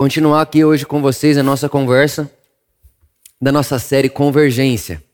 continuar 0.00 0.40
aqui 0.40 0.64
hoje 0.64 0.86
com 0.86 1.02
vocês 1.02 1.36
a 1.36 1.42
nossa 1.42 1.68
conversa 1.68 2.30
da 3.38 3.52
nossa 3.52 3.78
série 3.78 4.08
Convergência. 4.08 5.04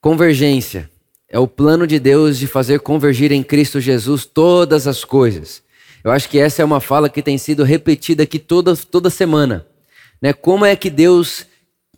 Convergência 0.00 0.88
é 1.28 1.40
o 1.40 1.48
plano 1.48 1.88
de 1.88 1.98
Deus 1.98 2.38
de 2.38 2.46
fazer 2.46 2.78
convergir 2.78 3.32
em 3.32 3.42
Cristo 3.42 3.80
Jesus 3.80 4.24
todas 4.24 4.86
as 4.86 5.04
coisas. 5.04 5.60
Eu 6.04 6.12
acho 6.12 6.28
que 6.28 6.38
essa 6.38 6.62
é 6.62 6.64
uma 6.64 6.80
fala 6.80 7.08
que 7.08 7.20
tem 7.20 7.36
sido 7.36 7.64
repetida 7.64 8.22
aqui 8.22 8.38
toda, 8.38 8.76
toda 8.76 9.10
semana. 9.10 9.66
Né? 10.22 10.32
Como 10.32 10.64
é 10.64 10.76
que 10.76 10.88
Deus. 10.88 11.44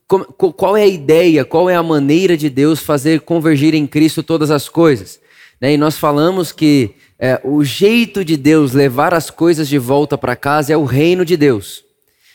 qual 0.08 0.74
é 0.74 0.84
a 0.84 0.88
ideia, 0.88 1.44
qual 1.44 1.68
é 1.68 1.76
a 1.76 1.82
maneira 1.82 2.38
de 2.38 2.48
Deus 2.48 2.80
fazer 2.80 3.20
convergir 3.20 3.74
em 3.74 3.86
Cristo 3.86 4.22
todas 4.22 4.50
as 4.50 4.66
coisas? 4.66 5.20
Né? 5.60 5.74
E 5.74 5.76
nós 5.76 5.98
falamos 5.98 6.52
que 6.52 6.94
é, 7.24 7.40
o 7.44 7.62
jeito 7.62 8.24
de 8.24 8.36
Deus 8.36 8.72
levar 8.72 9.14
as 9.14 9.30
coisas 9.30 9.68
de 9.68 9.78
volta 9.78 10.18
para 10.18 10.34
casa 10.34 10.72
é 10.72 10.76
o 10.76 10.82
reino 10.82 11.24
de 11.24 11.36
Deus. 11.36 11.84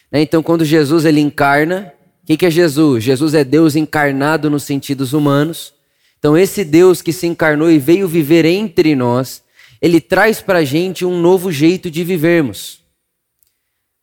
Né? 0.09 0.21
Então, 0.21 0.41
quando 0.41 0.63
Jesus 0.63 1.03
ele 1.03 1.19
encarna, 1.19 1.91
o 2.23 2.25
que, 2.25 2.37
que 2.37 2.45
é 2.45 2.49
Jesus? 2.49 3.03
Jesus 3.03 3.33
é 3.33 3.43
Deus 3.43 3.75
encarnado 3.75 4.49
nos 4.49 4.63
sentidos 4.63 5.11
humanos. 5.11 5.73
Então, 6.17 6.37
esse 6.37 6.63
Deus 6.63 7.01
que 7.01 7.11
se 7.11 7.27
encarnou 7.27 7.69
e 7.69 7.77
veio 7.77 8.07
viver 8.07 8.45
entre 8.45 8.95
nós, 8.95 9.43
ele 9.81 9.99
traz 9.99 10.39
para 10.39 10.59
a 10.59 10.63
gente 10.63 11.03
um 11.03 11.19
novo 11.19 11.51
jeito 11.51 11.91
de 11.91 12.05
vivermos. 12.05 12.79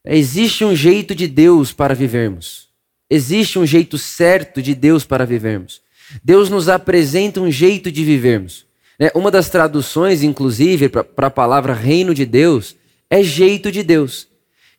Existe 0.05 0.63
um 0.63 0.75
jeito 0.75 1.15
de 1.15 1.27
Deus 1.27 1.73
para 1.73 1.95
vivermos. 1.95 2.67
Existe 3.09 3.57
um 3.57 3.65
jeito 3.65 3.97
certo 3.97 4.61
de 4.61 4.75
Deus 4.75 5.03
para 5.03 5.25
vivermos. 5.25 5.81
Deus 6.23 6.47
nos 6.47 6.69
apresenta 6.69 7.41
um 7.41 7.49
jeito 7.49 7.91
de 7.91 8.05
vivermos. 8.05 8.65
Né? 8.99 9.11
Uma 9.13 9.29
das 9.29 9.49
traduções, 9.49 10.23
inclusive, 10.23 10.89
para 10.89 11.27
a 11.27 11.31
palavra 11.31 11.73
reino 11.73 12.13
de 12.13 12.25
Deus 12.25 12.75
é 13.09 13.21
jeito 13.21 13.71
de 13.71 13.83
Deus. 13.83 14.27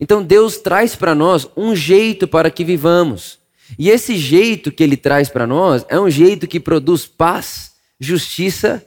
Então 0.00 0.22
Deus 0.22 0.58
traz 0.58 0.94
para 0.94 1.14
nós 1.14 1.48
um 1.56 1.74
jeito 1.74 2.26
para 2.28 2.50
que 2.50 2.64
vivamos. 2.64 3.38
E 3.78 3.90
esse 3.90 4.16
jeito 4.16 4.70
que 4.70 4.82
ele 4.82 4.96
traz 4.96 5.28
para 5.28 5.46
nós 5.46 5.84
é 5.88 5.98
um 5.98 6.10
jeito 6.10 6.46
que 6.46 6.60
produz 6.60 7.06
paz, 7.06 7.72
justiça 7.98 8.84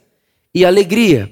e 0.54 0.64
alegria. 0.64 1.30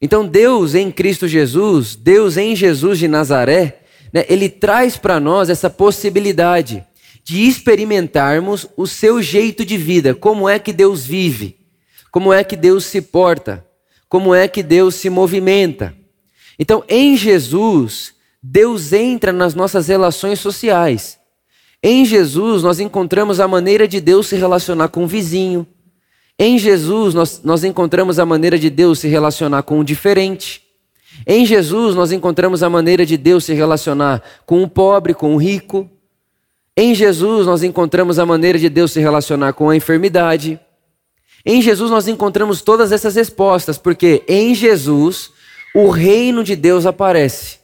Então 0.00 0.26
Deus 0.26 0.74
em 0.74 0.90
Cristo 0.90 1.28
Jesus, 1.28 1.94
Deus 1.94 2.36
em 2.36 2.56
Jesus 2.56 2.98
de 2.98 3.06
Nazaré, 3.06 3.82
né, 4.12 4.24
ele 4.28 4.48
traz 4.48 4.96
para 4.96 5.20
nós 5.20 5.48
essa 5.48 5.70
possibilidade 5.70 6.84
de 7.22 7.46
experimentarmos 7.46 8.66
o 8.76 8.86
seu 8.86 9.22
jeito 9.22 9.64
de 9.64 9.76
vida, 9.76 10.12
como 10.12 10.48
é 10.48 10.58
que 10.58 10.72
Deus 10.72 11.06
vive 11.06 11.61
como 12.12 12.32
é 12.32 12.44
que 12.44 12.54
Deus 12.54 12.84
se 12.84 13.00
porta, 13.00 13.66
como 14.06 14.34
é 14.34 14.46
que 14.46 14.62
Deus 14.62 14.94
se 14.94 15.08
movimenta. 15.08 15.94
Então, 16.58 16.84
em 16.86 17.16
Jesus, 17.16 18.14
Deus 18.42 18.92
entra 18.92 19.32
nas 19.32 19.54
nossas 19.54 19.88
relações 19.88 20.38
sociais. 20.38 21.18
Em 21.82 22.04
Jesus, 22.04 22.62
nós 22.62 22.78
encontramos 22.78 23.40
a 23.40 23.48
maneira 23.48 23.88
de 23.88 24.00
Deus 24.00 24.28
se 24.28 24.36
relacionar 24.36 24.88
com 24.88 25.04
o 25.04 25.06
vizinho. 25.06 25.66
Em 26.38 26.58
Jesus, 26.58 27.14
nós, 27.14 27.40
nós 27.42 27.64
encontramos 27.64 28.18
a 28.18 28.26
maneira 28.26 28.58
de 28.58 28.68
Deus 28.68 28.98
se 28.98 29.08
relacionar 29.08 29.62
com 29.62 29.80
o 29.80 29.84
diferente. 29.84 30.62
Em 31.26 31.46
Jesus, 31.46 31.96
nós 31.96 32.12
encontramos 32.12 32.62
a 32.62 32.68
maneira 32.68 33.06
de 33.06 33.16
Deus 33.16 33.44
se 33.44 33.54
relacionar 33.54 34.22
com 34.44 34.62
o 34.62 34.68
pobre, 34.68 35.14
com 35.14 35.34
o 35.34 35.38
rico. 35.38 35.90
Em 36.76 36.94
Jesus, 36.94 37.46
nós 37.46 37.62
encontramos 37.62 38.18
a 38.18 38.26
maneira 38.26 38.58
de 38.58 38.68
Deus 38.68 38.92
se 38.92 39.00
relacionar 39.00 39.54
com 39.54 39.70
a 39.70 39.76
enfermidade. 39.76 40.60
Em 41.44 41.60
Jesus 41.60 41.90
nós 41.90 42.08
encontramos 42.08 42.62
todas 42.62 42.92
essas 42.92 43.14
respostas, 43.14 43.78
porque 43.78 44.22
em 44.28 44.54
Jesus 44.54 45.30
o 45.74 45.88
reino 45.88 46.44
de 46.44 46.54
Deus 46.54 46.86
aparece. 46.86 47.58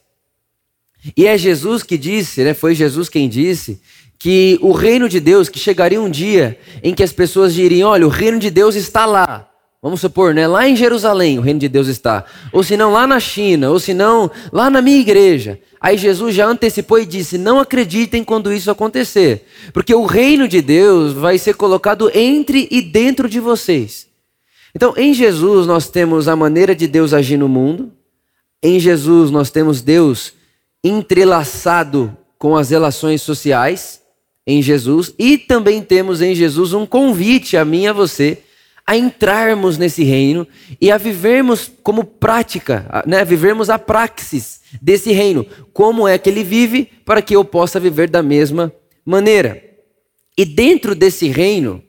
E 1.16 1.26
é 1.26 1.38
Jesus 1.38 1.82
que 1.82 1.96
disse, 1.96 2.42
né, 2.42 2.54
foi 2.54 2.74
Jesus 2.74 3.08
quem 3.08 3.28
disse, 3.28 3.80
que 4.18 4.58
o 4.60 4.72
reino 4.72 5.08
de 5.08 5.20
Deus, 5.20 5.48
que 5.48 5.58
chegaria 5.58 6.00
um 6.00 6.10
dia 6.10 6.58
em 6.82 6.92
que 6.92 7.04
as 7.04 7.12
pessoas 7.12 7.54
diriam: 7.54 7.90
olha, 7.90 8.06
o 8.06 8.10
reino 8.10 8.38
de 8.38 8.50
Deus 8.50 8.74
está 8.74 9.06
lá. 9.06 9.47
Vamos 9.80 10.00
supor, 10.00 10.34
né? 10.34 10.48
Lá 10.48 10.68
em 10.68 10.74
Jerusalém 10.74 11.38
o 11.38 11.42
reino 11.42 11.60
de 11.60 11.68
Deus 11.68 11.86
está. 11.86 12.24
Ou 12.52 12.64
se 12.64 12.76
não, 12.76 12.92
lá 12.92 13.06
na 13.06 13.20
China. 13.20 13.70
Ou 13.70 13.78
se 13.78 13.94
não, 13.94 14.28
lá 14.52 14.68
na 14.68 14.82
minha 14.82 14.98
igreja. 14.98 15.60
Aí 15.80 15.96
Jesus 15.96 16.34
já 16.34 16.46
antecipou 16.46 16.98
e 16.98 17.06
disse: 17.06 17.38
Não 17.38 17.60
acreditem 17.60 18.24
quando 18.24 18.52
isso 18.52 18.70
acontecer. 18.72 19.46
Porque 19.72 19.94
o 19.94 20.04
reino 20.04 20.48
de 20.48 20.60
Deus 20.60 21.12
vai 21.12 21.38
ser 21.38 21.54
colocado 21.54 22.10
entre 22.12 22.66
e 22.72 22.82
dentro 22.82 23.28
de 23.28 23.38
vocês. 23.38 24.08
Então, 24.74 24.94
em 24.96 25.14
Jesus 25.14 25.66
nós 25.66 25.88
temos 25.88 26.26
a 26.26 26.34
maneira 26.34 26.74
de 26.74 26.88
Deus 26.88 27.14
agir 27.14 27.36
no 27.36 27.48
mundo. 27.48 27.92
Em 28.60 28.80
Jesus 28.80 29.30
nós 29.30 29.48
temos 29.48 29.80
Deus 29.80 30.32
entrelaçado 30.82 32.16
com 32.36 32.56
as 32.56 32.70
relações 32.70 33.22
sociais. 33.22 34.02
Em 34.44 34.60
Jesus. 34.60 35.14
E 35.18 35.38
também 35.38 35.82
temos 35.82 36.20
em 36.20 36.34
Jesus 36.34 36.72
um 36.72 36.84
convite 36.84 37.56
a 37.56 37.64
mim 37.64 37.82
e 37.82 37.88
a 37.88 37.92
você 37.92 38.42
a 38.88 38.96
entrarmos 38.96 39.76
nesse 39.76 40.02
reino 40.02 40.48
e 40.80 40.90
a 40.90 40.96
vivermos 40.96 41.70
como 41.82 42.02
prática, 42.04 43.04
né? 43.06 43.22
vivermos 43.22 43.68
a 43.68 43.78
praxis 43.78 44.62
desse 44.80 45.12
reino. 45.12 45.44
Como 45.74 46.08
é 46.08 46.16
que 46.16 46.30
ele 46.30 46.42
vive 46.42 46.86
para 47.04 47.20
que 47.20 47.36
eu 47.36 47.44
possa 47.44 47.78
viver 47.78 48.08
da 48.08 48.22
mesma 48.22 48.72
maneira. 49.04 49.62
E 50.38 50.42
dentro 50.46 50.94
desse 50.94 51.28
reino, 51.28 51.84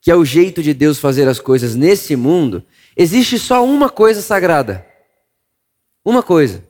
que 0.00 0.10
é 0.10 0.16
o 0.16 0.24
jeito 0.24 0.60
de 0.60 0.74
Deus 0.74 0.98
fazer 0.98 1.28
as 1.28 1.38
coisas 1.38 1.76
nesse 1.76 2.16
mundo, 2.16 2.64
existe 2.96 3.38
só 3.38 3.64
uma 3.64 3.88
coisa 3.88 4.20
sagrada. 4.20 4.84
Uma 6.04 6.20
coisa. 6.20 6.64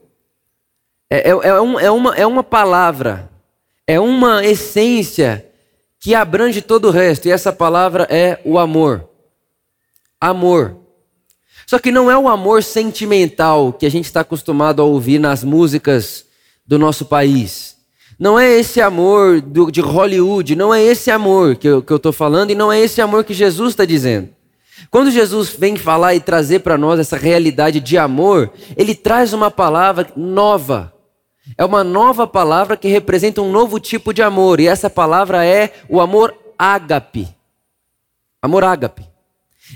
É, 1.09 1.31
é, 1.31 1.31
é, 1.31 1.61
um, 1.63 1.81
é, 1.81 1.91
uma, 1.91 2.15
é 2.17 2.27
uma 2.27 2.45
palavra, 2.45 3.31
é 3.87 3.99
uma 3.99 4.45
essência 4.45 5.47
que 5.99 6.15
abrange 6.15 6.61
todo 6.61 6.89
o 6.89 6.91
resto, 6.91 7.29
e 7.29 7.31
essa 7.31 7.51
palavra 7.51 8.07
é 8.11 8.39
o 8.45 8.59
amor 8.59 9.09
amor. 10.21 10.77
Só 11.67 11.79
que 11.79 11.91
não 11.91 12.11
é 12.11 12.19
o 12.19 12.29
amor 12.29 12.63
sentimental 12.63 13.73
que 13.73 13.87
a 13.87 13.91
gente 13.91 14.07
está 14.07 14.21
acostumado 14.21 14.83
a 14.83 14.85
ouvir 14.85 15.19
nas 15.19 15.45
músicas 15.45 16.27
do 16.67 16.79
nosso 16.79 17.05
país. 17.05 17.77
Não 18.19 18.39
é 18.39 18.51
esse 18.59 18.81
amor 18.81 19.41
do, 19.41 19.71
de 19.71 19.81
Hollywood, 19.81 20.55
não 20.55 20.75
é 20.75 20.83
esse 20.83 21.11
amor 21.11 21.57
que 21.57 21.67
eu 21.67 21.81
estou 21.81 22.13
falando 22.13 22.51
e 22.51 22.55
não 22.55 22.71
é 22.71 22.79
esse 22.79 23.01
amor 23.01 23.25
que 23.25 23.33
Jesus 23.33 23.71
está 23.71 23.85
dizendo. 23.85 24.29
Quando 24.91 25.11
Jesus 25.11 25.51
vem 25.51 25.77
falar 25.77 26.15
e 26.15 26.21
trazer 26.21 26.61
para 26.61 26.77
nós 26.77 26.99
essa 27.01 27.17
realidade 27.17 27.81
de 27.81 27.97
amor, 27.97 28.51
ele 28.77 28.95
traz 28.95 29.33
uma 29.33 29.51
palavra 29.51 30.09
nova. 30.17 30.93
É 31.57 31.65
uma 31.65 31.83
nova 31.83 32.27
palavra 32.27 32.77
que 32.77 32.89
representa 32.89 33.43
um 33.43 33.51
novo 33.51 33.81
tipo 33.81 34.13
de 34.13 34.23
amor, 34.23 34.61
e 34.61 34.69
essa 34.69 34.89
palavra 34.89 35.45
é 35.45 35.73
o 35.89 36.01
amor 36.01 36.35
ágape. 36.59 37.29
Amor 38.43 38.65
ágape. 38.65 39.09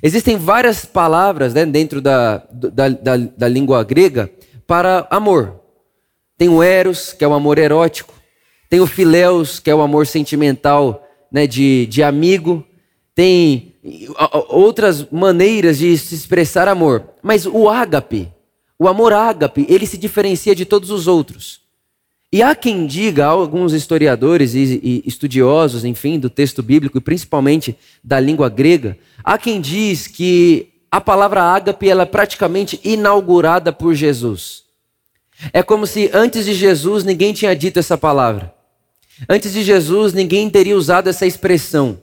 Existem 0.02 0.36
várias 0.36 0.84
palavras 0.84 1.54
né, 1.54 1.64
dentro 1.64 2.00
da, 2.00 2.46
da, 2.50 2.88
da, 2.88 3.16
da 3.16 3.48
língua 3.48 3.82
grega 3.82 4.30
para 4.66 5.06
amor. 5.10 5.60
Tem 6.36 6.48
o 6.48 6.62
eros, 6.62 7.12
que 7.12 7.24
é 7.24 7.28
o 7.28 7.34
amor 7.34 7.58
erótico. 7.58 8.14
Tem 8.68 8.80
o 8.80 8.86
fileus, 8.86 9.60
que 9.60 9.70
é 9.70 9.74
o 9.74 9.82
amor 9.82 10.06
sentimental 10.06 11.06
né, 11.30 11.46
de, 11.46 11.86
de 11.86 12.02
amigo. 12.02 12.64
Tem 13.14 13.76
outras 14.48 15.08
maneiras 15.10 15.78
de 15.78 15.96
se 15.96 16.14
expressar 16.14 16.66
amor. 16.66 17.10
Mas 17.22 17.46
o 17.46 17.68
ágape, 17.68 18.32
o 18.78 18.88
amor 18.88 19.12
ágape, 19.12 19.66
ele 19.68 19.86
se 19.86 19.96
diferencia 19.96 20.54
de 20.54 20.64
todos 20.64 20.90
os 20.90 21.06
outros. 21.06 21.63
E 22.34 22.42
há 22.42 22.52
quem 22.52 22.84
diga, 22.84 23.26
alguns 23.26 23.72
historiadores 23.72 24.54
e, 24.54 24.80
e 24.82 25.04
estudiosos, 25.06 25.84
enfim, 25.84 26.18
do 26.18 26.28
texto 26.28 26.64
bíblico 26.64 26.98
e 26.98 27.00
principalmente 27.00 27.78
da 28.02 28.18
língua 28.18 28.48
grega, 28.48 28.98
há 29.22 29.38
quem 29.38 29.60
diz 29.60 30.08
que 30.08 30.68
a 30.90 31.00
palavra 31.00 31.44
ágape 31.44 31.88
ela 31.88 32.02
é 32.02 32.06
praticamente 32.06 32.80
inaugurada 32.82 33.72
por 33.72 33.94
Jesus. 33.94 34.64
É 35.52 35.62
como 35.62 35.86
se 35.86 36.10
antes 36.12 36.44
de 36.44 36.54
Jesus 36.54 37.04
ninguém 37.04 37.32
tinha 37.32 37.54
dito 37.54 37.78
essa 37.78 37.96
palavra. 37.96 38.52
Antes 39.28 39.52
de 39.52 39.62
Jesus 39.62 40.12
ninguém 40.12 40.50
teria 40.50 40.76
usado 40.76 41.08
essa 41.08 41.24
expressão. 41.24 42.02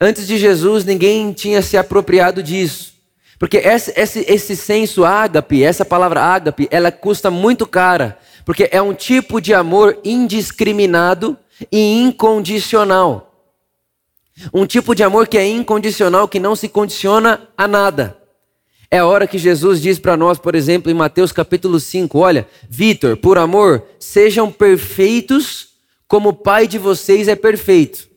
Antes 0.00 0.26
de 0.26 0.36
Jesus 0.36 0.84
ninguém 0.84 1.32
tinha 1.32 1.62
se 1.62 1.76
apropriado 1.76 2.42
disso. 2.42 2.94
Porque 3.38 3.58
esse, 3.58 3.92
esse, 3.96 4.24
esse 4.28 4.56
senso 4.56 5.04
ágape, 5.04 5.62
essa 5.62 5.84
palavra 5.84 6.20
ágape, 6.20 6.66
ela 6.72 6.90
custa 6.90 7.30
muito 7.30 7.68
cara 7.68 8.18
porque 8.50 8.68
é 8.72 8.82
um 8.82 8.92
tipo 8.92 9.40
de 9.40 9.54
amor 9.54 10.00
indiscriminado 10.04 11.38
e 11.70 12.02
incondicional. 12.02 13.32
Um 14.52 14.66
tipo 14.66 14.92
de 14.92 15.04
amor 15.04 15.28
que 15.28 15.38
é 15.38 15.46
incondicional, 15.46 16.26
que 16.26 16.40
não 16.40 16.56
se 16.56 16.68
condiciona 16.68 17.48
a 17.56 17.68
nada. 17.68 18.18
É 18.90 18.98
a 18.98 19.06
hora 19.06 19.28
que 19.28 19.38
Jesus 19.38 19.80
diz 19.80 20.00
para 20.00 20.16
nós, 20.16 20.36
por 20.36 20.56
exemplo, 20.56 20.90
em 20.90 20.94
Mateus 20.94 21.30
capítulo 21.30 21.78
5, 21.78 22.18
olha, 22.18 22.44
Vitor, 22.68 23.16
por 23.16 23.38
amor, 23.38 23.84
sejam 24.00 24.50
perfeitos 24.50 25.68
como 26.08 26.30
o 26.30 26.34
Pai 26.34 26.66
de 26.66 26.76
vocês 26.76 27.28
é 27.28 27.36
perfeito. 27.36 28.08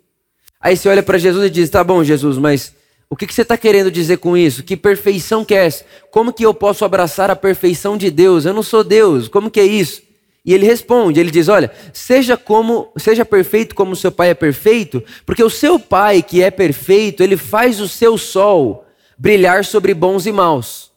Aí 0.59 0.75
você 0.75 0.89
olha 0.89 1.03
para 1.03 1.19
Jesus 1.19 1.45
e 1.45 1.49
diz, 1.51 1.69
tá 1.69 1.83
bom, 1.83 2.03
Jesus, 2.03 2.39
mas 2.39 2.73
o 3.07 3.15
que, 3.15 3.27
que 3.27 3.33
você 3.35 3.43
está 3.43 3.55
querendo 3.55 3.91
dizer 3.91 4.17
com 4.17 4.35
isso? 4.35 4.63
Que 4.63 4.75
perfeição 4.75 5.45
que 5.45 5.53
é 5.53 5.67
essa? 5.67 5.85
Como 6.09 6.33
que 6.33 6.43
eu 6.43 6.55
posso 6.55 6.83
abraçar 6.83 7.29
a 7.29 7.35
perfeição 7.35 7.95
de 7.95 8.09
Deus? 8.09 8.45
Eu 8.45 8.53
não 8.55 8.63
sou 8.63 8.83
Deus, 8.83 9.27
como 9.27 9.51
que 9.51 9.59
é 9.59 9.65
isso? 9.65 10.01
E 10.45 10.53
ele 10.53 10.65
responde, 10.65 11.19
ele 11.19 11.31
diz: 11.31 11.47
"Olha, 11.47 11.71
seja 11.93 12.35
como, 12.35 12.91
seja 12.97 13.23
perfeito 13.23 13.73
como 13.73 13.95
seu 13.95 14.11
pai 14.11 14.31
é 14.31 14.33
perfeito, 14.33 15.03
porque 15.25 15.43
o 15.43 15.49
seu 15.49 15.79
pai 15.79 16.21
que 16.21 16.41
é 16.41 16.51
perfeito, 16.51 17.23
ele 17.23 17.37
faz 17.37 17.79
o 17.79 17.87
seu 17.87 18.17
sol 18.17 18.85
brilhar 19.17 19.63
sobre 19.63 19.93
bons 19.93 20.25
e 20.25 20.31
maus. 20.31 20.91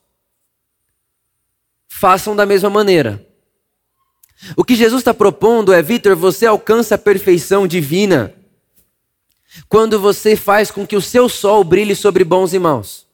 Façam 1.88 2.34
da 2.34 2.44
mesma 2.44 2.68
maneira. 2.68 3.24
O 4.56 4.64
que 4.64 4.74
Jesus 4.74 5.00
está 5.00 5.14
propondo 5.14 5.72
é, 5.72 5.80
Vitor, 5.80 6.14
você 6.14 6.44
alcança 6.44 6.96
a 6.96 6.98
perfeição 6.98 7.66
divina 7.66 8.34
quando 9.68 9.98
você 9.98 10.36
faz 10.36 10.70
com 10.70 10.86
que 10.86 10.96
o 10.96 11.00
seu 11.00 11.28
sol 11.28 11.64
brilhe 11.64 11.94
sobre 11.94 12.24
bons 12.24 12.52
e 12.52 12.58
maus. 12.58 13.05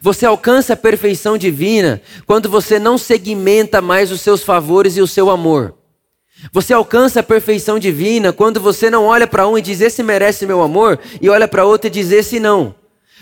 Você 0.00 0.26
alcança 0.26 0.74
a 0.74 0.76
perfeição 0.76 1.36
divina 1.36 2.00
quando 2.26 2.48
você 2.48 2.78
não 2.78 2.96
segmenta 2.96 3.80
mais 3.80 4.12
os 4.12 4.20
seus 4.20 4.42
favores 4.42 4.96
e 4.96 5.00
o 5.00 5.06
seu 5.06 5.30
amor. 5.30 5.74
Você 6.52 6.72
alcança 6.72 7.20
a 7.20 7.22
perfeição 7.22 7.78
divina 7.78 8.32
quando 8.32 8.60
você 8.60 8.88
não 8.88 9.04
olha 9.04 9.26
para 9.26 9.46
um 9.46 9.58
e 9.58 9.62
diz 9.62 9.80
esse 9.80 10.02
merece 10.02 10.46
meu 10.46 10.62
amor 10.62 10.98
e 11.20 11.28
olha 11.28 11.46
para 11.46 11.64
outro 11.64 11.88
e 11.88 11.90
diz 11.90 12.10
esse 12.10 12.40
não. 12.40 12.74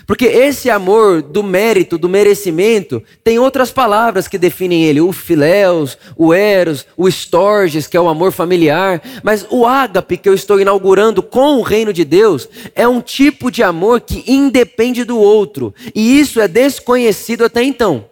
Porque 0.09 0.25
esse 0.25 0.71
amor 0.71 1.21
do 1.21 1.43
mérito, 1.43 1.95
do 1.95 2.09
merecimento, 2.09 3.03
tem 3.23 3.37
outras 3.37 3.71
palavras 3.71 4.27
que 4.27 4.39
definem 4.39 4.83
ele: 4.83 4.99
o 4.99 5.11
filéus, 5.11 5.99
o 6.17 6.33
eros, 6.33 6.87
o 6.97 7.07
estorges, 7.07 7.85
que 7.85 7.95
é 7.95 8.01
o 8.01 8.07
amor 8.07 8.31
familiar. 8.31 9.03
Mas 9.21 9.45
o 9.51 9.67
ágape 9.67 10.17
que 10.17 10.27
eu 10.27 10.33
estou 10.33 10.59
inaugurando 10.59 11.21
com 11.21 11.59
o 11.59 11.61
reino 11.61 11.93
de 11.93 12.03
Deus 12.03 12.49
é 12.73 12.87
um 12.87 13.01
tipo 13.01 13.51
de 13.51 13.61
amor 13.61 14.01
que 14.01 14.23
independe 14.25 15.03
do 15.03 15.15
outro. 15.15 15.75
E 15.93 16.19
isso 16.19 16.41
é 16.41 16.47
desconhecido 16.47 17.45
até 17.45 17.61
então. 17.61 18.09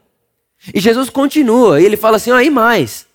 E 0.75 0.79
Jesus 0.79 1.09
continua, 1.09 1.81
e 1.81 1.85
ele 1.85 1.97
fala 1.97 2.17
assim: 2.17 2.29
aí 2.29 2.51
mais. 2.51 3.07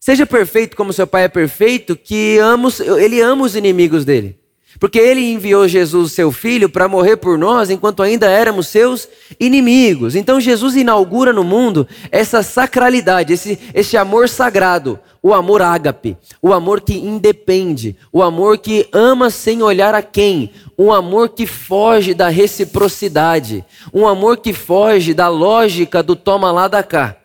Seja 0.00 0.24
perfeito 0.24 0.78
como 0.78 0.94
seu 0.94 1.06
pai 1.06 1.24
é 1.24 1.28
perfeito, 1.28 1.94
que 1.94 2.38
ama, 2.38 2.70
ele 3.02 3.20
ama 3.20 3.44
os 3.44 3.54
inimigos 3.54 4.06
dele. 4.06 4.38
Porque 4.78 4.98
ele 4.98 5.32
enviou 5.32 5.66
Jesus, 5.66 6.12
seu 6.12 6.30
filho, 6.30 6.68
para 6.68 6.88
morrer 6.88 7.16
por 7.16 7.36
nós 7.36 7.68
enquanto 7.68 8.02
ainda 8.02 8.30
éramos 8.30 8.68
seus 8.68 9.08
inimigos. 9.38 10.14
Então 10.14 10.40
Jesus 10.40 10.76
inaugura 10.76 11.32
no 11.32 11.42
mundo 11.42 11.86
essa 12.12 12.42
sacralidade, 12.42 13.32
esse, 13.32 13.58
esse 13.74 13.96
amor 13.96 14.28
sagrado, 14.28 14.98
o 15.20 15.34
amor 15.34 15.62
ágape, 15.62 16.16
o 16.40 16.52
amor 16.52 16.80
que 16.80 16.94
independe, 16.94 17.96
o 18.12 18.22
amor 18.22 18.58
que 18.58 18.88
ama 18.92 19.30
sem 19.30 19.62
olhar 19.62 19.94
a 19.94 20.02
quem, 20.02 20.52
um 20.78 20.92
amor 20.92 21.30
que 21.30 21.44
foge 21.44 22.14
da 22.14 22.28
reciprocidade, 22.28 23.64
um 23.92 24.06
amor 24.06 24.36
que 24.38 24.52
foge 24.52 25.12
da 25.12 25.28
lógica 25.28 26.02
do 26.02 26.14
toma 26.14 26.52
lá 26.52 26.68
da 26.68 26.84
cá. 26.84 27.17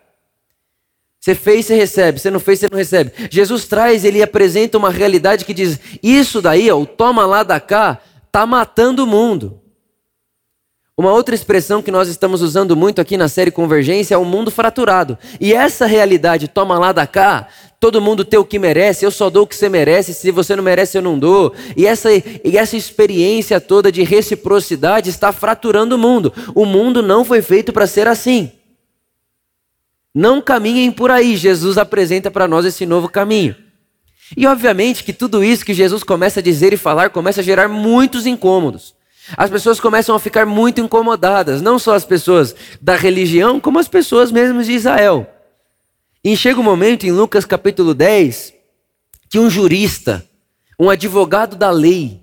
Você 1.24 1.34
fez, 1.34 1.64
você 1.64 1.74
recebe. 1.74 2.20
Você 2.20 2.30
não 2.30 2.38
fez, 2.38 2.58
você 2.58 2.68
não 2.70 2.76
recebe. 2.76 3.10
Jesus 3.30 3.64
traz, 3.64 4.04
ele 4.04 4.22
apresenta 4.22 4.76
uma 4.76 4.90
realidade 4.90 5.46
que 5.46 5.54
diz: 5.54 5.80
isso 6.02 6.42
daí, 6.42 6.70
ó, 6.70 6.78
o 6.78 6.84
toma 6.84 7.24
lá 7.24 7.42
da 7.42 7.58
cá, 7.58 7.98
tá 8.30 8.44
matando 8.44 9.04
o 9.04 9.06
mundo. 9.06 9.58
Uma 10.94 11.12
outra 11.14 11.34
expressão 11.34 11.80
que 11.80 11.90
nós 11.90 12.08
estamos 12.08 12.42
usando 12.42 12.76
muito 12.76 13.00
aqui 13.00 13.16
na 13.16 13.26
série 13.26 13.50
Convergência 13.50 14.14
é 14.14 14.18
o 14.18 14.24
mundo 14.24 14.50
fraturado. 14.50 15.16
E 15.40 15.54
essa 15.54 15.86
realidade, 15.86 16.46
toma 16.46 16.78
lá 16.78 16.92
da 16.92 17.06
cá, 17.06 17.48
todo 17.80 18.02
mundo 18.02 18.22
tem 18.22 18.38
o 18.38 18.44
que 18.44 18.58
merece, 18.58 19.06
eu 19.06 19.10
só 19.10 19.30
dou 19.30 19.44
o 19.44 19.46
que 19.46 19.56
você 19.56 19.70
merece, 19.70 20.12
se 20.12 20.30
você 20.30 20.54
não 20.54 20.62
merece 20.62 20.98
eu 20.98 21.02
não 21.02 21.18
dou. 21.18 21.54
E 21.74 21.86
essa, 21.86 22.12
e 22.12 22.58
essa 22.58 22.76
experiência 22.76 23.58
toda 23.62 23.90
de 23.90 24.02
reciprocidade 24.02 25.08
está 25.08 25.32
fraturando 25.32 25.96
o 25.96 25.98
mundo. 25.98 26.34
O 26.54 26.66
mundo 26.66 27.02
não 27.02 27.24
foi 27.24 27.40
feito 27.40 27.72
para 27.72 27.86
ser 27.86 28.06
assim. 28.06 28.52
Não 30.14 30.40
caminhem 30.40 30.92
por 30.92 31.10
aí. 31.10 31.36
Jesus 31.36 31.76
apresenta 31.76 32.30
para 32.30 32.46
nós 32.46 32.64
esse 32.64 32.86
novo 32.86 33.08
caminho. 33.08 33.56
E 34.36 34.46
obviamente 34.46 35.02
que 35.02 35.12
tudo 35.12 35.42
isso 35.42 35.64
que 35.64 35.74
Jesus 35.74 36.02
começa 36.02 36.40
a 36.40 36.42
dizer 36.42 36.72
e 36.72 36.76
falar 36.76 37.10
começa 37.10 37.40
a 37.40 37.44
gerar 37.44 37.68
muitos 37.68 38.26
incômodos. 38.26 38.94
As 39.36 39.50
pessoas 39.50 39.80
começam 39.80 40.14
a 40.14 40.20
ficar 40.20 40.46
muito 40.46 40.80
incomodadas, 40.80 41.62
não 41.62 41.78
só 41.78 41.94
as 41.94 42.04
pessoas 42.04 42.54
da 42.80 42.94
religião, 42.94 43.58
como 43.58 43.78
as 43.78 43.88
pessoas 43.88 44.30
mesmo 44.30 44.62
de 44.62 44.72
Israel. 44.72 45.26
E 46.22 46.36
chega 46.36 46.60
um 46.60 46.64
momento 46.64 47.04
em 47.04 47.12
Lucas 47.12 47.44
capítulo 47.44 47.94
10 47.94 48.54
que 49.28 49.38
um 49.38 49.50
jurista, 49.50 50.24
um 50.78 50.88
advogado 50.88 51.56
da 51.56 51.70
lei, 51.70 52.22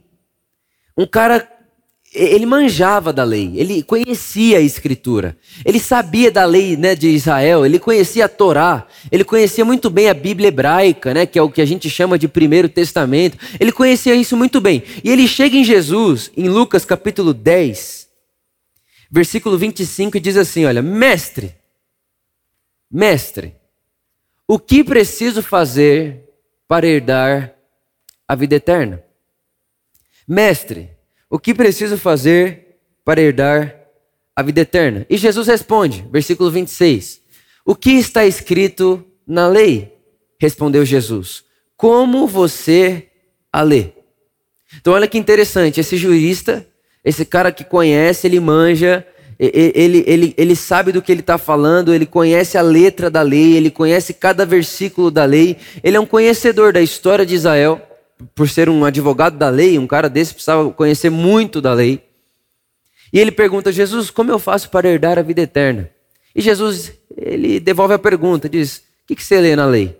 um 0.97 1.05
cara 1.05 1.47
ele 2.13 2.45
manjava 2.45 3.13
da 3.13 3.23
lei, 3.23 3.53
ele 3.55 3.81
conhecia 3.81 4.57
a 4.57 4.61
escritura, 4.61 5.37
ele 5.63 5.79
sabia 5.79 6.29
da 6.29 6.43
lei 6.43 6.75
né, 6.75 6.93
de 6.93 7.07
Israel, 7.07 7.65
ele 7.65 7.79
conhecia 7.79 8.25
a 8.25 8.29
Torá, 8.29 8.85
ele 9.09 9.23
conhecia 9.23 9.63
muito 9.63 9.89
bem 9.89 10.09
a 10.09 10.13
Bíblia 10.13 10.49
hebraica, 10.49 11.13
né, 11.13 11.25
que 11.25 11.39
é 11.39 11.41
o 11.41 11.49
que 11.49 11.61
a 11.61 11.65
gente 11.65 11.89
chama 11.89 12.19
de 12.19 12.27
Primeiro 12.27 12.67
Testamento, 12.67 13.37
ele 13.57 13.71
conhecia 13.71 14.13
isso 14.13 14.35
muito 14.35 14.59
bem. 14.59 14.83
E 15.01 15.09
ele 15.09 15.25
chega 15.25 15.55
em 15.55 15.63
Jesus, 15.63 16.29
em 16.35 16.49
Lucas 16.49 16.83
capítulo 16.83 17.33
10, 17.33 18.09
versículo 19.09 19.57
25, 19.57 20.17
e 20.17 20.19
diz 20.19 20.35
assim: 20.35 20.65
Olha, 20.65 20.81
mestre, 20.81 21.55
mestre, 22.91 23.55
o 24.45 24.59
que 24.59 24.83
preciso 24.83 25.41
fazer 25.41 26.25
para 26.67 26.85
herdar 26.85 27.55
a 28.27 28.35
vida 28.35 28.55
eterna? 28.55 29.01
Mestre, 30.27 30.89
o 31.31 31.39
que 31.39 31.53
preciso 31.53 31.97
fazer 31.97 32.75
para 33.05 33.21
herdar 33.21 33.73
a 34.35 34.43
vida 34.43 34.59
eterna? 34.59 35.05
E 35.09 35.15
Jesus 35.15 35.47
responde, 35.47 36.05
versículo 36.11 36.51
26. 36.51 37.21
O 37.65 37.73
que 37.73 37.91
está 37.91 38.25
escrito 38.25 39.01
na 39.25 39.47
lei? 39.47 39.97
Respondeu 40.37 40.83
Jesus. 40.83 41.45
Como 41.77 42.27
você 42.27 43.07
a 43.51 43.61
lê? 43.61 43.91
Então, 44.75 44.91
olha 44.91 45.07
que 45.07 45.17
interessante. 45.17 45.79
Esse 45.79 45.95
jurista, 45.95 46.67
esse 47.03 47.23
cara 47.23 47.49
que 47.49 47.63
conhece, 47.63 48.27
ele 48.27 48.39
manja, 48.41 49.07
ele, 49.39 50.03
ele, 50.05 50.35
ele 50.37 50.55
sabe 50.55 50.91
do 50.91 51.01
que 51.01 51.13
ele 51.13 51.21
está 51.21 51.37
falando, 51.37 51.93
ele 51.93 52.05
conhece 52.05 52.57
a 52.57 52.61
letra 52.61 53.09
da 53.09 53.21
lei, 53.21 53.55
ele 53.55 53.71
conhece 53.71 54.13
cada 54.13 54.45
versículo 54.45 55.09
da 55.09 55.23
lei, 55.23 55.55
ele 55.81 55.95
é 55.95 55.99
um 55.99 56.05
conhecedor 56.05 56.73
da 56.73 56.81
história 56.81 57.25
de 57.25 57.35
Israel 57.35 57.81
por 58.35 58.49
ser 58.49 58.69
um 58.69 58.85
advogado 58.85 59.37
da 59.37 59.49
lei, 59.49 59.77
um 59.77 59.87
cara 59.87 60.09
desse 60.09 60.33
precisava 60.33 60.71
conhecer 60.71 61.09
muito 61.09 61.61
da 61.61 61.73
lei. 61.73 62.03
E 63.11 63.19
ele 63.19 63.31
pergunta: 63.31 63.71
Jesus, 63.71 64.09
como 64.09 64.31
eu 64.31 64.39
faço 64.39 64.69
para 64.69 64.89
herdar 64.89 65.19
a 65.19 65.21
vida 65.21 65.41
eterna? 65.41 65.89
E 66.35 66.41
Jesus, 66.41 66.93
ele 67.15 67.59
devolve 67.59 67.93
a 67.93 67.99
pergunta, 67.99 68.49
diz: 68.49 68.77
O 68.77 69.07
que, 69.07 69.15
que 69.15 69.23
você 69.23 69.39
lê 69.39 69.55
na 69.55 69.65
lei? 69.65 69.97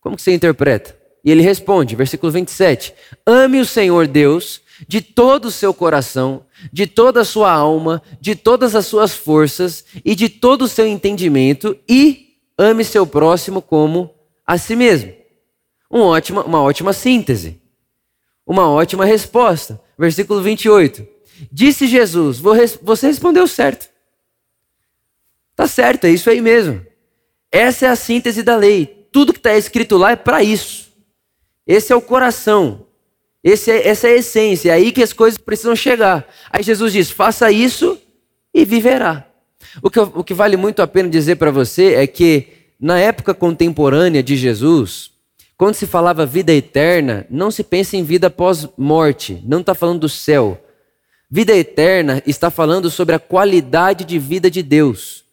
Como 0.00 0.16
que 0.16 0.22
você 0.22 0.32
interpreta? 0.32 0.96
E 1.24 1.30
ele 1.30 1.42
responde, 1.42 1.96
versículo 1.96 2.32
27, 2.32 2.94
Ame 3.26 3.60
o 3.60 3.66
Senhor 3.66 4.06
Deus 4.06 4.62
de 4.86 5.00
todo 5.00 5.46
o 5.46 5.50
seu 5.50 5.74
coração, 5.74 6.44
de 6.72 6.86
toda 6.86 7.22
a 7.22 7.24
sua 7.24 7.50
alma, 7.50 8.02
de 8.20 8.36
todas 8.36 8.74
as 8.74 8.86
suas 8.86 9.12
forças 9.12 9.84
e 10.04 10.14
de 10.14 10.28
todo 10.28 10.62
o 10.62 10.68
seu 10.68 10.86
entendimento, 10.86 11.76
e 11.88 12.36
ame 12.56 12.84
seu 12.84 13.06
próximo 13.06 13.60
como 13.60 14.14
a 14.46 14.56
si 14.56 14.76
mesmo. 14.76 15.12
Um 15.90 16.00
ótima, 16.00 16.44
uma 16.44 16.62
ótima 16.62 16.92
síntese. 16.92 17.60
Uma 18.46 18.68
ótima 18.68 19.04
resposta. 19.04 19.80
Versículo 19.98 20.42
28. 20.42 21.06
Disse 21.50 21.86
Jesus: 21.86 22.38
Você 22.38 23.06
respondeu 23.06 23.46
certo. 23.46 23.88
Tá 25.54 25.66
certo, 25.66 26.04
é 26.04 26.10
isso 26.10 26.30
aí 26.30 26.40
mesmo. 26.40 26.84
Essa 27.50 27.86
é 27.86 27.88
a 27.88 27.96
síntese 27.96 28.42
da 28.42 28.56
lei. 28.56 29.08
Tudo 29.10 29.32
que 29.32 29.38
está 29.38 29.56
escrito 29.56 29.96
lá 29.96 30.12
é 30.12 30.16
para 30.16 30.42
isso. 30.42 30.92
Esse 31.66 31.92
é 31.92 31.96
o 31.96 32.00
coração. 32.00 32.86
Esse 33.42 33.70
é, 33.70 33.88
essa 33.88 34.08
é 34.08 34.12
a 34.12 34.16
essência. 34.16 34.70
É 34.70 34.74
aí 34.74 34.92
que 34.92 35.02
as 35.02 35.12
coisas 35.12 35.38
precisam 35.38 35.74
chegar. 35.74 36.28
Aí 36.50 36.62
Jesus 36.62 36.92
diz: 36.92 37.10
faça 37.10 37.50
isso 37.50 37.98
e 38.52 38.64
viverá. 38.64 39.26
O 39.82 39.90
que, 39.90 39.98
o 40.00 40.24
que 40.24 40.34
vale 40.34 40.56
muito 40.56 40.82
a 40.82 40.86
pena 40.86 41.08
dizer 41.08 41.36
para 41.36 41.50
você 41.50 41.94
é 41.94 42.06
que, 42.06 42.48
na 42.80 42.98
época 42.98 43.34
contemporânea 43.34 44.22
de 44.22 44.36
Jesus, 44.36 45.10
quando 45.58 45.74
se 45.74 45.88
falava 45.88 46.24
vida 46.24 46.52
eterna, 46.52 47.26
não 47.28 47.50
se 47.50 47.64
pensa 47.64 47.96
em 47.96 48.04
vida 48.04 48.30
pós-morte, 48.30 49.42
não 49.44 49.58
está 49.60 49.74
falando 49.74 49.98
do 49.98 50.08
céu. 50.08 50.62
Vida 51.28 51.52
eterna 51.52 52.22
está 52.24 52.48
falando 52.48 52.88
sobre 52.88 53.16
a 53.16 53.18
qualidade 53.18 54.04
de 54.04 54.20
vida 54.20 54.48
de 54.48 54.62
Deus. 54.62 55.24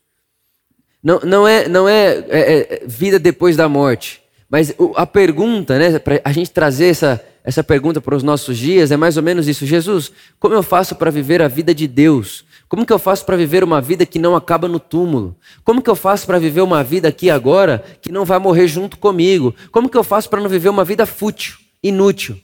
Não, 1.02 1.20
não 1.20 1.48
é, 1.48 1.68
não 1.68 1.88
é, 1.88 2.26
é, 2.28 2.28
é 2.30 2.84
vida 2.88 3.20
depois 3.20 3.56
da 3.56 3.70
morte. 3.70 4.24
Mas 4.50 4.74
a 4.96 5.06
pergunta, 5.06 5.78
né, 5.78 6.00
para 6.00 6.20
a 6.24 6.32
gente 6.32 6.50
trazer 6.50 6.88
essa, 6.88 7.24
essa 7.44 7.64
pergunta 7.64 8.02
para 8.02 8.16
os 8.16 8.24
nossos 8.24 8.58
dias, 8.58 8.92
é 8.92 8.98
mais 8.98 9.18
ou 9.18 9.24
menos 9.24 9.48
isso: 9.48 9.64
Jesus, 9.64 10.12
como 10.40 10.56
eu 10.56 10.64
faço 10.64 10.96
para 10.96 11.12
viver 11.12 11.40
a 11.40 11.48
vida 11.48 11.74
de 11.74 11.88
Deus? 11.88 12.45
Como 12.68 12.86
que 12.86 12.92
eu 12.92 13.00
faço 13.00 13.26
para 13.26 13.38
viver 13.38 13.64
uma 13.64 13.80
vida 13.80 14.06
que 14.06 14.18
não 14.18 14.36
acaba 14.36 14.68
no 14.68 14.80
túmulo? 14.80 15.36
Como 15.64 15.82
que 15.82 15.90
eu 15.90 15.96
faço 15.96 16.26
para 16.26 16.40
viver 16.40 16.62
uma 16.62 16.84
vida 16.84 17.08
aqui 17.08 17.30
agora 17.30 17.84
que 18.02 18.12
não 18.12 18.26
vai 18.26 18.40
morrer 18.40 18.68
junto 18.68 18.98
comigo? 18.98 19.54
Como 19.72 19.90
que 19.90 19.98
eu 19.98 20.04
faço 20.04 20.30
para 20.30 20.42
não 20.42 20.50
viver 20.50 20.70
uma 20.70 20.84
vida 20.84 21.06
fútil, 21.06 21.58
inútil? 21.84 22.40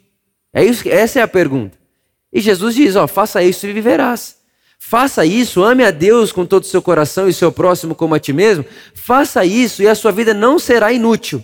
É 0.53 0.63
isso, 0.63 0.87
essa 0.87 1.19
é 1.19 1.21
a 1.21 1.27
pergunta. 1.27 1.77
E 2.31 2.39
Jesus 2.39 2.75
diz: 2.75 2.95
ó, 2.95 3.07
faça 3.07 3.41
isso 3.43 3.65
e 3.65 3.73
viverás. 3.73 4.37
Faça 4.79 5.25
isso, 5.25 5.63
ame 5.63 5.83
a 5.83 5.91
Deus 5.91 6.31
com 6.31 6.45
todo 6.45 6.63
o 6.63 6.67
seu 6.67 6.81
coração 6.81 7.29
e 7.29 7.33
seu 7.33 7.51
próximo 7.51 7.93
como 7.93 8.15
a 8.15 8.19
ti 8.19 8.33
mesmo. 8.33 8.65
Faça 8.95 9.45
isso 9.45 9.83
e 9.83 9.87
a 9.87 9.93
sua 9.95 10.11
vida 10.11 10.33
não 10.33 10.57
será 10.57 10.91
inútil. 10.91 11.43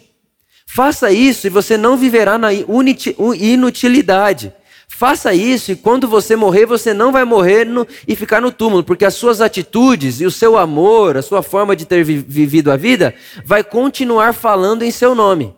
Faça 0.68 1.12
isso 1.12 1.48
e 1.48 1.50
você 1.50 1.78
não 1.78 1.96
viverá 1.96 2.38
na 2.38 2.50
inutilidade. 2.54 4.52
Faça 4.98 5.32
isso 5.32 5.72
e 5.72 5.76
quando 5.76 6.08
você 6.08 6.36
morrer, 6.36 6.66
você 6.66 6.92
não 6.92 7.12
vai 7.12 7.24
morrer 7.24 7.66
no, 7.66 7.88
e 8.08 8.16
ficar 8.16 8.42
no 8.42 8.52
túmulo, 8.52 8.84
porque 8.84 9.06
as 9.06 9.14
suas 9.14 9.42
atitudes 9.42 10.20
e 10.20 10.26
o 10.26 10.32
seu 10.32 10.58
amor, 10.58 11.16
a 11.16 11.22
sua 11.22 11.44
forma 11.44 11.76
de 11.76 11.86
ter 11.86 12.04
vivido 12.04 12.72
a 12.72 12.76
vida, 12.76 13.14
vai 13.46 13.64
continuar 13.64 14.34
falando 14.34 14.82
em 14.82 14.90
seu 14.90 15.14
nome. 15.14 15.54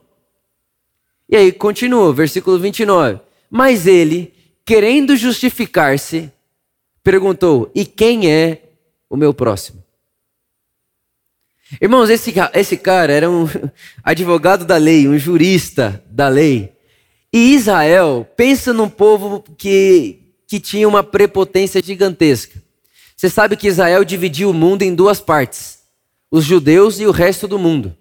E 1.30 1.38
aí 1.38 1.54
continua, 1.54 2.12
versículo 2.12 2.60
29. 2.60 3.22
Mas 3.50 3.88
ele, 3.88 4.34
querendo 4.66 5.16
justificar-se, 5.16 6.30
perguntou: 7.02 7.72
E 7.74 7.86
quem 7.86 8.30
é 8.30 8.64
o 9.10 9.16
meu 9.16 9.34
próximo? 9.34 9.82
Irmãos, 11.82 12.10
esse, 12.10 12.34
esse 12.54 12.76
cara 12.76 13.14
era 13.14 13.30
um 13.30 13.48
advogado 14.04 14.66
da 14.66 14.76
lei, 14.76 15.08
um 15.08 15.18
jurista 15.18 16.04
da 16.10 16.28
lei. 16.28 16.78
E 17.32 17.54
Israel, 17.54 18.28
pensa 18.36 18.74
num 18.74 18.90
povo 18.90 19.44
que, 19.58 20.34
que 20.48 20.60
tinha 20.60 20.88
uma 20.88 21.04
prepotência 21.04 21.82
gigantesca. 21.84 22.62
Você 23.16 23.30
sabe 23.30 23.56
que 23.56 23.68
Israel 23.68 24.04
dividiu 24.04 24.50
o 24.50 24.54
mundo 24.54 24.82
em 24.82 24.96
duas 24.96 25.20
partes: 25.20 25.80
os 26.32 26.44
judeus 26.44 27.00
e 27.00 27.06
o 27.06 27.12
resto 27.12 27.48
do 27.48 27.60
mundo. 27.60 27.96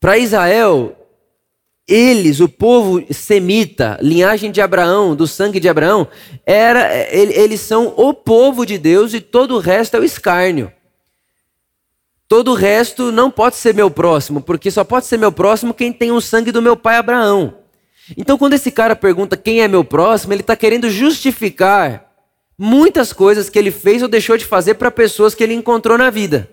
Para 0.00 0.18
Israel, 0.18 0.96
eles, 1.86 2.40
o 2.40 2.48
povo 2.48 3.04
semita, 3.12 3.96
linhagem 4.02 4.50
de 4.50 4.60
Abraão, 4.60 5.14
do 5.14 5.26
sangue 5.26 5.60
de 5.60 5.68
Abraão, 5.68 6.08
era, 6.44 6.92
eles 7.12 7.60
são 7.60 7.94
o 7.96 8.12
povo 8.12 8.66
de 8.66 8.76
Deus 8.76 9.14
e 9.14 9.20
todo 9.20 9.54
o 9.54 9.60
resto 9.60 9.96
é 9.96 10.00
o 10.00 10.04
escárnio. 10.04 10.72
Todo 12.28 12.50
o 12.50 12.54
resto 12.54 13.12
não 13.12 13.30
pode 13.30 13.54
ser 13.54 13.72
meu 13.72 13.88
próximo, 13.88 14.40
porque 14.40 14.68
só 14.68 14.82
pode 14.82 15.06
ser 15.06 15.16
meu 15.16 15.30
próximo 15.30 15.72
quem 15.72 15.92
tem 15.92 16.10
o 16.10 16.20
sangue 16.20 16.50
do 16.50 16.60
meu 16.60 16.76
pai 16.76 16.96
Abraão. 16.96 17.55
Então, 18.14 18.36
quando 18.36 18.52
esse 18.52 18.70
cara 18.70 18.94
pergunta 18.94 19.36
quem 19.36 19.62
é 19.62 19.68
meu 19.68 19.82
próximo, 19.82 20.32
ele 20.32 20.42
está 20.42 20.54
querendo 20.54 20.90
justificar 20.90 22.12
muitas 22.58 23.12
coisas 23.12 23.48
que 23.48 23.58
ele 23.58 23.70
fez 23.70 24.02
ou 24.02 24.08
deixou 24.08 24.36
de 24.36 24.44
fazer 24.44 24.74
para 24.74 24.90
pessoas 24.90 25.34
que 25.34 25.42
ele 25.42 25.54
encontrou 25.54 25.96
na 25.96 26.10
vida, 26.10 26.50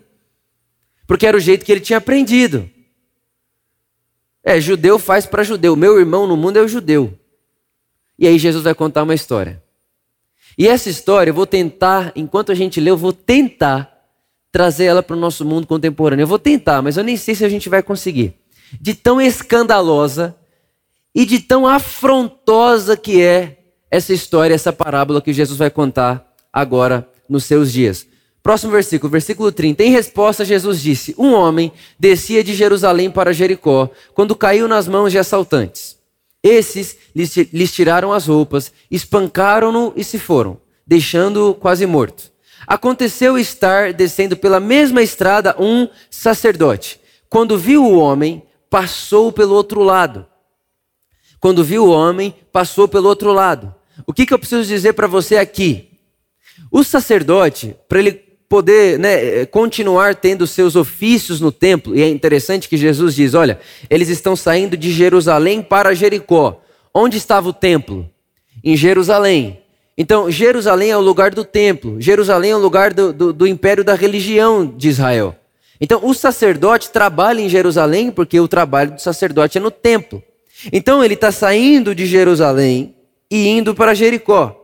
porque 1.06 1.28
era 1.28 1.38
o 1.38 1.40
jeito 1.40 1.66
que 1.66 1.72
ele 1.72 1.82
tinha 1.82 1.98
aprendido. 1.98 2.70
É, 4.44 4.60
judeu 4.60 5.00
faz 5.00 5.26
para 5.26 5.44
judeu. 5.44 5.76
Meu 5.76 5.98
irmão 5.98 6.28
no 6.28 6.36
mundo 6.36 6.58
é 6.58 6.62
o 6.62 6.68
judeu. 6.68 7.18
E 8.20 8.28
aí 8.28 8.38
Jesus 8.38 8.64
vai 8.64 8.76
contar 8.76 9.04
uma 9.04 9.16
história. 9.16 9.64
E 10.58 10.68
essa 10.68 10.90
história 10.90 11.32
eu 11.32 11.34
vou 11.34 11.48
tentar, 11.48 12.12
enquanto 12.16 12.52
a 12.52 12.56
gente 12.56 12.80
lê, 12.82 12.90
eu 12.90 12.98
vou 12.98 13.14
tentar 13.14 13.90
trazer 14.52 14.86
ela 14.86 15.02
para 15.02 15.16
o 15.16 15.20
nosso 15.20 15.46
mundo 15.46 15.66
contemporâneo. 15.66 16.24
Eu 16.24 16.28
vou 16.28 16.38
tentar, 16.38 16.82
mas 16.82 16.98
eu 16.98 17.04
nem 17.04 17.16
sei 17.16 17.34
se 17.36 17.46
a 17.46 17.50
gente 17.50 17.70
vai 17.70 17.82
conseguir. 17.82 18.34
De 18.80 18.94
tão 18.94 19.22
escandalosa 19.22 20.36
e 21.14 21.26
de 21.26 21.40
tão 21.40 21.68
afrontosa 21.68 22.98
que 22.98 23.22
é 23.22 23.60
essa 23.90 24.14
história, 24.14 24.56
essa 24.56 24.74
parábola 24.74 25.22
que 25.22 25.34
Jesus 25.34 25.58
vai 25.58 25.70
contar 25.70 26.34
agora 26.52 27.08
nos 27.30 27.46
seus 27.46 27.72
dias. 27.72 28.08
Próximo 28.42 28.72
versículo, 28.72 29.10
versículo 29.10 29.52
30. 29.52 29.84
Em 29.84 29.92
resposta, 29.92 30.44
Jesus 30.44 30.82
disse: 30.82 31.16
Um 31.18 31.34
homem 31.34 31.72
descia 31.98 32.44
de 32.44 32.54
Jerusalém 32.54 33.10
para 33.10 33.34
Jericó 33.34 33.90
quando 34.14 34.36
caiu 34.36 34.68
nas 34.68 34.88
mãos 34.88 35.12
de 35.12 35.18
assaltantes. 35.18 35.98
Esses 36.44 36.98
lhes 37.16 37.72
tiraram 37.72 38.12
as 38.12 38.28
roupas, 38.28 38.74
espancaram-no 38.92 39.94
e 39.96 40.04
se 40.04 40.20
foram, 40.20 40.58
deixando-o 40.86 41.54
quase 41.54 41.86
morto. 41.86 42.34
Aconteceu 42.68 43.38
estar 43.38 43.94
descendo 43.94 44.36
pela 44.36 44.60
mesma 44.60 45.02
estrada 45.02 45.56
um 45.58 45.88
sacerdote. 46.10 47.00
Quando 47.30 47.58
viu 47.58 47.86
o 47.86 47.98
homem, 47.98 48.44
passou 48.70 49.32
pelo 49.32 49.56
outro 49.56 49.82
lado. 49.82 50.26
Quando 51.44 51.62
viu 51.62 51.84
o 51.84 51.90
homem, 51.90 52.34
passou 52.54 52.88
pelo 52.88 53.10
outro 53.10 53.34
lado. 53.34 53.76
O 54.08 54.14
que, 54.14 54.26
que 54.26 54.34
eu 54.34 54.40
preciso 54.40 54.64
dizer 54.64 54.94
para 54.94 55.08
você 55.08 55.36
aqui? 55.36 55.90
O 56.72 56.86
sacerdote, 56.86 57.76
para 57.90 58.00
ele 58.00 58.14
poder 58.48 58.98
né, 58.98 59.46
continuar 59.48 60.16
tendo 60.16 60.48
seus 60.48 60.78
ofícios 60.78 61.42
no 61.42 61.52
templo. 61.52 61.94
E 61.98 62.02
é 62.02 62.08
interessante 62.08 62.70
que 62.70 62.78
Jesus 62.78 63.14
diz: 63.14 63.34
olha, 63.34 63.60
eles 63.90 64.08
estão 64.08 64.38
saindo 64.38 64.78
de 64.78 64.90
Jerusalém 64.90 65.62
para 65.62 65.94
Jericó. 65.94 66.62
Onde 66.94 67.18
estava 67.18 67.50
o 67.50 67.54
templo? 67.54 68.10
Em 68.64 68.78
Jerusalém. 68.78 69.60
Então, 69.98 70.32
Jerusalém 70.32 70.92
é 70.92 70.98
o 70.98 71.02
lugar 71.02 71.32
do 71.32 71.44
templo, 71.44 72.00
Jerusalém 72.00 72.52
é 72.52 72.56
o 72.56 72.60
lugar 72.60 72.94
do, 72.94 73.12
do, 73.12 73.34
do 73.34 73.46
império 73.46 73.84
da 73.84 73.96
religião 73.96 74.66
de 74.66 74.88
Israel. 74.88 75.36
Então, 75.82 76.00
o 76.06 76.14
sacerdote 76.14 76.90
trabalha 76.90 77.42
em 77.42 77.50
Jerusalém 77.50 78.12
porque 78.12 78.40
o 78.40 78.48
trabalho 78.48 78.92
do 78.92 79.02
sacerdote 79.02 79.58
é 79.58 79.62
no 79.62 79.70
templo. 79.70 80.24
Então, 80.72 81.04
ele 81.04 81.14
está 81.16 81.32
saindo 81.32 81.94
de 81.94 82.06
Jerusalém 82.06 82.96
e 83.30 83.48
indo 83.48 83.74
para 83.74 83.94
Jericó. 83.94 84.60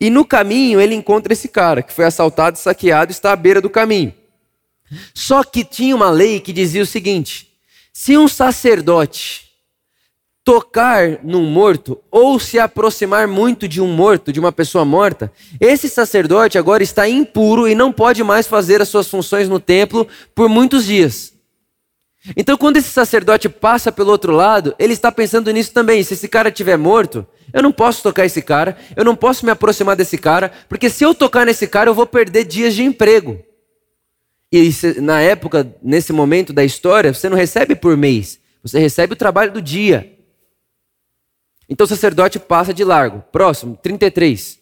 E 0.00 0.10
no 0.10 0.24
caminho 0.24 0.80
ele 0.80 0.94
encontra 0.94 1.32
esse 1.32 1.48
cara 1.48 1.82
que 1.82 1.92
foi 1.92 2.04
assaltado, 2.04 2.58
saqueado, 2.58 3.10
está 3.10 3.32
à 3.32 3.36
beira 3.36 3.60
do 3.60 3.70
caminho. 3.70 4.14
Só 5.14 5.42
que 5.42 5.64
tinha 5.64 5.96
uma 5.96 6.10
lei 6.10 6.40
que 6.40 6.52
dizia 6.52 6.82
o 6.82 6.86
seguinte: 6.86 7.48
se 7.92 8.16
um 8.16 8.28
sacerdote 8.28 9.48
tocar 10.44 11.20
num 11.22 11.44
morto 11.44 12.00
ou 12.10 12.38
se 12.40 12.58
aproximar 12.58 13.28
muito 13.28 13.68
de 13.68 13.80
um 13.80 13.86
morto, 13.86 14.32
de 14.32 14.40
uma 14.40 14.50
pessoa 14.50 14.84
morta, 14.84 15.32
esse 15.60 15.88
sacerdote 15.88 16.58
agora 16.58 16.82
está 16.82 17.08
impuro 17.08 17.68
e 17.68 17.74
não 17.74 17.92
pode 17.92 18.22
mais 18.24 18.46
fazer 18.46 18.80
as 18.80 18.88
suas 18.88 19.08
funções 19.08 19.48
no 19.48 19.60
templo 19.60 20.06
por 20.34 20.48
muitos 20.48 20.86
dias. 20.86 21.32
Então, 22.36 22.56
quando 22.56 22.76
esse 22.76 22.90
sacerdote 22.90 23.48
passa 23.48 23.90
pelo 23.90 24.10
outro 24.10 24.32
lado, 24.32 24.74
ele 24.78 24.92
está 24.92 25.10
pensando 25.10 25.50
nisso 25.50 25.72
também. 25.72 26.02
Se 26.02 26.14
esse 26.14 26.28
cara 26.28 26.50
estiver 26.50 26.76
morto, 26.76 27.26
eu 27.52 27.62
não 27.62 27.72
posso 27.72 28.02
tocar 28.02 28.26
esse 28.26 28.42
cara, 28.42 28.76
eu 28.94 29.04
não 29.04 29.16
posso 29.16 29.44
me 29.44 29.50
aproximar 29.50 29.96
desse 29.96 30.18
cara, 30.18 30.52
porque 30.68 30.90
se 30.90 31.04
eu 31.04 31.14
tocar 31.14 31.46
nesse 31.46 31.66
cara, 31.66 31.88
eu 31.90 31.94
vou 31.94 32.06
perder 32.06 32.44
dias 32.44 32.74
de 32.74 32.82
emprego. 32.82 33.42
E 34.52 34.70
na 35.00 35.20
época, 35.20 35.74
nesse 35.82 36.12
momento 36.12 36.52
da 36.52 36.64
história, 36.64 37.14
você 37.14 37.28
não 37.28 37.36
recebe 37.36 37.74
por 37.74 37.96
mês, 37.96 38.38
você 38.62 38.78
recebe 38.78 39.14
o 39.14 39.16
trabalho 39.16 39.52
do 39.52 39.62
dia. 39.62 40.18
Então 41.68 41.84
o 41.84 41.88
sacerdote 41.88 42.38
passa 42.38 42.74
de 42.74 42.82
largo. 42.82 43.22
Próximo, 43.30 43.78
33. 43.80 44.58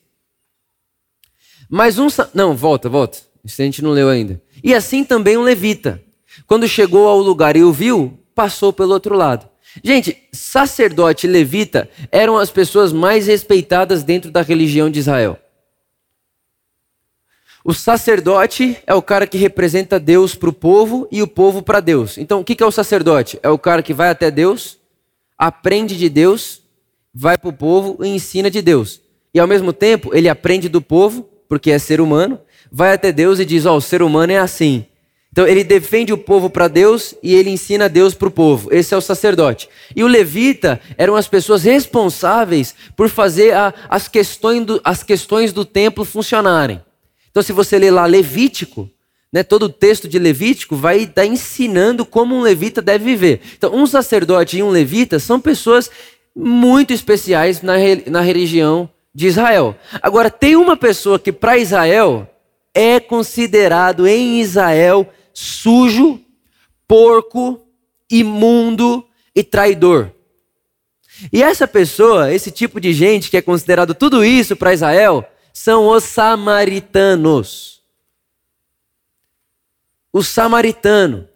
Mais 1.71 1.99
um. 1.99 2.07
Não, 2.35 2.55
volta, 2.55 2.89
volta. 2.89 3.19
Isso 3.43 3.61
a 3.63 3.65
gente 3.65 3.83
não 3.83 3.93
leu 3.93 4.11
ainda. 4.11 4.43
E 4.63 4.75
assim 4.75 5.05
também 5.05 5.37
um 5.37 5.43
levita. 5.43 6.03
Quando 6.47 6.69
chegou 6.69 7.09
ao 7.09 7.19
lugar 7.19 7.57
e 7.57 7.63
o 7.63 7.73
viu, 7.73 8.19
passou 8.35 8.73
pelo 8.73 8.93
outro 8.93 9.15
lado. 9.17 9.49
Gente, 9.83 10.17
sacerdote 10.33 11.27
e 11.27 11.31
levita 11.31 11.89
eram 12.11 12.37
as 12.37 12.51
pessoas 12.51 12.93
mais 12.93 13.27
respeitadas 13.27 14.03
dentro 14.03 14.31
da 14.31 14.43
religião 14.43 14.91
de 14.91 14.99
Israel. 14.99 15.39
O 17.65 17.75
sacerdote 17.75 18.79
é 18.87 18.95
o 18.95 19.03
cara 19.03 19.27
que 19.27 19.37
representa 19.37 20.01
Deus 20.01 20.35
para 20.35 20.49
o 20.49 20.53
povo 20.55 21.07
e 21.13 21.23
o 21.23 21.27
povo 21.27 21.63
para 21.63 21.81
Deus. 21.81 22.17
Então, 22.17 22.41
o 22.41 22.45
que 22.45 22.63
é 22.63 22.67
o 22.67 22.71
sacerdote? 22.71 23.39
É 23.43 23.51
o 23.51 23.59
cara 23.59 23.83
que 23.83 23.93
vai 23.93 24.09
até 24.09 24.31
Deus, 24.31 24.79
aprende 25.37 25.97
de 25.97 26.09
Deus, 26.09 26.63
vai 27.13 27.37
para 27.37 27.51
o 27.51 27.53
povo 27.53 28.03
e 28.03 28.09
ensina 28.09 28.51
de 28.51 28.63
Deus. 28.63 29.03
E 29.35 29.39
ao 29.39 29.47
mesmo 29.47 29.73
tempo, 29.73 30.15
ele 30.15 30.29
aprende 30.29 30.69
do 30.69 30.81
povo, 30.81 31.29
porque 31.47 31.71
é 31.71 31.79
ser 31.79 32.01
humano, 32.01 32.41
vai 32.73 32.95
até 32.95 33.13
Deus 33.13 33.39
e 33.39 33.45
diz: 33.45 33.67
Ó, 33.67 33.75
oh, 33.75 33.77
o 33.77 33.83
ser 33.83 34.03
humano 34.03 34.33
é 34.33 34.39
assim. 34.39 34.87
Então 35.39 35.47
ele 35.47 35.63
defende 35.63 36.13
o 36.13 36.19
povo 36.19 36.51
para 36.51 36.67
Deus 36.67 37.15
e 37.23 37.33
ele 37.33 37.49
ensina 37.49 37.89
Deus 37.89 38.13
para 38.13 38.27
o 38.27 38.31
povo. 38.31 38.75
Esse 38.75 38.93
é 38.93 38.97
o 38.97 39.01
sacerdote. 39.01 39.69
E 39.95 40.03
o 40.03 40.09
levita 40.09 40.81
eram 40.97 41.15
as 41.15 41.29
pessoas 41.29 41.63
responsáveis 41.63 42.75
por 42.97 43.09
fazer 43.09 43.55
a, 43.55 43.73
as, 43.89 44.09
questões 44.09 44.67
do, 44.67 44.81
as 44.83 45.05
questões 45.05 45.53
do 45.53 45.65
templo 45.65 46.05
funcionarem. 46.05 46.83
Então, 47.31 47.41
se 47.41 47.53
você 47.53 47.79
ler 47.79 47.93
lá 47.93 48.05
Levítico, 48.05 48.91
né, 49.33 49.45
todo 49.45 49.67
o 49.67 49.69
texto 49.69 50.09
de 50.09 50.19
Levítico 50.19 50.75
vai 50.75 51.03
estar 51.03 51.25
ensinando 51.25 52.05
como 52.05 52.35
um 52.35 52.41
levita 52.41 52.83
deve 52.83 53.05
viver. 53.05 53.41
Então, 53.57 53.73
um 53.73 53.87
sacerdote 53.87 54.59
e 54.59 54.63
um 54.65 54.71
levita 54.71 55.21
são 55.21 55.41
pessoas 55.41 55.89
muito 56.35 56.93
especiais 56.93 57.63
na, 57.63 57.75
na 58.09 58.23
religião 58.23 58.91
de 59.15 59.29
Israel. 59.29 59.77
Agora, 60.03 60.31
tem 60.31 60.57
uma 60.57 60.77
pessoa 60.77 61.17
que 61.17 61.31
para 61.31 61.57
Israel 61.57 62.29
é 62.75 62.99
considerado 62.99 64.05
em 64.05 64.41
Israel 64.41 65.09
sujo, 65.39 66.21
porco, 66.89 67.65
imundo 68.11 69.07
e 69.33 69.45
traidor. 69.45 70.11
E 71.33 71.45
essa 71.45 71.67
pessoa, 71.69 72.33
esse 72.33 72.51
tipo 72.51 72.81
de 72.81 72.93
gente 72.93 73.31
que 73.31 73.37
é 73.37 73.43
considerado 73.43 73.95
tudo 73.95 74.25
isso 74.25 74.57
para 74.57 74.75
Israel, 74.75 75.25
são 75.53 75.87
os 75.87 76.03
samaritanos. 76.03 77.81
O 80.13 80.25
samaritano. 80.25 81.29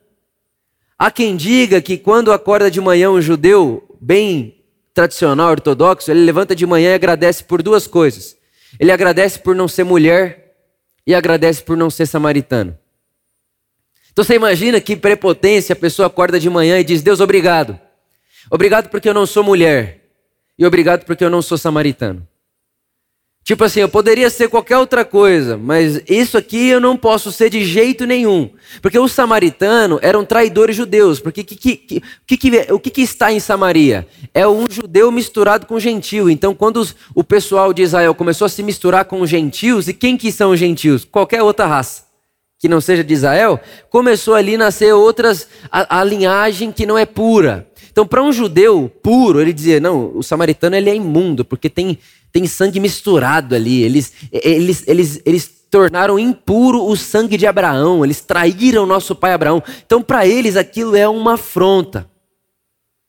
Há 0.98 1.08
quem 1.08 1.36
diga 1.36 1.80
que 1.80 1.96
quando 1.96 2.32
acorda 2.32 2.68
de 2.68 2.80
manhã 2.80 3.08
um 3.08 3.22
judeu 3.22 3.96
bem 4.00 4.64
tradicional, 4.92 5.52
ortodoxo, 5.52 6.10
ele 6.10 6.24
levanta 6.24 6.56
de 6.56 6.66
manhã 6.66 6.90
e 6.90 6.94
agradece 6.94 7.44
por 7.44 7.62
duas 7.62 7.86
coisas. 7.86 8.36
Ele 8.80 8.90
agradece 8.90 9.38
por 9.38 9.54
não 9.54 9.68
ser 9.68 9.84
mulher 9.84 10.56
e 11.06 11.14
agradece 11.14 11.62
por 11.62 11.76
não 11.76 11.88
ser 11.88 12.06
samaritano. 12.06 12.81
Então 14.12 14.24
você 14.24 14.34
imagina 14.34 14.80
que 14.80 14.94
prepotência 14.94 15.72
a 15.72 15.76
pessoa 15.76 16.06
acorda 16.06 16.38
de 16.38 16.50
manhã 16.50 16.78
e 16.78 16.84
diz: 16.84 17.02
Deus, 17.02 17.20
obrigado. 17.20 17.78
Obrigado 18.50 18.88
porque 18.90 19.08
eu 19.08 19.14
não 19.14 19.26
sou 19.26 19.42
mulher. 19.42 20.00
E 20.58 20.66
obrigado 20.66 21.04
porque 21.04 21.24
eu 21.24 21.30
não 21.30 21.40
sou 21.40 21.56
samaritano. 21.56 22.26
Tipo 23.44 23.64
assim, 23.64 23.80
eu 23.80 23.88
poderia 23.88 24.30
ser 24.30 24.48
qualquer 24.48 24.78
outra 24.78 25.04
coisa, 25.04 25.56
mas 25.56 26.00
isso 26.08 26.38
aqui 26.38 26.68
eu 26.68 26.78
não 26.78 26.96
posso 26.96 27.32
ser 27.32 27.50
de 27.50 27.64
jeito 27.64 28.06
nenhum. 28.06 28.50
Porque 28.80 28.96
os 28.96 29.10
samaritanos 29.10 29.98
eram 30.00 30.24
traidores 30.24 30.76
judeus. 30.76 31.18
Porque 31.18 31.42
que, 31.42 31.56
que, 31.56 31.98
que, 32.36 32.72
o 32.72 32.78
que, 32.78 32.90
que 32.90 33.02
está 33.02 33.32
em 33.32 33.40
Samaria? 33.40 34.06
É 34.32 34.46
um 34.46 34.66
judeu 34.70 35.10
misturado 35.10 35.66
com 35.66 35.80
gentil. 35.80 36.30
Então, 36.30 36.54
quando 36.54 36.76
os, 36.76 36.94
o 37.16 37.24
pessoal 37.24 37.72
de 37.72 37.82
Israel 37.82 38.14
começou 38.14 38.44
a 38.44 38.48
se 38.48 38.62
misturar 38.62 39.06
com 39.06 39.20
os 39.20 39.28
gentios, 39.28 39.88
e 39.88 39.94
quem 39.94 40.16
que 40.16 40.30
são 40.30 40.52
os 40.52 40.60
gentios? 40.60 41.04
Qualquer 41.04 41.42
outra 41.42 41.66
raça 41.66 42.11
que 42.62 42.68
não 42.68 42.80
seja 42.80 43.02
de 43.02 43.12
Israel, 43.12 43.60
começou 43.90 44.34
ali 44.34 44.54
a 44.54 44.58
nascer 44.58 44.94
outras, 44.94 45.48
a, 45.68 45.98
a 45.98 46.04
linhagem 46.04 46.70
que 46.70 46.86
não 46.86 46.96
é 46.96 47.04
pura. 47.04 47.66
Então, 47.90 48.06
para 48.06 48.22
um 48.22 48.32
judeu 48.32 48.88
puro, 49.02 49.40
ele 49.40 49.52
dizia: 49.52 49.80
não, 49.80 50.16
o 50.16 50.22
samaritano 50.22 50.76
ele 50.76 50.88
é 50.88 50.94
imundo, 50.94 51.44
porque 51.44 51.68
tem 51.68 51.98
tem 52.30 52.46
sangue 52.46 52.78
misturado 52.78 53.56
ali. 53.56 53.82
Eles, 53.82 54.12
eles, 54.32 54.84
eles, 54.86 55.20
eles 55.26 55.50
tornaram 55.68 56.18
impuro 56.18 56.86
o 56.86 56.96
sangue 56.96 57.36
de 57.36 57.48
Abraão, 57.48 58.04
eles 58.04 58.20
traíram 58.20 58.86
nosso 58.86 59.14
pai 59.14 59.32
Abraão. 59.32 59.60
Então, 59.84 60.00
para 60.00 60.24
eles, 60.24 60.56
aquilo 60.56 60.94
é 60.96 61.08
uma 61.08 61.34
afronta. 61.34 62.08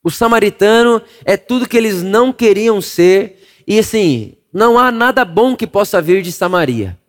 O 0.03 0.09
samaritano 0.09 0.99
é 1.23 1.37
tudo 1.37 1.69
que 1.69 1.77
eles 1.77 2.01
não 2.01 2.33
queriam 2.33 2.81
ser, 2.81 3.39
e 3.67 3.77
assim, 3.77 4.33
não 4.51 4.79
há 4.79 4.91
nada 4.91 5.23
bom 5.23 5.55
que 5.55 5.67
possa 5.67 6.01
vir 6.01 6.23
de 6.23 6.31
Samaria. 6.31 6.99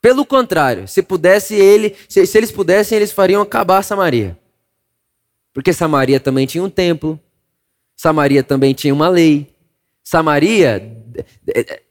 Pelo 0.00 0.24
contrário, 0.24 0.86
se 0.86 1.02
pudesse 1.02 1.54
ele, 1.54 1.96
se, 2.08 2.24
se 2.26 2.38
eles 2.38 2.52
pudessem, 2.52 2.96
eles 2.96 3.12
fariam 3.12 3.42
acabar 3.42 3.82
Samaria. 3.82 4.38
Porque 5.52 5.72
Samaria 5.72 6.20
também 6.20 6.46
tinha 6.46 6.62
um 6.62 6.70
templo, 6.70 7.18
Samaria 7.96 8.42
também 8.44 8.72
tinha 8.74 8.94
uma 8.94 9.08
lei. 9.08 9.52
Samaria 10.04 10.96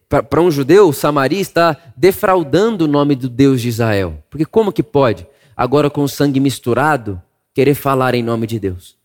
para 0.08 0.40
um 0.40 0.50
judeu, 0.50 0.90
Samaria 0.92 1.40
está 1.40 1.76
defraudando 1.94 2.86
o 2.86 2.88
nome 2.88 3.14
do 3.14 3.28
Deus 3.28 3.60
de 3.60 3.68
Israel. 3.68 4.24
Porque 4.30 4.46
como 4.46 4.72
que 4.72 4.82
pode, 4.82 5.26
agora 5.54 5.90
com 5.90 6.02
o 6.02 6.08
sangue 6.08 6.40
misturado, 6.40 7.22
querer 7.54 7.74
falar 7.74 8.14
em 8.14 8.22
nome 8.22 8.46
de 8.46 8.58
Deus? 8.58 8.96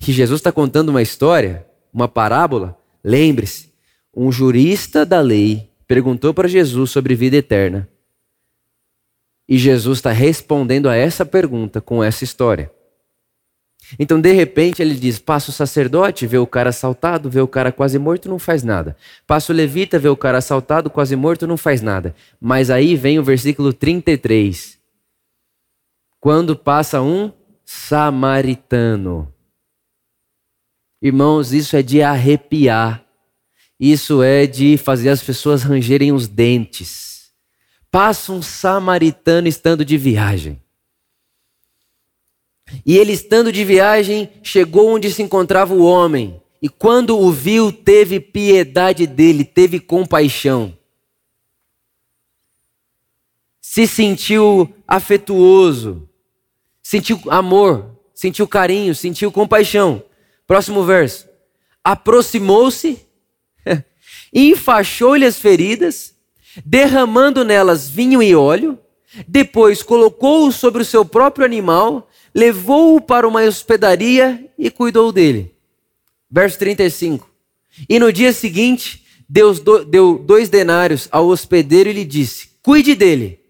Que 0.00 0.12
Jesus 0.12 0.40
está 0.40 0.50
contando 0.50 0.88
uma 0.88 1.02
história, 1.02 1.64
uma 1.92 2.08
parábola. 2.08 2.76
Lembre-se, 3.04 3.72
um 4.14 4.32
jurista 4.32 5.06
da 5.06 5.20
lei 5.20 5.70
perguntou 5.86 6.34
para 6.34 6.48
Jesus 6.48 6.90
sobre 6.90 7.14
vida 7.14 7.36
eterna. 7.36 7.88
E 9.48 9.56
Jesus 9.56 9.98
está 9.98 10.12
respondendo 10.12 10.88
a 10.88 10.94
essa 10.94 11.24
pergunta 11.24 11.80
com 11.80 12.04
essa 12.04 12.22
história. 12.22 12.70
Então, 13.98 14.20
de 14.20 14.32
repente, 14.32 14.82
ele 14.82 14.94
diz: 14.94 15.18
passa 15.18 15.50
o 15.50 15.52
sacerdote, 15.54 16.26
vê 16.26 16.36
o 16.36 16.46
cara 16.46 16.70
assaltado, 16.70 17.30
vê 17.30 17.40
o 17.40 17.48
cara 17.48 17.72
quase 17.72 17.98
morto, 17.98 18.28
não 18.28 18.38
faz 18.38 18.62
nada. 18.62 18.96
Passa 19.26 19.52
o 19.52 19.56
levita, 19.56 19.98
vê 19.98 20.08
o 20.08 20.16
cara 20.16 20.38
assaltado, 20.38 20.90
quase 20.90 21.14
morto, 21.16 21.46
não 21.46 21.56
faz 21.56 21.80
nada. 21.80 22.14
Mas 22.40 22.68
aí 22.68 22.96
vem 22.96 23.18
o 23.18 23.24
versículo 23.24 23.72
33. 23.72 24.78
Quando 26.20 26.56
passa 26.56 27.00
um 27.00 27.32
samaritano. 27.64 29.32
Irmãos, 31.00 31.52
isso 31.52 31.76
é 31.76 31.82
de 31.82 32.02
arrepiar. 32.02 33.04
Isso 33.78 34.22
é 34.22 34.46
de 34.46 34.76
fazer 34.76 35.10
as 35.10 35.22
pessoas 35.22 35.62
rangerem 35.62 36.12
os 36.12 36.26
dentes. 36.26 37.17
Passa 37.90 38.32
um 38.32 38.42
samaritano 38.42 39.48
estando 39.48 39.84
de 39.84 39.96
viagem. 39.96 40.60
E 42.84 42.96
ele, 42.96 43.12
estando 43.12 43.50
de 43.50 43.64
viagem, 43.64 44.30
chegou 44.42 44.94
onde 44.94 45.10
se 45.10 45.22
encontrava 45.22 45.74
o 45.74 45.84
homem. 45.84 46.40
E 46.60 46.68
quando 46.68 47.18
o 47.18 47.30
viu, 47.30 47.72
teve 47.72 48.20
piedade 48.20 49.06
dele, 49.06 49.44
teve 49.44 49.80
compaixão. 49.80 50.76
Se 53.60 53.86
sentiu 53.86 54.72
afetuoso, 54.86 56.08
sentiu 56.82 57.20
amor, 57.28 57.96
sentiu 58.14 58.48
carinho, 58.48 58.94
sentiu 58.94 59.30
compaixão. 59.30 60.02
Próximo 60.46 60.82
verso. 60.84 61.28
Aproximou-se, 61.84 62.98
enfaixou-lhe 64.32 65.24
as 65.24 65.38
feridas, 65.38 66.14
derramando 66.64 67.44
nelas 67.44 67.88
vinho 67.88 68.22
e 68.22 68.34
óleo, 68.34 68.78
depois 69.26 69.82
colocou-o 69.82 70.52
sobre 70.52 70.82
o 70.82 70.84
seu 70.84 71.04
próprio 71.04 71.44
animal 71.44 72.08
levou-o 72.34 73.00
para 73.00 73.26
uma 73.26 73.42
hospedaria 73.42 74.48
e 74.56 74.70
cuidou 74.70 75.10
dele. 75.10 75.54
Verso 76.30 76.58
35. 76.58 77.28
E 77.88 77.98
no 77.98 78.12
dia 78.12 78.32
seguinte, 78.32 79.04
Deus 79.28 79.60
deu 79.88 80.18
dois 80.18 80.48
denários 80.48 81.08
ao 81.10 81.26
hospedeiro 81.26 81.90
e 81.90 81.92
lhe 81.92 82.04
disse: 82.04 82.50
Cuide 82.62 82.94
dele, 82.94 83.40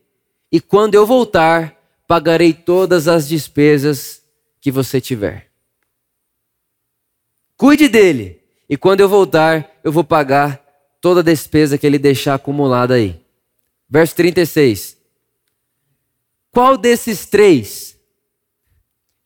e 0.50 0.60
quando 0.60 0.94
eu 0.94 1.04
voltar, 1.04 1.76
pagarei 2.06 2.52
todas 2.52 3.08
as 3.08 3.28
despesas 3.28 4.22
que 4.60 4.70
você 4.70 5.00
tiver. 5.00 5.48
Cuide 7.56 7.88
dele, 7.88 8.40
e 8.68 8.76
quando 8.76 9.00
eu 9.00 9.08
voltar, 9.08 9.78
eu 9.82 9.92
vou 9.92 10.04
pagar 10.04 10.64
toda 11.00 11.22
despesa 11.22 11.78
que 11.78 11.86
ele 11.86 11.98
deixar 11.98 12.34
acumulada 12.34 12.94
aí. 12.94 13.20
Verso 13.88 14.14
36. 14.16 14.96
Qual 16.50 16.76
desses 16.76 17.26
três 17.26 17.88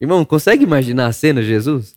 Irmão, 0.02 0.24
consegue 0.24 0.64
imaginar 0.64 1.06
a 1.06 1.12
cena, 1.12 1.40
Jesus? 1.44 1.94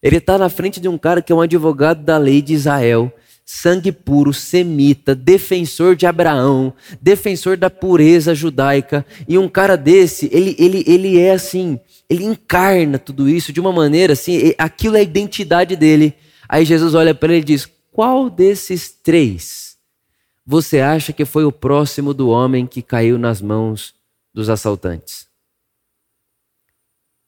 Ele 0.00 0.18
está 0.18 0.38
na 0.38 0.48
frente 0.48 0.78
de 0.78 0.86
um 0.88 0.96
cara 0.96 1.20
que 1.20 1.32
é 1.32 1.34
um 1.34 1.40
advogado 1.40 2.04
da 2.04 2.16
lei 2.16 2.40
de 2.40 2.54
Israel, 2.54 3.12
sangue 3.44 3.90
puro, 3.90 4.32
semita, 4.32 5.12
defensor 5.12 5.96
de 5.96 6.06
Abraão, 6.06 6.72
defensor 7.02 7.56
da 7.56 7.68
pureza 7.68 8.32
judaica. 8.32 9.04
E 9.26 9.36
um 9.36 9.48
cara 9.48 9.76
desse, 9.76 10.30
ele, 10.32 10.54
ele, 10.56 10.84
ele 10.86 11.18
é 11.18 11.32
assim, 11.32 11.80
ele 12.08 12.22
encarna 12.22 12.96
tudo 12.96 13.28
isso 13.28 13.52
de 13.52 13.58
uma 13.58 13.72
maneira 13.72 14.12
assim, 14.12 14.54
aquilo 14.56 14.96
é 14.96 15.00
a 15.00 15.02
identidade 15.02 15.74
dele. 15.74 16.14
Aí 16.48 16.64
Jesus 16.64 16.94
olha 16.94 17.12
para 17.12 17.32
ele 17.32 17.42
e 17.42 17.44
diz: 17.44 17.68
Qual 17.96 18.28
desses 18.28 18.90
três 18.90 19.78
você 20.44 20.80
acha 20.80 21.14
que 21.14 21.24
foi 21.24 21.46
o 21.46 21.50
próximo 21.50 22.12
do 22.12 22.28
homem 22.28 22.66
que 22.66 22.82
caiu 22.82 23.16
nas 23.16 23.40
mãos 23.40 23.94
dos 24.34 24.50
assaltantes? 24.50 25.26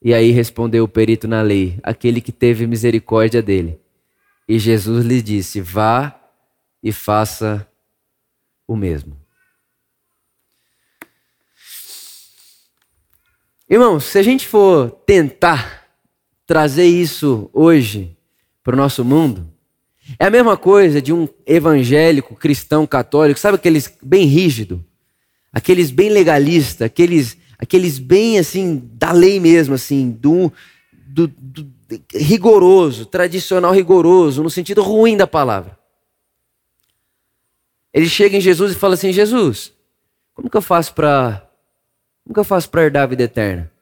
E 0.03 0.13
aí 0.13 0.31
respondeu 0.31 0.85
o 0.85 0.89
perito 0.89 1.27
na 1.27 1.41
lei, 1.41 1.81
aquele 1.83 2.21
que 2.21 2.31
teve 2.31 2.67
misericórdia 2.67 3.41
dele. 3.41 3.81
E 4.47 4.59
Jesus 4.59 5.07
lhe 5.07 5.23
disse: 5.23 5.63
Vá 5.63 6.15
e 6.83 6.93
faça 6.93 7.67
o 8.67 8.77
mesmo. 8.77 9.17
Irmãos, 13.71 14.05
se 14.05 14.19
a 14.19 14.23
gente 14.23 14.47
for 14.47 14.91
tentar 15.07 15.89
trazer 16.45 16.85
isso 16.85 17.49
hoje 17.55 18.15
para 18.63 18.75
o 18.75 18.77
nosso 18.77 19.03
mundo, 19.03 19.51
é 20.19 20.27
a 20.27 20.31
mesma 20.31 20.57
coisa 20.57 21.03
de 21.03 21.13
um 21.13 21.29
evangélico 21.45 22.37
cristão 22.37 22.87
católico, 22.87 23.41
sabe 23.41 23.57
aqueles 23.57 23.93
bem 24.03 24.27
rígido, 24.27 24.85
aqueles 25.53 25.91
bem 25.91 26.11
legalista, 26.11 26.85
aqueles 26.85 27.37
aqueles 27.59 27.99
bem 27.99 28.39
assim, 28.39 28.89
da 28.95 29.11
lei 29.11 29.41
mesmo, 29.41 29.75
assim, 29.75 30.11
do, 30.11 30.53
do, 30.93 31.27
do 31.27 31.67
rigoroso, 32.15 33.05
tradicional 33.05 33.73
rigoroso, 33.73 34.43
no 34.43 34.51
sentido 34.51 34.83
ruim 34.83 35.17
da 35.17 35.27
palavra. 35.27 35.77
Ele 37.93 38.09
chega 38.09 38.37
em 38.37 38.41
Jesus 38.41 38.73
e 38.73 38.77
fala 38.77 38.95
assim: 38.95 39.13
Jesus, 39.13 39.73
como 40.35 40.49
que 40.49 40.57
eu 40.57 40.63
faço 40.63 40.95
para 40.95 41.49
como 42.23 42.35
que 42.35 42.41
eu 42.41 42.45
faço 42.45 42.69
para 42.69 42.85
herdar 42.85 43.05
a 43.05 43.07
vida 43.07 43.23
eterna? 43.23 43.73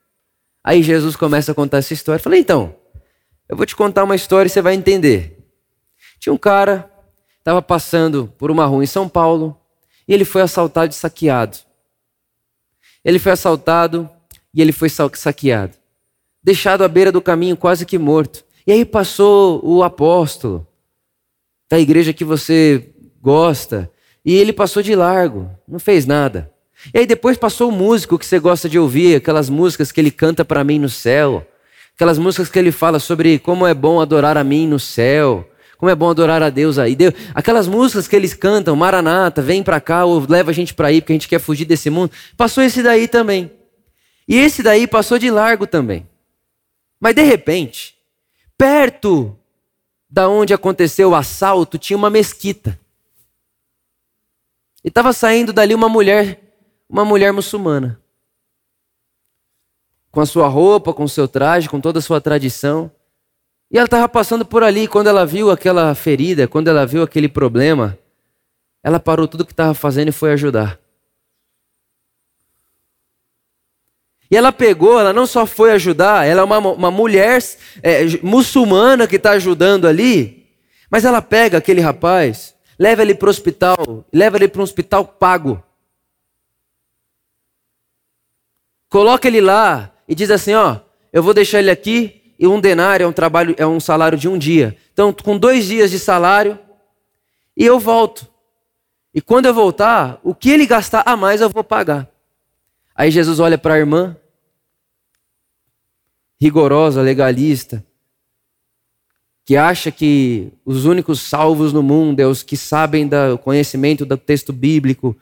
Aí 0.62 0.82
Jesus 0.82 1.16
começa 1.16 1.50
a 1.50 1.54
contar 1.54 1.78
essa 1.78 1.92
história. 1.92 2.22
Falei, 2.22 2.40
então, 2.40 2.74
eu 3.48 3.56
vou 3.56 3.66
te 3.66 3.74
contar 3.74 4.04
uma 4.04 4.14
história 4.14 4.46
e 4.48 4.50
você 4.50 4.62
vai 4.62 4.74
entender. 4.74 5.35
Tinha 6.26 6.34
um 6.34 6.38
cara, 6.38 6.90
estava 7.38 7.62
passando 7.62 8.34
por 8.36 8.50
uma 8.50 8.66
rua 8.66 8.82
em 8.82 8.86
São 8.88 9.08
Paulo, 9.08 9.56
e 10.08 10.12
ele 10.12 10.24
foi 10.24 10.42
assaltado 10.42 10.90
e 10.90 10.96
saqueado. 10.96 11.56
Ele 13.04 13.20
foi 13.20 13.30
assaltado 13.30 14.10
e 14.52 14.60
ele 14.60 14.72
foi 14.72 14.88
saqueado. 14.88 15.76
Deixado 16.42 16.82
à 16.82 16.88
beira 16.88 17.12
do 17.12 17.22
caminho, 17.22 17.56
quase 17.56 17.86
que 17.86 17.96
morto. 17.96 18.44
E 18.66 18.72
aí 18.72 18.84
passou 18.84 19.64
o 19.64 19.84
apóstolo 19.84 20.66
da 21.70 21.78
igreja 21.78 22.12
que 22.12 22.24
você 22.24 22.92
gosta. 23.22 23.88
E 24.24 24.34
ele 24.34 24.52
passou 24.52 24.82
de 24.82 24.96
largo, 24.96 25.48
não 25.68 25.78
fez 25.78 26.06
nada. 26.06 26.52
E 26.92 26.98
aí 26.98 27.06
depois 27.06 27.38
passou 27.38 27.68
o 27.68 27.72
músico 27.72 28.18
que 28.18 28.26
você 28.26 28.40
gosta 28.40 28.68
de 28.68 28.80
ouvir, 28.80 29.14
aquelas 29.14 29.48
músicas 29.48 29.92
que 29.92 30.00
ele 30.00 30.10
canta 30.10 30.44
para 30.44 30.64
mim 30.64 30.80
no 30.80 30.88
céu. 30.88 31.46
Aquelas 31.94 32.18
músicas 32.18 32.48
que 32.48 32.58
ele 32.58 32.72
fala 32.72 32.98
sobre 32.98 33.38
como 33.38 33.64
é 33.64 33.72
bom 33.72 34.00
adorar 34.00 34.36
a 34.36 34.42
mim 34.42 34.66
no 34.66 34.80
céu. 34.80 35.48
Como 35.78 35.90
é 35.90 35.94
bom 35.94 36.08
adorar 36.08 36.42
a 36.42 36.50
Deus 36.50 36.78
aí. 36.78 36.96
Deus, 36.96 37.14
aquelas 37.34 37.68
músicas 37.68 38.08
que 38.08 38.16
eles 38.16 38.32
cantam, 38.32 38.74
Maranata, 38.74 39.42
vem 39.42 39.62
para 39.62 39.80
cá 39.80 40.04
ou 40.04 40.24
leva 40.26 40.50
a 40.50 40.54
gente 40.54 40.72
para 40.72 40.88
aí 40.88 41.00
porque 41.00 41.12
a 41.12 41.16
gente 41.16 41.28
quer 41.28 41.38
fugir 41.38 41.64
desse 41.64 41.90
mundo. 41.90 42.10
Passou 42.36 42.62
esse 42.62 42.82
daí 42.82 43.06
também. 43.06 43.50
E 44.26 44.36
esse 44.36 44.62
daí 44.62 44.86
passou 44.86 45.18
de 45.18 45.30
largo 45.30 45.66
também. 45.66 46.08
Mas 46.98 47.14
de 47.14 47.22
repente, 47.22 47.94
perto 48.56 49.38
da 50.08 50.28
onde 50.28 50.54
aconteceu 50.54 51.10
o 51.10 51.14
assalto, 51.14 51.78
tinha 51.78 51.96
uma 51.96 52.10
mesquita. 52.10 52.78
E 54.82 54.88
estava 54.88 55.12
saindo 55.12 55.52
dali 55.52 55.74
uma 55.74 55.88
mulher, 55.88 56.40
uma 56.88 57.04
mulher 57.04 57.32
muçulmana. 57.32 58.00
Com 60.10 60.20
a 60.20 60.26
sua 60.26 60.48
roupa, 60.48 60.94
com 60.94 61.04
o 61.04 61.08
seu 61.08 61.28
traje, 61.28 61.68
com 61.68 61.80
toda 61.80 61.98
a 61.98 62.02
sua 62.02 62.20
tradição. 62.20 62.90
E 63.70 63.76
ela 63.76 63.86
estava 63.86 64.08
passando 64.08 64.44
por 64.44 64.62
ali, 64.62 64.86
quando 64.86 65.08
ela 65.08 65.26
viu 65.26 65.50
aquela 65.50 65.94
ferida, 65.94 66.46
quando 66.46 66.68
ela 66.68 66.86
viu 66.86 67.02
aquele 67.02 67.28
problema, 67.28 67.98
ela 68.82 69.00
parou 69.00 69.26
tudo 69.26 69.40
o 69.40 69.44
que 69.46 69.52
estava 69.52 69.74
fazendo 69.74 70.08
e 70.08 70.12
foi 70.12 70.32
ajudar. 70.32 70.78
E 74.30 74.36
ela 74.36 74.52
pegou, 74.52 74.98
ela 74.98 75.12
não 75.12 75.26
só 75.26 75.46
foi 75.46 75.72
ajudar, 75.72 76.26
ela 76.26 76.42
é 76.42 76.44
uma, 76.44 76.58
uma 76.58 76.90
mulher 76.90 77.40
é, 77.82 78.04
muçulmana 78.22 79.06
que 79.06 79.16
está 79.16 79.30
ajudando 79.32 79.86
ali, 79.86 80.46
mas 80.90 81.04
ela 81.04 81.22
pega 81.22 81.58
aquele 81.58 81.80
rapaz, 81.80 82.54
leva 82.78 83.02
ele 83.02 83.14
para 83.14 83.26
o 83.26 83.30
hospital, 83.30 84.04
leva 84.12 84.36
ele 84.36 84.48
para 84.48 84.60
um 84.60 84.64
hospital 84.64 85.04
pago. 85.04 85.62
Coloca 88.88 89.28
ele 89.28 89.40
lá 89.40 89.92
e 90.08 90.14
diz 90.14 90.30
assim: 90.30 90.54
Ó, 90.54 90.78
eu 91.12 91.22
vou 91.22 91.34
deixar 91.34 91.58
ele 91.60 91.70
aqui 91.70 92.25
e 92.38 92.46
um 92.46 92.60
denário 92.60 93.04
é 93.04 93.06
um 93.06 93.12
trabalho, 93.12 93.54
é 93.58 93.66
um 93.66 93.80
salário 93.80 94.18
de 94.18 94.28
um 94.28 94.36
dia. 94.36 94.76
Então, 94.92 95.12
com 95.12 95.38
dois 95.38 95.66
dias 95.66 95.90
de 95.90 95.98
salário, 95.98 96.58
e 97.56 97.64
eu 97.64 97.78
volto. 97.78 98.26
E 99.14 99.20
quando 99.20 99.46
eu 99.46 99.54
voltar, 99.54 100.20
o 100.22 100.34
que 100.34 100.50
ele 100.50 100.66
gastar 100.66 101.02
a 101.06 101.16
mais 101.16 101.40
eu 101.40 101.48
vou 101.48 101.64
pagar. 101.64 102.08
Aí 102.94 103.10
Jesus 103.10 103.40
olha 103.40 103.56
para 103.56 103.74
a 103.74 103.78
irmã, 103.78 104.16
rigorosa, 106.40 107.00
legalista, 107.00 107.84
que 109.44 109.56
acha 109.56 109.90
que 109.90 110.52
os 110.64 110.84
únicos 110.84 111.20
salvos 111.20 111.72
no 111.72 111.82
mundo 111.82 112.20
é 112.20 112.26
os 112.26 112.42
que 112.42 112.56
sabem 112.56 113.06
do 113.06 113.38
conhecimento 113.38 114.04
do 114.04 114.16
texto 114.16 114.52
bíblico 114.52 115.16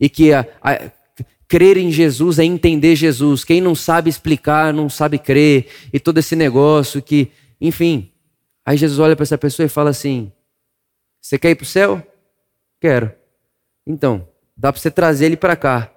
e 0.00 0.08
que 0.08 0.32
a, 0.32 0.46
a, 0.60 0.90
crer 1.48 1.78
em 1.78 1.90
Jesus 1.90 2.38
é 2.38 2.44
entender 2.44 2.94
Jesus. 2.94 3.42
Quem 3.42 3.60
não 3.60 3.74
sabe 3.74 4.10
explicar, 4.10 4.72
não 4.72 4.88
sabe 4.88 5.18
crer 5.18 5.66
e 5.92 5.98
todo 5.98 6.18
esse 6.18 6.36
negócio 6.36 7.02
que, 7.02 7.32
enfim. 7.60 8.12
Aí 8.64 8.76
Jesus 8.76 8.98
olha 8.98 9.16
para 9.16 9.22
essa 9.22 9.38
pessoa 9.38 9.64
e 9.64 9.70
fala 9.70 9.90
assim: 9.90 10.30
Você 11.20 11.38
quer 11.38 11.50
ir 11.50 11.54
para 11.54 11.64
o 11.64 11.66
céu? 11.66 12.06
Quero. 12.78 13.10
Então, 13.86 14.28
dá 14.54 14.70
para 14.70 14.80
você 14.80 14.90
trazer 14.90 15.26
ele 15.26 15.36
para 15.36 15.56
cá 15.56 15.90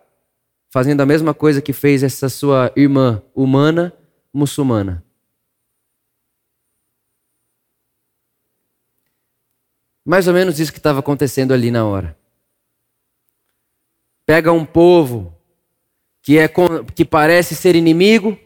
fazendo 0.72 1.02
a 1.02 1.06
mesma 1.06 1.34
coisa 1.34 1.62
que 1.62 1.74
fez 1.74 2.02
essa 2.02 2.30
sua 2.30 2.72
irmã 2.78 3.22
humana 3.36 3.94
muçulmana. 4.34 5.04
Mais 10.06 10.28
ou 10.28 10.34
menos 10.34 10.60
isso 10.60 10.72
que 10.72 10.80
estava 10.80 11.00
acontecendo 11.02 11.54
ali 11.54 11.70
na 11.70 11.86
hora. 11.86 12.18
Pega 14.26 14.52
um 14.54 14.66
povo 14.66 15.38
que, 16.22 16.38
é, 16.38 16.50
que 16.96 17.06
parece 17.06 17.56
ser 17.56 17.76
inimigo, 17.76 18.38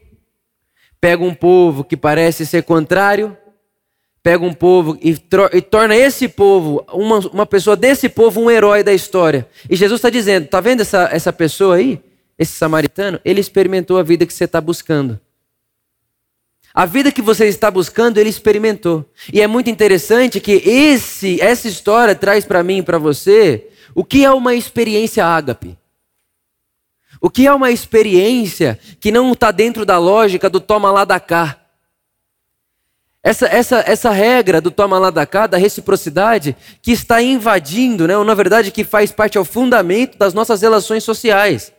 pega 0.99 1.23
um 1.23 1.33
povo 1.33 1.83
que 1.83 1.97
parece 1.97 2.45
ser 2.45 2.63
contrário, 2.63 3.37
pega 4.23 4.43
um 4.43 4.53
povo 4.53 4.97
e, 5.01 5.15
e 5.53 5.61
torna 5.61 5.95
esse 5.95 6.27
povo, 6.27 6.85
uma, 6.91 7.19
uma 7.19 7.45
pessoa 7.45 7.75
desse 7.75 8.09
povo, 8.09 8.41
um 8.41 8.49
herói 8.49 8.83
da 8.83 8.93
história. 8.93 9.47
E 9.69 9.75
Jesus 9.75 9.99
está 9.99 10.09
dizendo: 10.09 10.45
está 10.45 10.59
vendo 10.59 10.81
essa, 10.81 11.09
essa 11.11 11.31
pessoa 11.31 11.75
aí? 11.75 12.01
esse 12.37 12.53
samaritano, 12.53 13.19
ele 13.23 13.39
experimentou 13.39 13.97
a 13.97 14.03
vida 14.03 14.25
que 14.25 14.33
você 14.33 14.43
está 14.43 14.59
buscando. 14.59 15.19
A 16.73 16.85
vida 16.85 17.11
que 17.11 17.21
você 17.21 17.45
está 17.45 17.71
buscando, 17.71 18.17
ele 18.17 18.29
experimentou. 18.29 19.09
E 19.31 19.41
é 19.41 19.47
muito 19.47 19.69
interessante 19.69 20.41
que 20.41 20.61
esse, 20.65 21.39
essa 21.39 21.69
história 21.69 22.13
traz 22.13 22.43
para 22.43 22.61
mim 22.63 22.79
e 22.79 22.83
para 22.83 22.97
você 22.97 23.69
o 23.93 24.03
que 24.03 24.25
é 24.25 24.31
uma 24.31 24.53
experiência 24.53 25.25
ágape. 25.25 25.77
O 27.25 27.29
que 27.31 27.47
é 27.47 27.51
uma 27.51 27.71
experiência 27.71 28.79
que 28.99 29.11
não 29.11 29.31
está 29.31 29.49
dentro 29.49 29.83
da 29.83 29.97
lógica 29.97 30.47
do 30.47 30.59
toma 30.59 30.91
lá 30.91 31.03
da 31.03 31.19
cá. 31.19 31.59
Essa, 33.23 33.47
essa, 33.47 33.83
essa 33.87 34.11
regra 34.11 34.61
do 34.61 34.69
toma 34.69 34.99
lá 34.99 35.09
da 35.09 35.25
cá, 35.25 35.47
da 35.47 35.57
reciprocidade, 35.57 36.55
que 36.83 36.91
está 36.91 37.23
invadindo, 37.23 38.07
né, 38.07 38.15
ou 38.15 38.23
na 38.23 38.35
verdade 38.35 38.69
que 38.69 38.83
faz 38.83 39.11
parte 39.11 39.39
ao 39.39 39.43
fundamento 39.43 40.19
das 40.19 40.35
nossas 40.35 40.61
relações 40.61 41.03
sociais. 41.03 41.73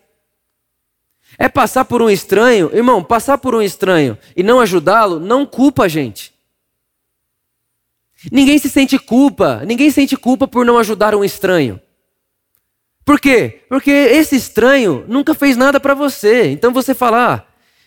É 1.38 1.48
passar 1.48 1.84
por 1.84 2.02
um 2.02 2.10
estranho, 2.10 2.68
irmão, 2.74 3.00
passar 3.04 3.38
por 3.38 3.54
um 3.54 3.62
estranho 3.62 4.18
e 4.36 4.42
não 4.42 4.58
ajudá-lo 4.58 5.20
não 5.20 5.46
culpa 5.46 5.84
a 5.84 5.88
gente. 5.88 6.34
Ninguém 8.32 8.58
se 8.58 8.68
sente 8.68 8.98
culpa, 8.98 9.62
ninguém 9.64 9.92
sente 9.92 10.16
culpa 10.16 10.48
por 10.48 10.66
não 10.66 10.76
ajudar 10.76 11.14
um 11.14 11.22
estranho. 11.22 11.80
Por 13.06 13.20
quê? 13.20 13.60
Porque 13.68 13.88
esse 13.88 14.34
estranho 14.34 15.04
nunca 15.06 15.32
fez 15.32 15.56
nada 15.56 15.78
para 15.78 15.94
você. 15.94 16.50
Então 16.50 16.72
você 16.72 16.92
fala, 16.92 17.34
ah, 17.34 17.42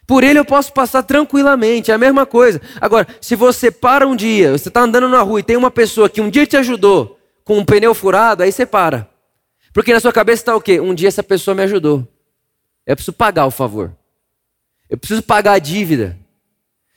por 0.08 0.24
ele 0.24 0.40
eu 0.40 0.46
posso 0.46 0.72
passar 0.72 1.04
tranquilamente, 1.04 1.92
é 1.92 1.94
a 1.94 1.98
mesma 1.98 2.26
coisa. 2.26 2.62
Agora, 2.80 3.06
se 3.20 3.36
você 3.36 3.70
para 3.70 4.08
um 4.08 4.16
dia, 4.16 4.54
você 4.54 4.70
está 4.70 4.80
andando 4.80 5.10
na 5.10 5.22
rua 5.22 5.42
e 5.42 5.44
tem 5.44 5.58
uma 5.58 5.70
pessoa 5.70 6.10
que 6.10 6.22
um 6.22 6.30
dia 6.30 6.48
te 6.48 6.56
ajudou 6.56 7.20
com 7.44 7.58
um 7.58 7.66
pneu 7.66 7.94
furado, 7.94 8.44
aí 8.44 8.52
você 8.52 8.66
para. 8.66 9.10
Porque 9.74 9.94
na 9.94 10.00
sua 10.00 10.14
cabeça 10.14 10.42
está 10.42 10.56
o 10.56 10.62
quê? 10.62 10.80
Um 10.80 10.96
dia 10.96 11.10
essa 11.10 11.22
pessoa 11.22 11.54
me 11.54 11.64
ajudou. 11.64 12.08
Eu 12.88 12.96
preciso 12.96 13.14
pagar 13.14 13.46
o 13.46 13.52
favor. 13.52 13.94
Eu 14.90 14.98
preciso 14.98 15.22
pagar 15.22 15.52
a 15.52 15.60
dívida. 15.60 16.18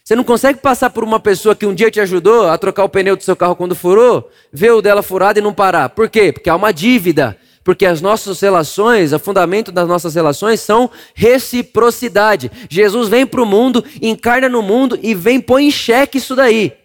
Você 0.04 0.14
não 0.14 0.24
consegue 0.24 0.60
passar 0.60 0.90
por 0.90 1.02
uma 1.02 1.18
pessoa 1.18 1.56
que 1.56 1.66
um 1.66 1.74
dia 1.74 1.90
te 1.90 2.00
ajudou 2.00 2.48
a 2.48 2.56
trocar 2.56 2.84
o 2.84 2.88
pneu 2.88 3.16
do 3.16 3.22
seu 3.24 3.34
carro 3.34 3.56
quando 3.56 3.74
furou, 3.74 4.30
ver 4.52 4.70
o 4.70 4.80
dela 4.80 5.02
furado 5.02 5.40
e 5.40 5.42
não 5.42 5.52
parar. 5.52 5.88
Por 5.88 6.08
quê? 6.08 6.32
Porque 6.32 6.48
há 6.48 6.54
uma 6.54 6.72
dívida. 6.72 7.36
Porque 7.64 7.86
as 7.86 8.00
nossas 8.00 8.40
relações, 8.40 9.12
o 9.12 9.18
fundamento 9.18 9.70
das 9.70 9.86
nossas 9.86 10.14
relações 10.14 10.60
são 10.60 10.90
reciprocidade. 11.14 12.50
Jesus 12.68 13.08
vem 13.08 13.26
para 13.26 13.42
o 13.42 13.46
mundo, 13.46 13.84
encarna 14.00 14.48
no 14.48 14.62
mundo 14.62 14.98
e 15.02 15.14
vem 15.14 15.40
pôr 15.40 15.60
em 15.60 15.70
xeque 15.70 16.18
isso 16.18 16.34
daí. 16.34 16.76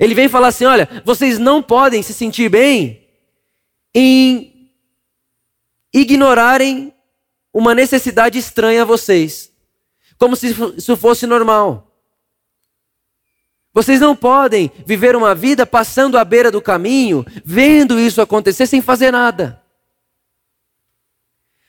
Ele 0.00 0.14
vem 0.14 0.28
falar 0.28 0.48
assim: 0.48 0.64
olha, 0.64 0.88
vocês 1.04 1.38
não 1.38 1.62
podem 1.62 2.02
se 2.02 2.14
sentir 2.14 2.48
bem 2.48 3.06
em 3.94 4.70
ignorarem 5.92 6.94
uma 7.52 7.74
necessidade 7.74 8.38
estranha 8.38 8.82
a 8.82 8.86
vocês, 8.86 9.52
como 10.16 10.34
se 10.34 10.54
isso 10.76 10.96
fosse 10.96 11.26
normal. 11.26 11.88
Vocês 13.74 14.00
não 14.00 14.14
podem 14.14 14.70
viver 14.86 15.16
uma 15.16 15.34
vida 15.34 15.66
passando 15.66 16.18
à 16.18 16.24
beira 16.24 16.50
do 16.50 16.60
caminho, 16.60 17.24
vendo 17.44 17.98
isso 17.98 18.20
acontecer 18.20 18.66
sem 18.66 18.82
fazer 18.82 19.10
nada. 19.10 19.61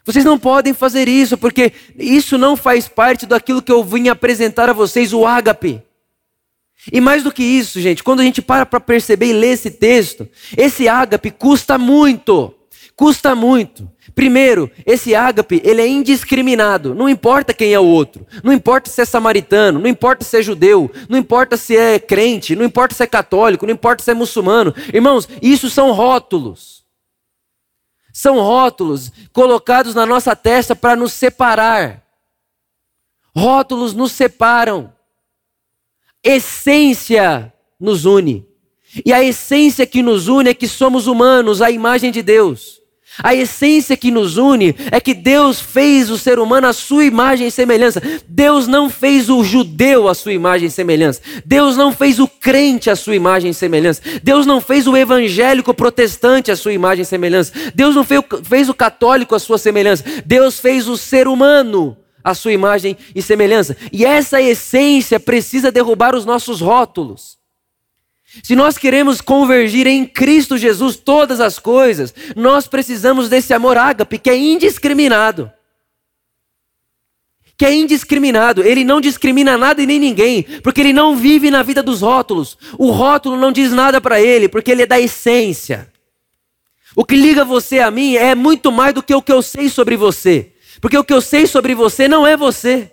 Vocês 0.06 0.26
não 0.26 0.38
podem 0.38 0.74
fazer 0.74 1.08
isso, 1.08 1.38
porque 1.38 1.72
isso 1.98 2.38
não 2.38 2.58
faz 2.58 2.88
parte 2.88 3.26
daquilo 3.26 3.62
que 3.62 3.72
eu 3.72 3.84
vim 3.84 4.10
apresentar 4.10 4.70
a 4.70 4.74
vocês, 4.74 5.14
o 5.14 5.26
ágape. 5.26 5.82
E 6.92 7.00
mais 7.00 7.24
do 7.24 7.32
que 7.32 7.44
isso, 7.44 7.80
gente, 7.80 8.04
quando 8.04 8.20
a 8.20 8.24
gente 8.24 8.42
para 8.42 8.66
para 8.66 8.80
perceber 8.80 9.28
e 9.28 9.34
ler 9.34 9.54
esse 9.54 9.72
texto, 9.72 10.28
esse 10.58 10.88
ágape 10.90 11.32
custa 11.32 11.78
muito. 11.78 12.54
Custa 12.96 13.34
muito. 13.34 13.90
Primeiro, 14.14 14.70
esse 14.86 15.16
ágape, 15.16 15.62
ele 15.64 15.82
é 15.82 15.88
indiscriminado. 15.88 16.94
Não 16.94 17.10
importa 17.10 17.54
quem 17.54 17.74
é 17.74 17.80
o 17.80 17.86
outro. 17.86 18.28
Não 18.44 18.54
importa 18.54 18.90
se 18.90 19.02
é 19.02 19.06
samaritano, 19.06 19.80
não 19.80 19.88
importa 19.88 20.24
se 20.24 20.38
é 20.38 20.42
judeu, 20.42 20.92
não 21.10 21.18
importa 21.18 21.58
se 21.58 21.76
é 21.76 21.98
crente, 21.98 22.56
não 22.56 22.66
importa 22.66 22.94
se 22.94 23.02
é 23.02 23.08
católico, 23.08 23.66
não 23.66 23.74
importa 23.74 24.04
se 24.04 24.12
é 24.12 24.14
muçulmano. 24.14 24.76
Irmãos, 24.94 25.28
isso 25.42 25.70
são 25.70 25.92
rótulos. 25.92 26.83
São 28.14 28.40
rótulos 28.40 29.12
colocados 29.34 29.96
na 29.96 30.06
nossa 30.06 30.36
testa 30.36 30.76
para 30.76 30.96
nos 30.96 31.14
separar. 31.14 32.04
Rótulos 33.36 33.96
nos 33.96 34.12
separam. 34.12 34.94
Essência 36.24 37.52
nos 37.80 38.06
une. 38.06 38.48
E 39.04 39.12
a 39.12 39.24
essência 39.24 39.88
que 39.88 40.04
nos 40.04 40.28
une 40.28 40.52
é 40.52 40.54
que 40.54 40.68
somos 40.68 41.08
humanos, 41.08 41.60
a 41.60 41.72
imagem 41.72 42.12
de 42.12 42.22
Deus. 42.22 42.83
A 43.22 43.36
essência 43.36 43.96
que 43.96 44.10
nos 44.10 44.38
une 44.38 44.76
é 44.92 45.00
que 45.00 45.14
Deus 45.14 45.60
fez 45.60 46.10
o 46.10 46.18
ser 46.18 46.40
humano 46.40 46.68
à 46.68 46.74
sua 46.74 47.06
imagem 47.06 47.48
e 47.48 47.52
semelhança. 47.52 48.02
Deus 48.28 48.68
não 48.68 48.90
fez 48.90 49.30
o 49.30 49.44
judeu 49.44 50.08
à 50.08 50.14
sua 50.14 50.34
imagem 50.34 50.68
e 50.68 50.72
semelhança. 50.72 51.22
Deus 51.46 51.78
não 51.78 51.92
fez 51.92 52.20
o 52.20 52.28
crente 52.28 52.90
à 52.90 52.96
sua 52.96 53.16
imagem 53.16 53.52
e 53.52 53.54
semelhança. 53.54 54.02
Deus 54.24 54.46
não 54.46 54.60
fez 54.60 54.88
o 54.88 54.98
evangélico 54.98 55.74
protestante 55.74 56.52
à 56.52 56.56
sua 56.56 56.74
imagem 56.74 57.04
e 57.04 57.06
semelhança. 57.06 57.52
Deus 57.76 57.94
não 57.96 58.04
fez 58.04 58.70
o 58.70 58.74
católico 58.74 59.36
à 59.36 59.40
sua 59.40 59.58
semelhança. 59.58 60.04
Deus 60.26 60.60
fez 60.60 60.88
o 60.88 60.98
ser 60.98 61.28
humano 61.28 61.98
à 62.24 62.34
sua 62.34 62.54
imagem 62.54 62.98
e 63.14 63.22
semelhança. 63.22 63.76
E 63.92 64.06
essa 64.06 64.42
essência 64.42 65.20
precisa 65.20 65.72
derrubar 65.72 66.16
os 66.16 66.26
nossos 66.26 66.62
rótulos. 66.62 67.43
Se 68.42 68.56
nós 68.56 68.78
queremos 68.78 69.22
convergir 69.22 69.86
em 69.86 70.06
Cristo 70.06 70.58
Jesus 70.58 70.96
todas 70.96 71.40
as 71.40 71.60
coisas, 71.60 72.14
nós 72.36 72.68
precisamos 72.68 73.30
desse 73.30 73.54
amor 73.54 73.78
ágape 73.78 74.18
que 74.18 74.30
é 74.30 74.38
indiscriminado. 74.38 75.52
que 77.56 77.66
é 77.66 77.74
indiscriminado. 77.74 78.64
Ele 78.64 78.84
não 78.84 79.00
discrimina 79.00 79.58
nada 79.58 79.82
e 79.82 79.86
nem 79.86 80.00
ninguém, 80.00 80.44
porque 80.64 80.82
ele 80.82 80.92
não 80.92 81.16
vive 81.16 81.52
na 81.52 81.62
vida 81.62 81.84
dos 81.84 82.02
rótulos. 82.02 82.58
O 82.80 82.90
rótulo 82.90 83.38
não 83.38 83.52
diz 83.52 83.72
nada 83.72 84.02
para 84.02 84.20
ele, 84.20 84.50
porque 84.50 84.72
ele 84.72 84.82
é 84.82 84.88
da 84.88 85.00
essência. 85.00 85.88
O 86.96 87.06
que 87.06 87.16
liga 87.16 87.46
você 87.46 87.80
a 87.80 87.92
mim 87.92 88.16
é 88.16 88.34
muito 88.34 88.72
mais 88.72 88.94
do 88.94 89.04
que 89.04 89.14
o 89.14 89.22
que 89.22 89.32
eu 89.32 89.42
sei 89.42 89.70
sobre 89.70 89.96
você. 89.96 90.52
Porque 90.82 90.98
o 90.98 91.04
que 91.04 91.14
eu 91.14 91.22
sei 91.22 91.46
sobre 91.46 91.76
você 91.76 92.08
não 92.08 92.26
é 92.26 92.36
você. 92.36 92.92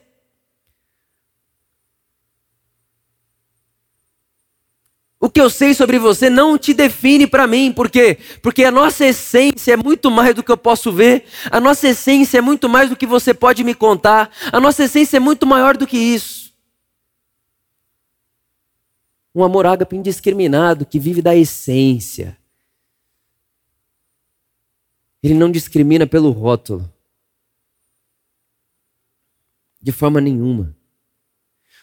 O 5.23 5.29
que 5.29 5.39
eu 5.39 5.51
sei 5.51 5.75
sobre 5.75 5.99
você 5.99 6.31
não 6.31 6.57
te 6.57 6.73
define 6.73 7.27
para 7.27 7.47
mim, 7.47 7.71
por 7.71 7.91
quê? 7.91 8.17
Porque 8.43 8.65
a 8.65 8.71
nossa 8.71 9.05
essência 9.05 9.75
é 9.75 9.77
muito 9.77 10.11
mais 10.11 10.35
do 10.35 10.43
que 10.43 10.51
eu 10.51 10.57
posso 10.57 10.91
ver, 10.91 11.27
a 11.51 11.61
nossa 11.61 11.89
essência 11.89 12.39
é 12.39 12.41
muito 12.41 12.71
mais 12.71 12.89
do 12.89 12.97
que 12.97 13.07
você 13.07 13.35
pode 13.35 13.63
me 13.63 13.75
contar, 13.75 14.31
a 14.51 14.59
nossa 14.59 14.85
essência 14.85 15.19
é 15.19 15.21
muito 15.21 15.47
maior 15.47 15.77
do 15.77 15.87
que 15.87 15.99
isso. 15.99 16.55
Um 19.35 19.45
amor 19.45 19.67
ágape 19.67 19.95
indiscriminado 19.95 20.87
que 20.87 20.99
vive 20.99 21.21
da 21.21 21.37
essência. 21.37 22.39
Ele 25.23 25.35
não 25.35 25.51
discrimina 25.51 26.07
pelo 26.07 26.31
rótulo. 26.31 26.91
De 29.83 29.93
forma 29.93 30.19
nenhuma. 30.19 30.75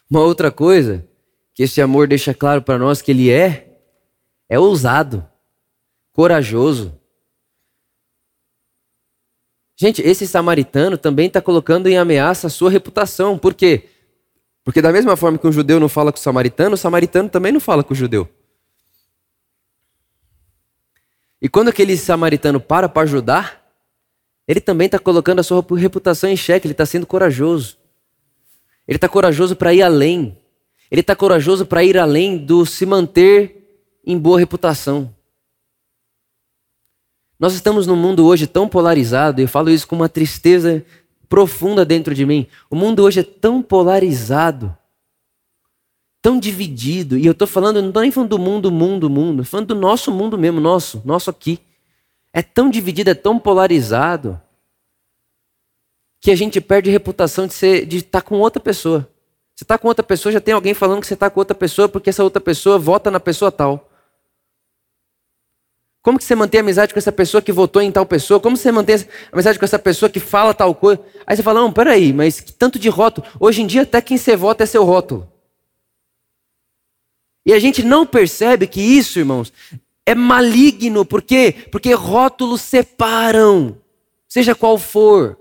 Uma 0.10 0.21
outra 0.21 0.52
coisa 0.52 1.08
que 1.57 1.63
esse 1.63 1.81
amor 1.81 2.07
deixa 2.07 2.35
claro 2.35 2.61
para 2.61 2.77
nós 2.77 3.01
que 3.01 3.09
ele 3.09 3.31
é, 3.31 3.79
é 4.47 4.59
ousado, 4.59 5.27
corajoso. 6.13 6.95
Gente, 9.75 9.99
esse 10.03 10.27
samaritano 10.27 10.99
também 10.99 11.25
está 11.25 11.41
colocando 11.41 11.87
em 11.87 11.97
ameaça 11.97 12.45
a 12.45 12.49
sua 12.51 12.69
reputação. 12.69 13.39
Por 13.39 13.55
quê? 13.55 13.89
Porque 14.63 14.83
da 14.83 14.91
mesma 14.91 15.17
forma 15.17 15.39
que 15.39 15.47
um 15.47 15.51
judeu 15.51 15.79
não 15.79 15.89
fala 15.89 16.11
com 16.11 16.19
o 16.19 16.21
samaritano, 16.21 16.75
o 16.75 16.77
samaritano 16.77 17.27
também 17.27 17.51
não 17.51 17.59
fala 17.59 17.83
com 17.83 17.91
o 17.91 17.97
judeu. 17.97 18.29
E 21.41 21.49
quando 21.49 21.69
aquele 21.69 21.97
samaritano 21.97 22.61
para 22.61 22.87
para 22.87 23.01
ajudar, 23.01 23.67
ele 24.47 24.61
também 24.61 24.85
está 24.85 24.99
colocando 24.99 25.39
a 25.39 25.43
sua 25.43 25.65
reputação 25.75 26.29
em 26.29 26.37
xeque, 26.37 26.67
ele 26.67 26.73
está 26.73 26.85
sendo 26.85 27.07
corajoso. 27.07 27.79
Ele 28.87 28.97
está 28.97 29.09
corajoso 29.09 29.55
para 29.55 29.73
ir 29.73 29.81
além. 29.81 30.37
Ele 30.89 31.02
está 31.02 31.15
corajoso 31.15 31.65
para 31.65 31.84
ir 31.84 31.97
além 31.97 32.38
do 32.38 32.65
se 32.65 32.86
manter 32.86 33.58
em 34.06 34.17
boa 34.17 34.39
reputação. 34.39 35.13
Nós 37.39 37.54
estamos 37.54 37.86
num 37.86 37.95
mundo 37.95 38.26
hoje 38.26 38.47
tão 38.47 38.67
polarizado, 38.67 39.39
e 39.39 39.43
eu 39.43 39.47
falo 39.47 39.69
isso 39.69 39.88
com 39.88 39.95
uma 39.95 40.10
tristeza 40.10 40.84
profunda 41.30 41.86
dentro 41.86 42.15
de 42.15 42.26
mim. 42.26 42.47
O 42.69 42.76
mundo 42.76 43.04
hoje 43.04 43.19
é 43.19 43.23
tão 43.23 43.62
polarizado, 43.62 44.76
tão 46.21 46.39
dividido, 46.39 47.17
e 47.17 47.26
eu 47.26 47.34
estou 47.34 47.47
falando, 47.47 47.82
não 47.82 47.89
estou 47.89 48.02
nem 48.02 48.12
falando 48.12 48.30
do 48.30 48.39
mundo, 48.39 48.71
mundo, 48.71 49.10
mundo, 49.10 49.41
estou 49.43 49.52
falando 49.52 49.67
do 49.67 49.76
nosso 49.76 50.12
mundo 50.12 50.38
mesmo, 50.38 50.60
nosso, 50.60 51.02
nosso 51.06 51.30
aqui. 51.30 51.60
É 52.34 52.41
tão 52.41 52.69
dividido, 52.69 53.10
é 53.10 53.13
tão 53.13 53.38
polarizado, 53.38 54.41
que 56.19 56.32
a 56.32 56.36
gente 56.36 56.60
perde 56.60 56.89
a 56.89 56.93
reputação 56.93 57.45
de, 57.45 57.54
ser, 57.54 57.86
de 57.86 57.97
estar 57.97 58.21
com 58.21 58.39
outra 58.39 58.60
pessoa. 58.60 59.08
Você 59.57 59.63
está 59.63 59.75
com 59.75 59.87
outra 59.87 60.03
pessoa, 60.03 60.31
já 60.31 60.39
tem 60.39 60.53
alguém 60.53 60.75
falando 60.75 61.01
que 61.01 61.07
você 61.07 61.15
está 61.15 61.31
com 61.31 61.39
outra 61.39 61.55
pessoa 61.55 61.89
porque 61.89 62.11
essa 62.11 62.23
outra 62.23 62.39
pessoa 62.39 62.77
vota 62.77 63.09
na 63.09 63.19
pessoa 63.19 63.51
tal. 63.51 63.89
Como 65.99 66.19
que 66.19 66.23
você 66.23 66.35
mantém 66.35 66.59
amizade 66.59 66.93
com 66.93 66.99
essa 66.99 67.11
pessoa 67.11 67.41
que 67.41 67.51
votou 67.51 67.81
em 67.81 67.91
tal 67.91 68.05
pessoa? 68.05 68.39
Como 68.39 68.55
você 68.55 68.71
mantém 68.71 69.03
amizade 69.31 69.57
com 69.57 69.65
essa 69.65 69.79
pessoa 69.79 70.11
que 70.11 70.19
fala 70.19 70.53
tal 70.53 70.75
coisa? 70.75 71.01
Aí 71.25 71.35
você 71.35 71.41
fala, 71.41 71.59
não, 71.59 71.73
peraí, 71.73 72.13
mas 72.13 72.39
que 72.39 72.53
tanto 72.53 72.77
de 72.77 72.87
rótulo. 72.87 73.25
Hoje 73.39 73.63
em 73.63 73.67
dia 73.67 73.81
até 73.81 73.99
quem 73.99 74.15
você 74.15 74.35
vota 74.35 74.63
é 74.63 74.67
seu 74.67 74.83
rótulo. 74.83 75.27
E 77.43 77.51
a 77.51 77.57
gente 77.57 77.81
não 77.81 78.05
percebe 78.05 78.67
que 78.67 78.79
isso, 78.79 79.17
irmãos, 79.17 79.51
é 80.05 80.13
maligno. 80.13 81.03
Por 81.03 81.23
quê? 81.23 81.65
Porque 81.71 81.95
rótulos 81.95 82.61
separam, 82.61 83.75
seja 84.29 84.53
qual 84.53 84.77
for. 84.77 85.35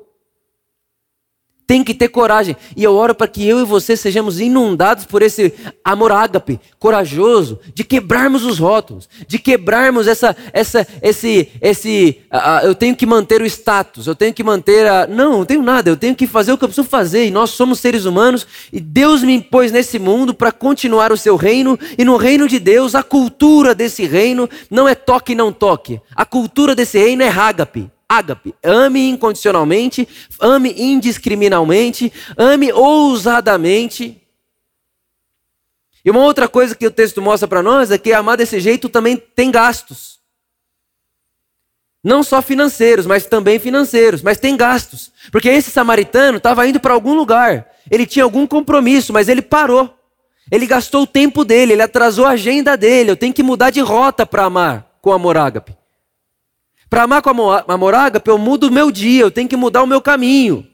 Tem 1.67 1.83
que 1.83 1.95
ter 1.95 2.09
coragem. 2.09 2.57
E 2.77 2.85
eu 2.85 2.95
oro 2.95 3.15
para 3.15 3.27
que 3.27 3.47
eu 3.47 3.61
e 3.61 3.65
você 3.65 3.97
sejamos 3.97 4.41
inundados 4.41 5.05
por 5.05 5.21
esse 5.21 5.53
amor 5.85 6.13
ágape, 6.13 6.61
corajoso, 6.79 7.59
de 7.75 7.83
quebrarmos 7.83 8.45
os 8.45 8.59
rótulos, 8.59 9.09
de 9.27 9.39
quebrarmos 9.39 10.07
essa, 10.07 10.37
essa, 10.53 10.87
esse, 11.03 11.49
esse, 11.61 12.21
uh, 12.33 12.67
eu 12.67 12.75
tenho 12.75 12.95
que 12.95 13.05
manter 13.05 13.43
o 13.43 13.47
status, 13.47 14.07
eu 14.07 14.15
tenho 14.15 14.33
que 14.33 14.45
manter 14.45 14.87
a, 14.87 15.07
não, 15.07 15.39
não 15.39 15.45
tenho 15.45 15.63
nada, 15.63 15.91
eu 15.91 15.97
tenho 15.97 16.15
que 16.15 16.27
fazer 16.27 16.53
o 16.53 16.59
que 16.59 16.65
eu 16.65 16.69
preciso 16.69 16.87
fazer. 16.87 17.27
E 17.27 17.31
nós 17.31 17.51
somos 17.51 17.81
seres 17.81 18.05
humanos 18.05 18.47
e 18.73 18.81
Deus 18.81 19.23
me 19.23 19.35
impôs 19.35 19.73
nesse 19.73 19.99
mundo 19.99 20.33
para 20.33 20.53
continuar 20.53 21.11
o 21.11 21.17
seu 21.17 21.37
reino. 21.37 21.79
E 21.99 22.05
no 22.05 22.17
reino 22.17 22.47
de 22.47 22.59
Deus, 22.59 22.95
a 22.95 23.03
cultura 23.03 23.75
desse 23.75 24.07
reino 24.07 24.49
não 24.71 24.89
é 24.89 24.95
toque 24.95 25.35
não 25.35 25.53
toque. 25.53 26.01
A 26.15 26.25
cultura 26.25 26.75
desse 26.75 26.99
reino 26.99 27.23
é 27.23 27.29
ágape. 27.29 27.91
Ágape. 28.09 28.55
Ame 28.63 29.09
incondicionalmente, 29.09 30.09
ame 30.41 30.75
indiscriminalmente, 30.77 32.13
ame 32.37 32.73
ousadamente. 32.73 34.23
E 36.05 36.11
uma 36.11 36.21
outra 36.21 36.49
coisa 36.49 36.75
que 36.75 36.87
o 36.87 36.91
texto 36.91 37.21
mostra 37.21 37.49
para 37.49 37.63
nós 37.63 37.91
é 37.91 37.99
que 37.99 38.13
amar 38.13 38.37
desse 38.37 38.61
jeito 38.61 38.89
também 38.89 39.17
tem 39.17 39.51
gastos. 39.51 40.21
Não 42.03 42.23
só 42.23 42.41
financeiros, 42.41 43.05
mas 43.05 43.27
também 43.27 43.59
financeiros, 43.59 44.23
mas 44.23 44.39
tem 44.39 44.57
gastos. 44.57 45.11
Porque 45.33 45.49
esse 45.49 45.73
samaritano 45.73 46.39
estava 46.39 46.65
indo 46.69 46.79
para 46.79 46.95
algum 46.95 47.15
lugar, 47.15 47.69
ele 47.91 48.07
tinha 48.07 48.23
algum 48.23 48.47
compromisso, 48.47 49.13
mas 49.13 49.29
ele 49.29 49.43
parou. 49.43 49.93
Ele 50.49 50.65
gastou 50.65 51.03
o 51.03 51.07
tempo 51.07 51.45
dele, 51.45 51.73
ele 51.73 51.83
atrasou 51.83 52.25
a 52.25 52.31
agenda 52.31 52.77
dele. 52.77 53.11
Eu 53.11 53.17
tenho 53.17 53.35
que 53.35 53.43
mudar 53.43 53.71
de 53.71 53.81
rota 53.81 54.25
para 54.25 54.45
amar 54.45 54.97
com 55.03 55.13
amor 55.13 55.37
ágape. 55.37 55.77
Para 56.89 57.03
amar 57.03 57.23
com 57.23 57.31
amor 57.31 57.95
ágape, 57.95 58.31
eu 58.31 58.39
mudo 58.39 58.69
o 58.69 58.73
meu 58.73 58.91
dia, 58.91 59.23
eu 59.23 59.31
tenho 59.31 59.49
que 59.49 59.57
mudar 59.57 59.83
o 59.83 59.87
meu 59.87 60.01
caminho. 60.01 60.67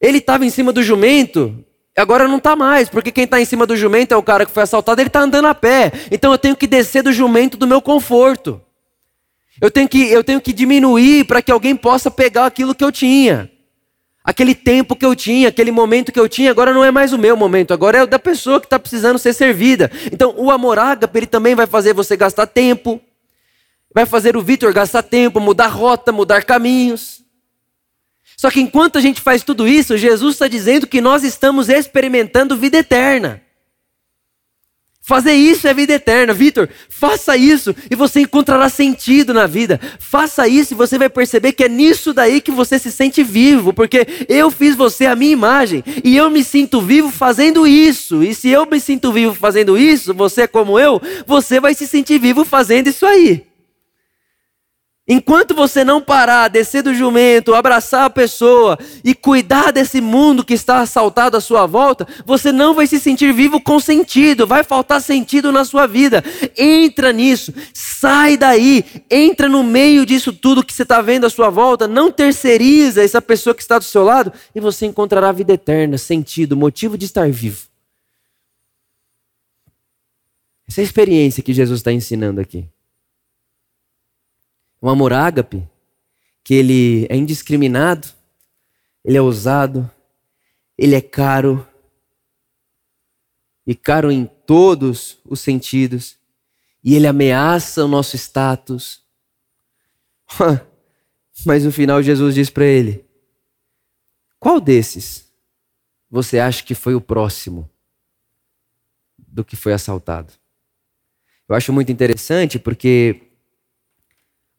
Ele 0.00 0.18
estava 0.18 0.44
em 0.44 0.50
cima 0.50 0.72
do 0.72 0.82
jumento, 0.82 1.64
agora 1.96 2.28
não 2.28 2.38
está 2.38 2.56
mais, 2.56 2.88
porque 2.88 3.10
quem 3.10 3.24
está 3.24 3.40
em 3.40 3.44
cima 3.44 3.66
do 3.66 3.76
jumento 3.76 4.12
é 4.12 4.16
o 4.16 4.22
cara 4.22 4.46
que 4.46 4.52
foi 4.52 4.62
assaltado, 4.62 5.00
ele 5.00 5.08
está 5.08 5.20
andando 5.20 5.46
a 5.46 5.54
pé. 5.54 5.92
Então 6.10 6.32
eu 6.32 6.38
tenho 6.38 6.56
que 6.56 6.66
descer 6.66 7.02
do 7.02 7.12
jumento 7.12 7.56
do 7.56 7.66
meu 7.66 7.82
conforto. 7.82 8.60
Eu 9.60 9.70
tenho 9.70 9.88
que, 9.88 10.02
eu 10.10 10.22
tenho 10.22 10.40
que 10.40 10.52
diminuir 10.52 11.24
para 11.24 11.40
que 11.40 11.50
alguém 11.50 11.74
possa 11.74 12.10
pegar 12.10 12.46
aquilo 12.46 12.74
que 12.74 12.84
eu 12.84 12.92
tinha. 12.92 13.50
Aquele 14.22 14.54
tempo 14.54 14.96
que 14.96 15.06
eu 15.06 15.14
tinha, 15.14 15.48
aquele 15.48 15.70
momento 15.70 16.10
que 16.10 16.18
eu 16.18 16.28
tinha, 16.28 16.50
agora 16.50 16.74
não 16.74 16.84
é 16.84 16.90
mais 16.90 17.12
o 17.12 17.18
meu 17.18 17.36
momento, 17.36 17.72
agora 17.72 17.98
é 17.98 18.02
o 18.02 18.06
da 18.06 18.18
pessoa 18.18 18.58
que 18.58 18.66
está 18.66 18.78
precisando 18.78 19.18
ser 19.18 19.32
servida. 19.32 19.90
Então 20.12 20.34
o 20.36 20.50
amor 20.50 20.78
ágape, 20.78 21.18
ele 21.18 21.26
também 21.26 21.54
vai 21.54 21.66
fazer 21.66 21.94
você 21.94 22.16
gastar 22.16 22.46
tempo, 22.46 23.00
vai 23.96 24.04
fazer 24.04 24.36
o 24.36 24.42
Vitor 24.42 24.74
gastar 24.74 25.02
tempo, 25.02 25.40
mudar 25.40 25.68
rota, 25.68 26.12
mudar 26.12 26.44
caminhos. 26.44 27.24
Só 28.36 28.50
que 28.50 28.60
enquanto 28.60 28.98
a 28.98 29.00
gente 29.00 29.22
faz 29.22 29.42
tudo 29.42 29.66
isso, 29.66 29.96
Jesus 29.96 30.34
está 30.34 30.46
dizendo 30.46 30.86
que 30.86 31.00
nós 31.00 31.24
estamos 31.24 31.70
experimentando 31.70 32.58
vida 32.58 32.76
eterna. 32.76 33.40
Fazer 35.00 35.32
isso 35.32 35.66
é 35.66 35.72
vida 35.72 35.94
eterna. 35.94 36.34
Vitor, 36.34 36.68
faça 36.90 37.38
isso 37.38 37.74
e 37.90 37.94
você 37.94 38.20
encontrará 38.20 38.68
sentido 38.68 39.32
na 39.32 39.46
vida. 39.46 39.80
Faça 39.98 40.46
isso 40.46 40.74
e 40.74 40.76
você 40.76 40.98
vai 40.98 41.08
perceber 41.08 41.52
que 41.54 41.64
é 41.64 41.68
nisso 41.68 42.12
daí 42.12 42.42
que 42.42 42.50
você 42.50 42.78
se 42.78 42.92
sente 42.92 43.22
vivo, 43.22 43.72
porque 43.72 44.06
eu 44.28 44.50
fiz 44.50 44.76
você 44.76 45.06
a 45.06 45.16
minha 45.16 45.32
imagem 45.32 45.82
e 46.04 46.14
eu 46.14 46.28
me 46.28 46.44
sinto 46.44 46.82
vivo 46.82 47.10
fazendo 47.10 47.66
isso. 47.66 48.22
E 48.22 48.34
se 48.34 48.50
eu 48.50 48.66
me 48.66 48.78
sinto 48.78 49.10
vivo 49.10 49.34
fazendo 49.34 49.78
isso, 49.78 50.12
você 50.12 50.46
como 50.46 50.78
eu, 50.78 51.00
você 51.26 51.58
vai 51.60 51.72
se 51.72 51.86
sentir 51.86 52.20
vivo 52.20 52.44
fazendo 52.44 52.88
isso 52.88 53.06
aí. 53.06 53.55
Enquanto 55.08 55.54
você 55.54 55.84
não 55.84 56.02
parar, 56.02 56.48
descer 56.48 56.82
do 56.82 56.92
jumento, 56.92 57.54
abraçar 57.54 58.06
a 58.06 58.10
pessoa 58.10 58.76
e 59.04 59.14
cuidar 59.14 59.70
desse 59.70 60.00
mundo 60.00 60.44
que 60.44 60.54
está 60.54 60.80
assaltado 60.80 61.36
à 61.36 61.40
sua 61.40 61.64
volta, 61.64 62.04
você 62.24 62.50
não 62.50 62.74
vai 62.74 62.88
se 62.88 62.98
sentir 62.98 63.32
vivo 63.32 63.60
com 63.60 63.78
sentido, 63.78 64.48
vai 64.48 64.64
faltar 64.64 65.00
sentido 65.00 65.52
na 65.52 65.64
sua 65.64 65.86
vida. 65.86 66.24
Entra 66.58 67.12
nisso, 67.12 67.54
sai 67.72 68.36
daí, 68.36 68.84
entra 69.08 69.48
no 69.48 69.62
meio 69.62 70.04
disso 70.04 70.32
tudo 70.32 70.64
que 70.64 70.72
você 70.72 70.82
está 70.82 71.00
vendo 71.00 71.24
à 71.24 71.30
sua 71.30 71.50
volta, 71.50 71.86
não 71.86 72.10
terceiriza 72.10 73.04
essa 73.04 73.22
pessoa 73.22 73.54
que 73.54 73.62
está 73.62 73.78
do 73.78 73.84
seu 73.84 74.02
lado 74.02 74.32
e 74.52 74.58
você 74.58 74.86
encontrará 74.86 75.30
vida 75.30 75.52
eterna, 75.52 75.96
sentido, 75.96 76.56
motivo 76.56 76.98
de 76.98 77.04
estar 77.04 77.30
vivo. 77.30 77.68
Essa 80.68 80.80
é 80.80 80.82
a 80.82 80.84
experiência 80.84 81.44
que 81.44 81.54
Jesus 81.54 81.78
está 81.78 81.92
ensinando 81.92 82.40
aqui. 82.40 82.66
Um 84.82 84.88
amor 84.88 85.12
ágape, 85.12 85.68
que 86.44 86.54
ele 86.54 87.06
é 87.10 87.16
indiscriminado, 87.16 88.08
ele 89.04 89.16
é 89.16 89.22
ousado, 89.22 89.90
ele 90.76 90.94
é 90.94 91.00
caro, 91.00 91.66
e 93.66 93.74
caro 93.74 94.12
em 94.12 94.26
todos 94.46 95.18
os 95.24 95.40
sentidos, 95.40 96.18
e 96.84 96.94
ele 96.94 97.06
ameaça 97.06 97.84
o 97.84 97.88
nosso 97.88 98.16
status. 98.16 99.02
Mas 101.44 101.64
no 101.64 101.72
final 101.72 102.02
Jesus 102.02 102.34
diz 102.34 102.48
para 102.48 102.64
ele: 102.64 103.04
qual 104.38 104.60
desses 104.60 105.28
você 106.08 106.38
acha 106.38 106.62
que 106.62 106.74
foi 106.74 106.94
o 106.94 107.00
próximo 107.00 107.68
do 109.18 109.44
que 109.44 109.56
foi 109.56 109.72
assaltado? 109.72 110.32
Eu 111.48 111.54
acho 111.54 111.72
muito 111.72 111.90
interessante 111.90 112.58
porque 112.58 113.25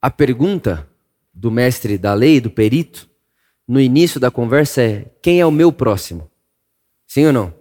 a 0.01 0.09
pergunta 0.09 0.89
do 1.33 1.51
mestre 1.51 1.97
da 1.97 2.13
lei, 2.13 2.39
do 2.39 2.49
perito, 2.49 3.09
no 3.67 3.79
início 3.79 4.19
da 4.19 4.31
conversa 4.31 4.81
é: 4.81 5.05
quem 5.21 5.39
é 5.39 5.45
o 5.45 5.51
meu 5.51 5.71
próximo? 5.71 6.29
Sim 7.05 7.27
ou 7.27 7.33
não? 7.33 7.53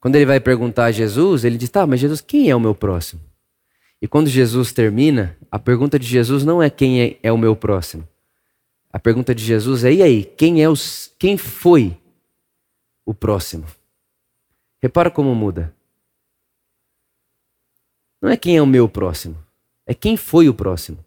Quando 0.00 0.16
ele 0.16 0.26
vai 0.26 0.40
perguntar 0.40 0.86
a 0.86 0.92
Jesus, 0.92 1.44
ele 1.44 1.56
diz: 1.56 1.70
tá, 1.70 1.86
mas 1.86 2.00
Jesus, 2.00 2.20
quem 2.20 2.50
é 2.50 2.56
o 2.56 2.60
meu 2.60 2.74
próximo? 2.74 3.20
E 4.00 4.08
quando 4.08 4.26
Jesus 4.28 4.72
termina, 4.72 5.38
a 5.50 5.58
pergunta 5.60 5.98
de 5.98 6.06
Jesus 6.06 6.44
não 6.44 6.60
é 6.60 6.68
quem 6.68 7.02
é, 7.02 7.18
é 7.22 7.30
o 7.30 7.38
meu 7.38 7.54
próximo. 7.54 8.08
A 8.92 8.98
pergunta 8.98 9.34
de 9.34 9.44
Jesus 9.44 9.84
é: 9.84 9.92
e 9.92 10.02
aí, 10.02 10.24
quem 10.24 10.62
é 10.62 10.68
os, 10.68 11.14
quem 11.18 11.36
foi 11.36 11.96
o 13.06 13.14
próximo? 13.14 13.64
Repara 14.82 15.10
como 15.10 15.34
muda. 15.34 15.74
Não 18.20 18.28
é 18.28 18.36
quem 18.36 18.56
é 18.56 18.62
o 18.62 18.66
meu 18.66 18.88
próximo, 18.88 19.36
é 19.86 19.94
quem 19.94 20.16
foi 20.16 20.48
o 20.48 20.54
próximo. 20.54 21.04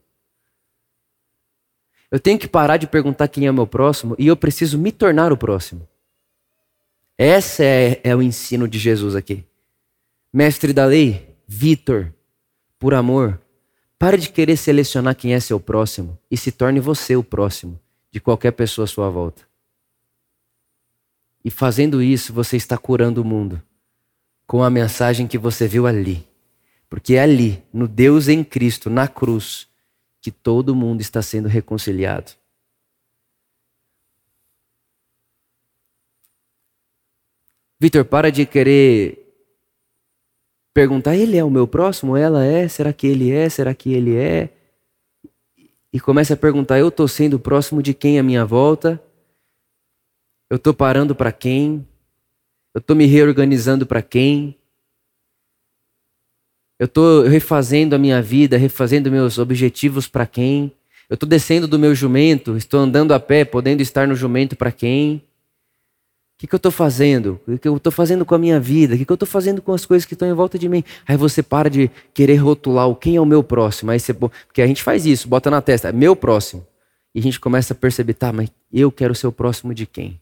Eu 2.11 2.19
tenho 2.19 2.39
que 2.39 2.47
parar 2.47 2.77
de 2.77 2.87
perguntar 2.87 3.27
quem 3.27 3.45
é 3.45 3.51
o 3.51 3.53
meu 3.53 3.67
próximo 3.67 4.15
e 4.17 4.27
eu 4.27 4.37
preciso 4.37 4.77
me 4.77 4.91
tornar 4.91 5.31
o 5.31 5.37
próximo. 5.37 5.87
Esse 7.17 7.63
é, 7.63 8.01
é 8.03 8.15
o 8.15 8.21
ensino 8.21 8.67
de 8.67 8.77
Jesus 8.77 9.15
aqui. 9.15 9.43
Mestre 10.31 10.73
da 10.73 10.85
lei, 10.85 11.35
Vitor, 11.47 12.13
por 12.77 12.93
amor, 12.93 13.39
pare 13.97 14.17
de 14.17 14.29
querer 14.29 14.57
selecionar 14.57 15.15
quem 15.15 15.33
é 15.33 15.39
seu 15.39 15.59
próximo 15.59 16.17
e 16.29 16.37
se 16.37 16.51
torne 16.51 16.79
você 16.79 17.15
o 17.15 17.23
próximo 17.23 17.79
de 18.11 18.19
qualquer 18.19 18.51
pessoa 18.51 18.85
à 18.85 18.87
sua 18.87 19.09
volta. 19.09 19.43
E 21.43 21.51
fazendo 21.51 22.01
isso, 22.01 22.33
você 22.33 22.57
está 22.57 22.77
curando 22.77 23.21
o 23.21 23.25
mundo 23.25 23.61
com 24.47 24.63
a 24.63 24.69
mensagem 24.69 25.27
que 25.27 25.37
você 25.37 25.67
viu 25.67 25.87
ali. 25.87 26.27
Porque 26.89 27.15
é 27.15 27.21
ali, 27.21 27.63
no 27.73 27.87
Deus 27.87 28.27
em 28.27 28.43
Cristo, 28.43 28.89
na 28.89 29.07
cruz, 29.07 29.67
que 30.21 30.31
todo 30.31 30.75
mundo 30.75 31.01
está 31.01 31.21
sendo 31.21 31.47
reconciliado. 31.47 32.31
Vitor, 37.79 38.05
para 38.05 38.31
de 38.31 38.45
querer 38.45 39.25
perguntar, 40.73 41.15
ele 41.15 41.37
é 41.37 41.43
o 41.43 41.49
meu 41.49 41.67
próximo? 41.67 42.17
Ela 42.17 42.45
é? 42.45 42.67
Será 42.67 42.91
que 42.91 43.05
ele 43.05 43.31
é? 43.31 43.49
Será 43.49 43.73
que 43.73 43.93
ele 43.93 44.15
é? 44.15 44.49
E 45.91 45.99
começa 45.99 46.33
a 46.33 46.37
perguntar, 46.37 46.79
eu 46.79 46.89
estou 46.89 47.07
sendo 47.07 47.39
próximo 47.39 47.81
de 47.81 47.93
quem 47.93 48.19
à 48.19 48.23
minha 48.23 48.45
volta? 48.45 49.01
Eu 50.49 50.57
estou 50.57 50.73
parando 50.73 51.15
para 51.15 51.31
quem? 51.31 51.87
Eu 52.73 52.79
estou 52.79 52.95
me 52.95 53.05
reorganizando 53.05 53.85
para 53.85 54.01
quem? 54.01 54.57
Eu 56.77 56.85
estou 56.85 57.23
refazendo 57.23 57.95
a 57.95 57.97
minha 57.97 58.21
vida, 58.21 58.57
refazendo 58.57 59.09
meus 59.09 59.37
objetivos 59.37 60.07
para 60.07 60.27
quem? 60.27 60.71
Eu 61.09 61.13
estou 61.13 61.27
descendo 61.27 61.67
do 61.67 61.79
meu 61.79 61.95
jumento, 61.95 62.57
estou 62.57 62.79
andando 62.79 63.13
a 63.13 63.19
pé, 63.19 63.45
podendo 63.45 63.81
estar 63.81 64.07
no 64.07 64.15
jumento 64.15 64.55
para 64.55 64.71
quem? 64.71 65.23
O 66.35 66.37
que, 66.37 66.47
que 66.47 66.53
eu 66.55 66.57
estou 66.57 66.71
fazendo? 66.71 67.39
O 67.47 67.57
que 67.57 67.67
eu 67.67 67.77
estou 67.77 67.91
fazendo 67.91 68.25
com 68.25 68.35
a 68.35 68.37
minha 68.37 68.59
vida? 68.59 68.93
O 68.93 68.97
que, 68.97 69.05
que 69.05 69.11
eu 69.11 69.15
estou 69.15 69.27
fazendo 69.27 69.61
com 69.61 69.71
as 69.71 69.85
coisas 69.85 70.05
que 70.05 70.13
estão 70.13 70.27
em 70.27 70.33
volta 70.33 70.59
de 70.59 70.67
mim? 70.67 70.83
Aí 71.07 71.15
você 71.15 71.41
para 71.41 71.69
de 71.69 71.89
querer 72.13 72.35
rotular 72.35 72.89
o 72.89 72.95
quem 72.95 73.15
é 73.15 73.21
o 73.21 73.25
meu 73.25 73.41
próximo. 73.41 73.91
Aí 73.91 73.99
você, 73.99 74.13
porque 74.13 74.61
a 74.61 74.67
gente 74.67 74.83
faz 74.83 75.05
isso, 75.05 75.29
bota 75.29 75.49
na 75.49 75.61
testa, 75.61 75.93
meu 75.93 76.13
próximo. 76.13 76.67
E 77.13 77.19
a 77.19 77.21
gente 77.21 77.39
começa 77.39 77.73
a 77.73 77.77
perceber, 77.77 78.15
tá, 78.15 78.33
mas 78.33 78.51
eu 78.73 78.91
quero 78.91 79.15
ser 79.15 79.27
o 79.27 79.31
próximo 79.31 79.73
de 79.73 79.85
quem? 79.85 80.19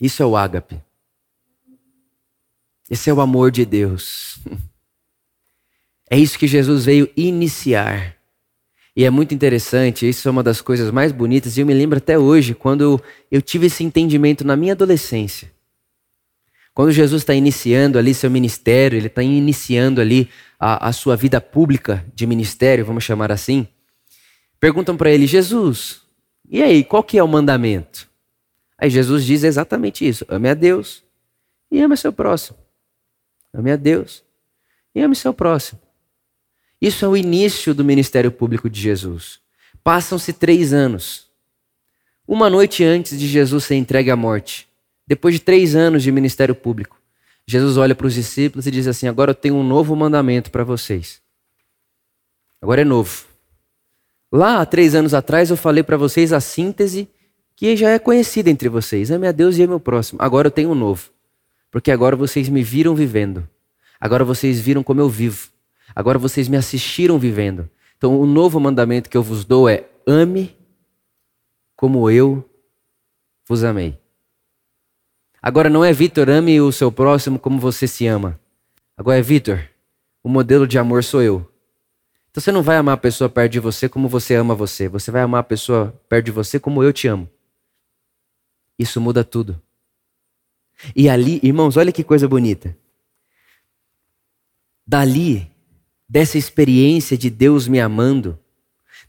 Isso 0.00 0.22
é 0.22 0.26
o 0.26 0.36
ágape. 0.36 0.85
Esse 2.90 3.10
é 3.10 3.14
o 3.14 3.20
amor 3.20 3.50
de 3.50 3.64
Deus. 3.64 4.38
É 6.08 6.16
isso 6.16 6.38
que 6.38 6.46
Jesus 6.46 6.84
veio 6.84 7.10
iniciar. 7.16 8.14
E 8.94 9.04
é 9.04 9.10
muito 9.10 9.34
interessante, 9.34 10.08
isso 10.08 10.28
é 10.28 10.30
uma 10.30 10.42
das 10.42 10.60
coisas 10.60 10.92
mais 10.92 11.10
bonitas, 11.10 11.56
e 11.56 11.60
eu 11.62 11.66
me 11.66 11.74
lembro 11.74 11.98
até 11.98 12.16
hoje, 12.16 12.54
quando 12.54 13.02
eu 13.28 13.42
tive 13.42 13.66
esse 13.66 13.82
entendimento 13.82 14.46
na 14.46 14.54
minha 14.54 14.72
adolescência. 14.72 15.50
Quando 16.72 16.92
Jesus 16.92 17.22
está 17.22 17.34
iniciando 17.34 17.98
ali 17.98 18.14
seu 18.14 18.30
ministério, 18.30 18.96
ele 18.96 19.08
está 19.08 19.20
iniciando 19.20 20.00
ali 20.00 20.30
a, 20.60 20.88
a, 20.88 20.92
sua 20.92 21.16
vida 21.16 21.40
pública 21.40 22.06
de 22.14 22.24
ministério, 22.24 22.86
vamos 22.86 23.02
chamar 23.02 23.32
assim, 23.32 23.66
perguntam 24.60 24.96
para 24.96 25.10
ele, 25.10 25.26
Jesus, 25.26 26.02
e 26.48 26.62
aí, 26.62 26.84
qual 26.84 27.02
que 27.02 27.18
é 27.18 27.22
o 27.22 27.28
mandamento? 27.28 28.08
Aí 28.78 28.88
Jesus 28.88 29.24
diz 29.24 29.42
exatamente 29.42 30.06
isso: 30.06 30.24
ame 30.28 30.48
a 30.48 30.54
Deus 30.54 31.02
e 31.70 31.80
ame 31.80 31.96
seu 31.96 32.12
próximo. 32.12 32.65
Ame 33.56 33.72
a 33.72 33.76
Deus 33.76 34.22
e 34.94 35.00
ame 35.00 35.16
seu 35.16 35.32
próximo. 35.32 35.80
Isso 36.80 37.06
é 37.06 37.08
o 37.08 37.16
início 37.16 37.72
do 37.72 37.82
ministério 37.82 38.30
público 38.30 38.68
de 38.68 38.78
Jesus. 38.78 39.40
Passam-se 39.82 40.34
três 40.34 40.74
anos. 40.74 41.26
Uma 42.28 42.50
noite 42.50 42.84
antes 42.84 43.18
de 43.18 43.26
Jesus 43.26 43.64
ser 43.64 43.76
entregue 43.76 44.10
à 44.10 44.16
morte, 44.16 44.68
depois 45.06 45.34
de 45.34 45.40
três 45.40 45.74
anos 45.74 46.02
de 46.02 46.12
ministério 46.12 46.54
público, 46.54 47.00
Jesus 47.46 47.78
olha 47.78 47.94
para 47.94 48.06
os 48.06 48.14
discípulos 48.14 48.66
e 48.66 48.70
diz 48.70 48.86
assim: 48.86 49.08
Agora 49.08 49.30
eu 49.30 49.34
tenho 49.34 49.54
um 49.54 49.64
novo 49.64 49.96
mandamento 49.96 50.50
para 50.50 50.64
vocês. 50.64 51.22
Agora 52.60 52.82
é 52.82 52.84
novo. 52.84 53.24
Lá, 54.30 54.60
há 54.60 54.66
três 54.66 54.94
anos 54.94 55.14
atrás, 55.14 55.48
eu 55.48 55.56
falei 55.56 55.82
para 55.82 55.96
vocês 55.96 56.32
a 56.32 56.40
síntese 56.40 57.08
que 57.54 57.74
já 57.74 57.90
é 57.90 57.98
conhecida 57.98 58.50
entre 58.50 58.68
vocês: 58.68 59.10
ame 59.10 59.26
a 59.26 59.32
Deus 59.32 59.56
e 59.56 59.62
ame 59.62 59.74
o 59.74 59.80
próximo. 59.80 60.20
Agora 60.20 60.48
eu 60.48 60.50
tenho 60.50 60.70
um 60.70 60.74
novo. 60.74 61.15
Porque 61.76 61.90
agora 61.90 62.16
vocês 62.16 62.48
me 62.48 62.62
viram 62.62 62.94
vivendo. 62.94 63.46
Agora 64.00 64.24
vocês 64.24 64.58
viram 64.58 64.82
como 64.82 64.98
eu 64.98 65.10
vivo. 65.10 65.50
Agora 65.94 66.18
vocês 66.18 66.48
me 66.48 66.56
assistiram 66.56 67.18
vivendo. 67.18 67.68
Então, 67.98 68.18
o 68.18 68.24
novo 68.24 68.58
mandamento 68.58 69.10
que 69.10 69.16
eu 69.16 69.22
vos 69.22 69.44
dou 69.44 69.68
é: 69.68 69.86
ame 70.06 70.56
como 71.76 72.10
eu 72.10 72.48
vos 73.46 73.62
amei. 73.62 74.00
Agora 75.42 75.68
não 75.68 75.84
é 75.84 75.92
Vitor, 75.92 76.30
ame 76.30 76.58
o 76.62 76.72
seu 76.72 76.90
próximo 76.90 77.38
como 77.38 77.58
você 77.58 77.86
se 77.86 78.06
ama. 78.06 78.40
Agora 78.96 79.18
é 79.18 79.22
Vitor, 79.22 79.62
o 80.24 80.30
modelo 80.30 80.66
de 80.66 80.78
amor 80.78 81.04
sou 81.04 81.20
eu. 81.20 81.46
Então 82.30 82.40
você 82.40 82.50
não 82.50 82.62
vai 82.62 82.78
amar 82.78 82.94
a 82.94 82.96
pessoa 82.96 83.28
perto 83.28 83.52
de 83.52 83.60
você 83.60 83.86
como 83.86 84.08
você 84.08 84.34
ama 84.34 84.54
você. 84.54 84.88
Você 84.88 85.10
vai 85.10 85.20
amar 85.20 85.40
a 85.42 85.44
pessoa 85.44 85.94
perto 86.08 86.24
de 86.24 86.30
você 86.30 86.58
como 86.58 86.82
eu 86.82 86.90
te 86.90 87.06
amo. 87.06 87.28
Isso 88.78 88.98
muda 88.98 89.22
tudo. 89.22 89.60
E 90.94 91.08
ali, 91.08 91.40
irmãos, 91.42 91.76
olha 91.76 91.92
que 91.92 92.04
coisa 92.04 92.28
bonita. 92.28 92.76
Dali 94.86 95.50
dessa 96.08 96.38
experiência 96.38 97.16
de 97.16 97.28
Deus 97.28 97.66
me 97.66 97.80
amando, 97.80 98.38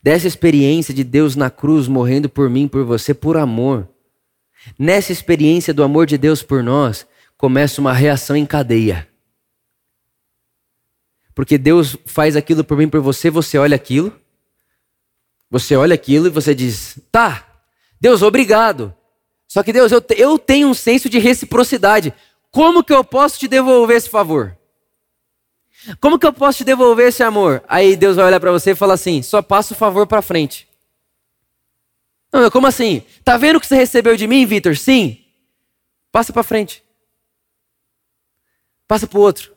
dessa 0.02 0.28
experiência 0.28 0.94
de 0.94 1.04
Deus 1.04 1.36
na 1.36 1.50
cruz 1.50 1.88
morrendo 1.88 2.28
por 2.28 2.50
mim, 2.50 2.68
por 2.68 2.84
você, 2.84 3.13
por 3.13 3.38
amor. 3.38 3.88
Nessa 4.78 5.12
experiência 5.12 5.74
do 5.74 5.84
amor 5.84 6.08
de 6.08 6.18
Deus 6.18 6.42
por 6.42 6.63
nós, 6.63 7.06
começa 7.38 7.80
uma 7.80 7.94
reação 7.94 8.36
em 8.36 8.46
cadeia. 8.46 9.08
Porque 11.36 11.58
Deus 11.58 11.96
faz 12.06 12.36
aquilo 12.36 12.63
por 12.63 12.78
mim, 12.78 12.90
por 12.90 13.00
você, 13.00 13.30
você 13.30 13.60
olha 13.60 13.76
aquilo, 13.76 14.12
você 15.52 15.76
olha 15.76 15.94
aquilo 15.94 16.28
e 16.28 16.32
você 16.32 16.56
diz: 16.56 17.00
tá, 17.12 17.62
Deus, 18.02 18.24
obrigado. 18.24 18.97
Só 19.48 19.64
que 19.64 19.72
Deus, 19.72 19.92
eu, 19.92 20.04
eu 20.18 20.38
tenho 20.38 20.68
um 20.68 20.74
senso 20.74 21.10
de 21.10 21.20
reciprocidade. 21.20 22.14
Como 22.52 22.84
que 22.84 22.94
eu 22.94 23.04
posso 23.04 23.40
te 23.40 23.48
devolver 23.48 23.98
esse 23.98 24.10
favor? 24.10 24.58
Como 26.02 26.20
que 26.20 26.26
eu 26.26 26.34
posso 26.34 26.60
te 26.60 26.64
devolver 26.64 27.08
esse 27.08 27.24
amor? 27.24 27.64
Aí 27.68 27.96
Deus 27.96 28.18
vai 28.18 28.26
olhar 28.26 28.40
para 28.40 28.52
você 28.52 28.72
e 28.72 28.76
falar 28.76 28.96
assim: 28.96 29.22
só 29.22 29.42
passa 29.42 29.74
o 29.74 29.78
favor 29.78 30.06
para 30.06 30.22
frente. 30.22 30.68
Não, 32.32 32.50
como 32.52 32.68
assim? 32.68 33.04
Tá 33.24 33.38
vendo 33.38 33.56
o 33.56 33.60
que 33.60 33.68
você 33.68 33.76
recebeu 33.76 34.18
de 34.18 34.28
mim, 34.28 34.45
Vitor? 34.45 34.76
Sim. 34.76 35.24
Passa 36.12 36.34
para 36.34 36.43
frente. 36.43 36.84
Passa 38.88 39.08
para 39.08 39.18
o 39.18 39.22
outro. 39.22 39.56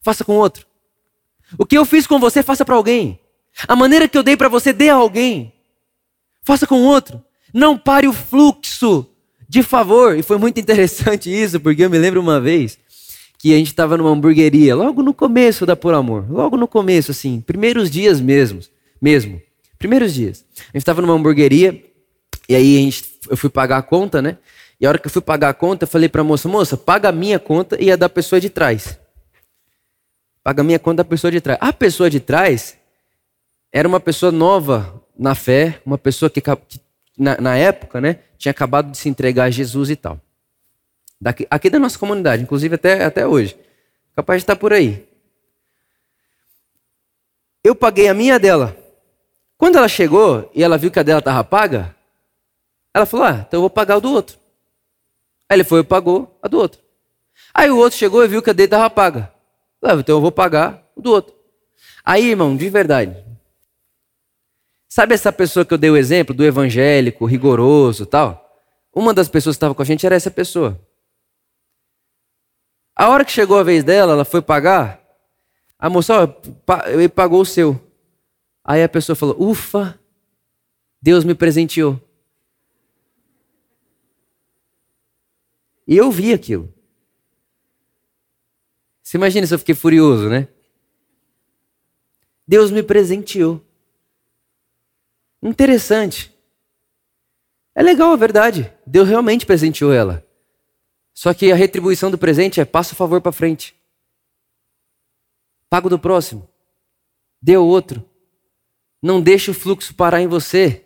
Faça 0.00 0.24
com 0.24 0.36
outro. 0.36 0.66
O 1.58 1.66
que 1.66 1.76
eu 1.76 1.84
fiz 1.84 2.06
com 2.06 2.18
você, 2.18 2.42
faça 2.42 2.64
para 2.64 2.74
alguém. 2.74 3.20
A 3.66 3.76
maneira 3.76 4.08
que 4.08 4.16
eu 4.16 4.22
dei 4.22 4.36
para 4.36 4.48
você, 4.48 4.72
dê 4.72 4.88
a 4.88 4.94
alguém. 4.94 5.52
Faça 6.42 6.66
com 6.66 6.82
outro. 6.82 7.22
Não 7.56 7.78
pare 7.78 8.06
o 8.06 8.12
fluxo 8.12 9.06
de 9.48 9.62
favor. 9.62 10.14
E 10.14 10.22
foi 10.22 10.36
muito 10.36 10.60
interessante 10.60 11.30
isso, 11.32 11.58
porque 11.58 11.82
eu 11.82 11.88
me 11.88 11.96
lembro 11.96 12.20
uma 12.20 12.38
vez 12.38 12.78
que 13.38 13.54
a 13.54 13.56
gente 13.56 13.68
estava 13.68 13.96
numa 13.96 14.10
hamburgueria, 14.10 14.76
logo 14.76 15.02
no 15.02 15.14
começo 15.14 15.64
da 15.64 15.74
Por 15.74 15.94
Amor, 15.94 16.30
logo 16.30 16.58
no 16.58 16.68
começo, 16.68 17.12
assim, 17.12 17.40
primeiros 17.40 17.90
dias 17.90 18.20
mesmo, 18.20 18.60
mesmo, 19.00 19.40
primeiros 19.78 20.12
dias. 20.12 20.44
A 20.58 20.62
gente 20.64 20.82
estava 20.82 21.00
numa 21.00 21.14
hamburgueria 21.14 21.82
e 22.46 22.54
aí 22.54 22.76
a 22.76 22.80
gente, 22.80 23.04
eu 23.30 23.38
fui 23.38 23.48
pagar 23.48 23.78
a 23.78 23.82
conta, 23.82 24.20
né? 24.20 24.36
E 24.78 24.84
a 24.84 24.90
hora 24.90 24.98
que 24.98 25.06
eu 25.06 25.10
fui 25.10 25.22
pagar 25.22 25.48
a 25.48 25.54
conta, 25.54 25.84
eu 25.84 25.88
falei 25.88 26.10
para 26.10 26.20
a 26.20 26.24
moça, 26.24 26.50
moça, 26.50 26.76
paga 26.76 27.08
a 27.08 27.12
minha 27.12 27.38
conta 27.38 27.82
e 27.82 27.90
a 27.90 27.96
da 27.96 28.10
pessoa 28.10 28.38
de 28.38 28.50
trás. 28.50 28.98
Paga 30.44 30.60
a 30.60 30.64
minha 30.64 30.78
conta 30.78 30.98
da 30.98 31.04
pessoa 31.04 31.30
de 31.30 31.40
trás. 31.40 31.58
A 31.58 31.72
pessoa 31.72 32.10
de 32.10 32.20
trás 32.20 32.76
era 33.72 33.88
uma 33.88 33.98
pessoa 33.98 34.30
nova 34.30 35.02
na 35.18 35.34
fé, 35.34 35.80
uma 35.86 35.96
pessoa 35.96 36.28
que, 36.28 36.42
que 36.42 36.85
na, 37.16 37.40
na, 37.40 37.56
época, 37.56 38.00
né, 38.00 38.20
tinha 38.36 38.50
acabado 38.50 38.90
de 38.90 38.98
se 38.98 39.08
entregar 39.08 39.44
a 39.44 39.50
Jesus 39.50 39.90
e 39.90 39.96
tal. 39.96 40.20
Daqui, 41.20 41.46
aqui 41.50 41.70
da 41.70 41.78
nossa 41.78 41.98
comunidade, 41.98 42.42
inclusive 42.42 42.74
até, 42.74 43.04
até 43.04 43.26
hoje. 43.26 43.56
Capaz 44.14 44.40
de 44.40 44.44
estar 44.44 44.56
por 44.56 44.72
aí. 44.72 45.06
Eu 47.64 47.74
paguei 47.74 48.08
a 48.08 48.14
minha 48.14 48.38
dela. 48.38 48.76
Quando 49.58 49.76
ela 49.76 49.88
chegou 49.88 50.50
e 50.54 50.62
ela 50.62 50.78
viu 50.78 50.90
que 50.90 50.98
a 50.98 51.02
dela 51.02 51.18
estava 51.18 51.42
paga, 51.42 51.94
ela 52.92 53.06
falou: 53.06 53.26
Ah, 53.26 53.44
então 53.46 53.58
eu 53.58 53.62
vou 53.62 53.70
pagar 53.70 53.96
o 53.96 54.00
do 54.00 54.10
outro. 54.10 54.38
Aí 55.48 55.56
ele 55.56 55.64
foi 55.64 55.80
e 55.80 55.84
pagou 55.84 56.38
a 56.42 56.48
do 56.48 56.58
outro. 56.58 56.80
Aí 57.52 57.70
o 57.70 57.76
outro 57.76 57.98
chegou 57.98 58.24
e 58.24 58.28
viu 58.28 58.42
que 58.42 58.50
a 58.50 58.52
dele 58.52 58.66
estava 58.66 58.88
paga. 58.90 59.32
Ah, 59.82 59.94
então 59.94 60.16
eu 60.16 60.20
vou 60.20 60.32
pagar 60.32 60.82
o 60.94 61.00
do 61.00 61.10
outro. 61.10 61.34
Aí, 62.04 62.30
irmão, 62.30 62.56
de 62.56 62.68
verdade. 62.68 63.25
Sabe 64.96 65.12
essa 65.12 65.30
pessoa 65.30 65.62
que 65.62 65.74
eu 65.74 65.76
dei 65.76 65.90
o 65.90 65.96
exemplo 65.98 66.34
do 66.34 66.42
evangélico, 66.42 67.26
rigoroso 67.26 68.06
tal? 68.06 68.58
Uma 68.94 69.12
das 69.12 69.28
pessoas 69.28 69.54
que 69.54 69.58
estava 69.58 69.74
com 69.74 69.82
a 69.82 69.84
gente 69.84 70.06
era 70.06 70.14
essa 70.14 70.30
pessoa. 70.30 70.80
A 72.94 73.10
hora 73.10 73.22
que 73.22 73.30
chegou 73.30 73.58
a 73.58 73.62
vez 73.62 73.84
dela, 73.84 74.14
ela 74.14 74.24
foi 74.24 74.40
pagar. 74.40 74.98
A 75.78 75.90
moça, 75.90 76.14
ó, 76.14 76.88
ele 76.88 77.10
pagou 77.10 77.42
o 77.42 77.44
seu. 77.44 77.78
Aí 78.64 78.82
a 78.82 78.88
pessoa 78.88 79.14
falou: 79.14 79.36
Ufa, 79.38 80.00
Deus 81.02 81.24
me 81.24 81.34
presenteou. 81.34 82.00
E 85.86 85.94
eu 85.94 86.10
vi 86.10 86.32
aquilo. 86.32 86.72
Você 89.02 89.18
imagina 89.18 89.46
se 89.46 89.52
eu 89.52 89.58
fiquei 89.58 89.74
furioso, 89.74 90.30
né? 90.30 90.48
Deus 92.48 92.70
me 92.70 92.82
presenteou. 92.82 93.65
Interessante. 95.42 96.34
É 97.74 97.82
legal 97.82 98.12
a 98.12 98.16
verdade. 98.16 98.72
Deus 98.86 99.08
realmente 99.08 99.44
presenteou 99.44 99.92
ela. 99.92 100.26
Só 101.12 101.32
que 101.32 101.52
a 101.52 101.54
retribuição 101.54 102.10
do 102.10 102.18
presente 102.18 102.60
é 102.60 102.64
passa 102.64 102.92
o 102.92 102.96
favor 102.96 103.20
para 103.20 103.32
frente. 103.32 103.74
Pago 105.68 105.88
do 105.88 105.98
próximo. 105.98 106.48
Dê 107.40 107.54
ao 107.54 107.66
outro. 107.66 108.04
Não 109.02 109.20
deixe 109.20 109.50
o 109.50 109.54
fluxo 109.54 109.94
parar 109.94 110.20
em 110.20 110.26
você. 110.26 110.84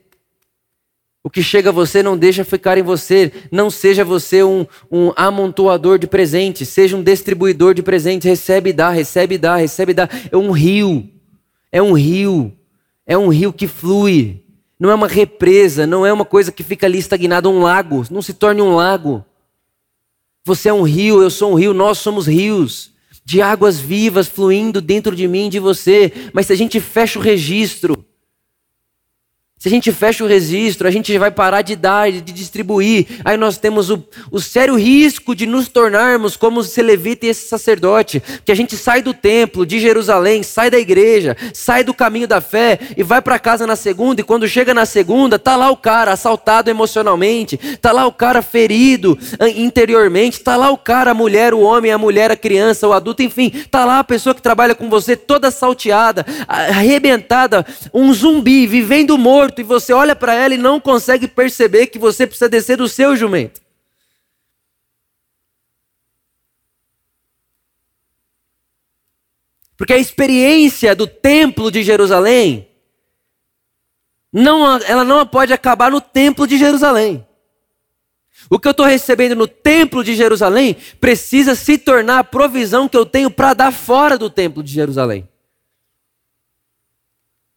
O 1.22 1.28
que 1.28 1.42
chega 1.42 1.68
a 1.68 1.72
você 1.72 2.02
não 2.02 2.16
deixa 2.16 2.44
ficar 2.44 2.78
em 2.78 2.82
você. 2.82 3.32
Não 3.52 3.70
seja 3.70 4.04
você 4.04 4.42
um, 4.42 4.66
um 4.90 5.12
amontoador 5.16 5.98
de 5.98 6.06
presentes. 6.06 6.68
Seja 6.68 6.96
um 6.96 7.02
distribuidor 7.02 7.74
de 7.74 7.82
presentes. 7.82 8.28
Recebe 8.28 8.70
e 8.70 8.72
dá, 8.72 8.90
recebe 8.90 9.34
e 9.34 9.38
dá, 9.38 9.56
recebe 9.56 9.92
e 9.92 9.94
dá. 9.94 10.08
É 10.30 10.36
um 10.36 10.50
rio. 10.50 11.08
É 11.70 11.80
um 11.82 11.92
rio. 11.92 12.56
É 13.10 13.18
um 13.18 13.26
rio 13.26 13.52
que 13.52 13.66
flui. 13.66 14.40
Não 14.78 14.88
é 14.88 14.94
uma 14.94 15.08
represa. 15.08 15.84
Não 15.84 16.06
é 16.06 16.12
uma 16.12 16.24
coisa 16.24 16.52
que 16.52 16.62
fica 16.62 16.86
ali 16.86 16.96
estagnada. 16.96 17.48
Um 17.48 17.60
lago. 17.60 18.04
Não 18.08 18.22
se 18.22 18.32
torne 18.32 18.62
um 18.62 18.76
lago. 18.76 19.24
Você 20.44 20.68
é 20.68 20.72
um 20.72 20.82
rio, 20.82 21.20
eu 21.20 21.28
sou 21.28 21.50
um 21.50 21.54
rio. 21.56 21.74
Nós 21.74 21.98
somos 21.98 22.28
rios 22.28 22.92
de 23.24 23.42
águas 23.42 23.80
vivas 23.80 24.28
fluindo 24.28 24.80
dentro 24.80 25.16
de 25.16 25.26
mim 25.26 25.48
e 25.48 25.50
de 25.50 25.58
você. 25.58 26.12
Mas 26.32 26.46
se 26.46 26.52
a 26.52 26.56
gente 26.56 26.78
fecha 26.78 27.18
o 27.18 27.22
registro, 27.22 28.04
se 29.60 29.68
a 29.68 29.70
gente 29.70 29.92
fecha 29.92 30.24
o 30.24 30.26
registro, 30.26 30.88
a 30.88 30.90
gente 30.90 31.18
vai 31.18 31.30
parar 31.30 31.60
de 31.60 31.76
dar, 31.76 32.10
de 32.10 32.22
distribuir. 32.22 33.20
Aí 33.22 33.36
nós 33.36 33.58
temos 33.58 33.90
o, 33.90 34.02
o 34.30 34.40
sério 34.40 34.74
risco 34.74 35.34
de 35.34 35.44
nos 35.44 35.68
tornarmos 35.68 36.34
como 36.34 36.62
esse 36.62 36.80
levita 36.80 37.26
e 37.26 37.28
esse 37.28 37.46
sacerdote. 37.46 38.22
Que 38.42 38.52
a 38.52 38.54
gente 38.54 38.74
sai 38.74 39.02
do 39.02 39.12
templo 39.12 39.66
de 39.66 39.78
Jerusalém, 39.78 40.42
sai 40.42 40.70
da 40.70 40.78
igreja, 40.78 41.36
sai 41.52 41.84
do 41.84 41.92
caminho 41.92 42.26
da 42.26 42.40
fé 42.40 42.78
e 42.96 43.02
vai 43.02 43.20
para 43.20 43.38
casa 43.38 43.66
na 43.66 43.76
segunda. 43.76 44.22
E 44.22 44.24
quando 44.24 44.48
chega 44.48 44.72
na 44.72 44.86
segunda, 44.86 45.38
tá 45.38 45.56
lá 45.56 45.70
o 45.70 45.76
cara 45.76 46.12
assaltado 46.12 46.70
emocionalmente, 46.70 47.58
tá 47.82 47.92
lá 47.92 48.06
o 48.06 48.12
cara 48.12 48.40
ferido 48.40 49.18
interiormente, 49.54 50.40
tá 50.40 50.56
lá 50.56 50.70
o 50.70 50.78
cara, 50.78 51.10
a 51.10 51.14
mulher, 51.14 51.52
o 51.52 51.60
homem, 51.60 51.92
a 51.92 51.98
mulher, 51.98 52.30
a 52.30 52.36
criança, 52.36 52.88
o 52.88 52.94
adulto, 52.94 53.22
enfim, 53.22 53.50
tá 53.70 53.84
lá 53.84 53.98
a 53.98 54.04
pessoa 54.04 54.34
que 54.34 54.40
trabalha 54.40 54.74
com 54.74 54.88
você 54.88 55.14
toda 55.14 55.50
salteada, 55.50 56.24
arrebentada, 56.48 57.66
um 57.92 58.10
zumbi, 58.14 58.66
vivendo 58.66 59.18
morto 59.18 59.49
morto 59.50 59.60
e 59.60 59.64
você 59.64 59.92
olha 59.92 60.14
para 60.14 60.32
ela 60.32 60.54
e 60.54 60.58
não 60.58 60.80
consegue 60.80 61.26
perceber 61.26 61.88
que 61.88 61.98
você 61.98 62.26
precisa 62.26 62.48
descer 62.48 62.76
do 62.76 62.88
seu 62.88 63.16
jumento. 63.16 63.60
Porque 69.76 69.92
a 69.92 69.98
experiência 69.98 70.94
do 70.94 71.06
templo 71.06 71.70
de 71.70 71.82
Jerusalém 71.82 72.68
não, 74.32 74.76
ela 74.82 75.04
não 75.04 75.26
pode 75.26 75.52
acabar 75.52 75.90
no 75.90 76.00
templo 76.00 76.46
de 76.46 76.56
Jerusalém. 76.56 77.26
O 78.48 78.58
que 78.58 78.68
eu 78.68 78.72
estou 78.72 78.86
recebendo 78.86 79.34
no 79.34 79.48
templo 79.48 80.04
de 80.04 80.14
Jerusalém 80.14 80.76
precisa 81.00 81.54
se 81.54 81.78
tornar 81.78 82.20
a 82.20 82.24
provisão 82.24 82.88
que 82.88 82.96
eu 82.96 83.06
tenho 83.06 83.30
para 83.30 83.54
dar 83.54 83.72
fora 83.72 84.16
do 84.16 84.30
templo 84.30 84.62
de 84.62 84.72
Jerusalém. 84.72 85.29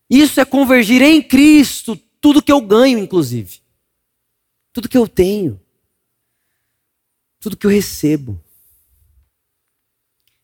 Isso 0.10 0.40
é 0.40 0.46
convergir 0.46 1.02
em 1.02 1.22
Cristo 1.22 2.00
tudo 2.20 2.42
que 2.42 2.52
eu 2.52 2.62
ganho, 2.62 3.00
inclusive. 3.00 3.62
Tudo 4.72 4.90
que 4.90 4.98
eu 4.98 5.08
tenho. 5.08 5.60
Tudo 7.40 7.58
que 7.58 7.66
eu 7.66 7.72
recebo. 7.72 8.42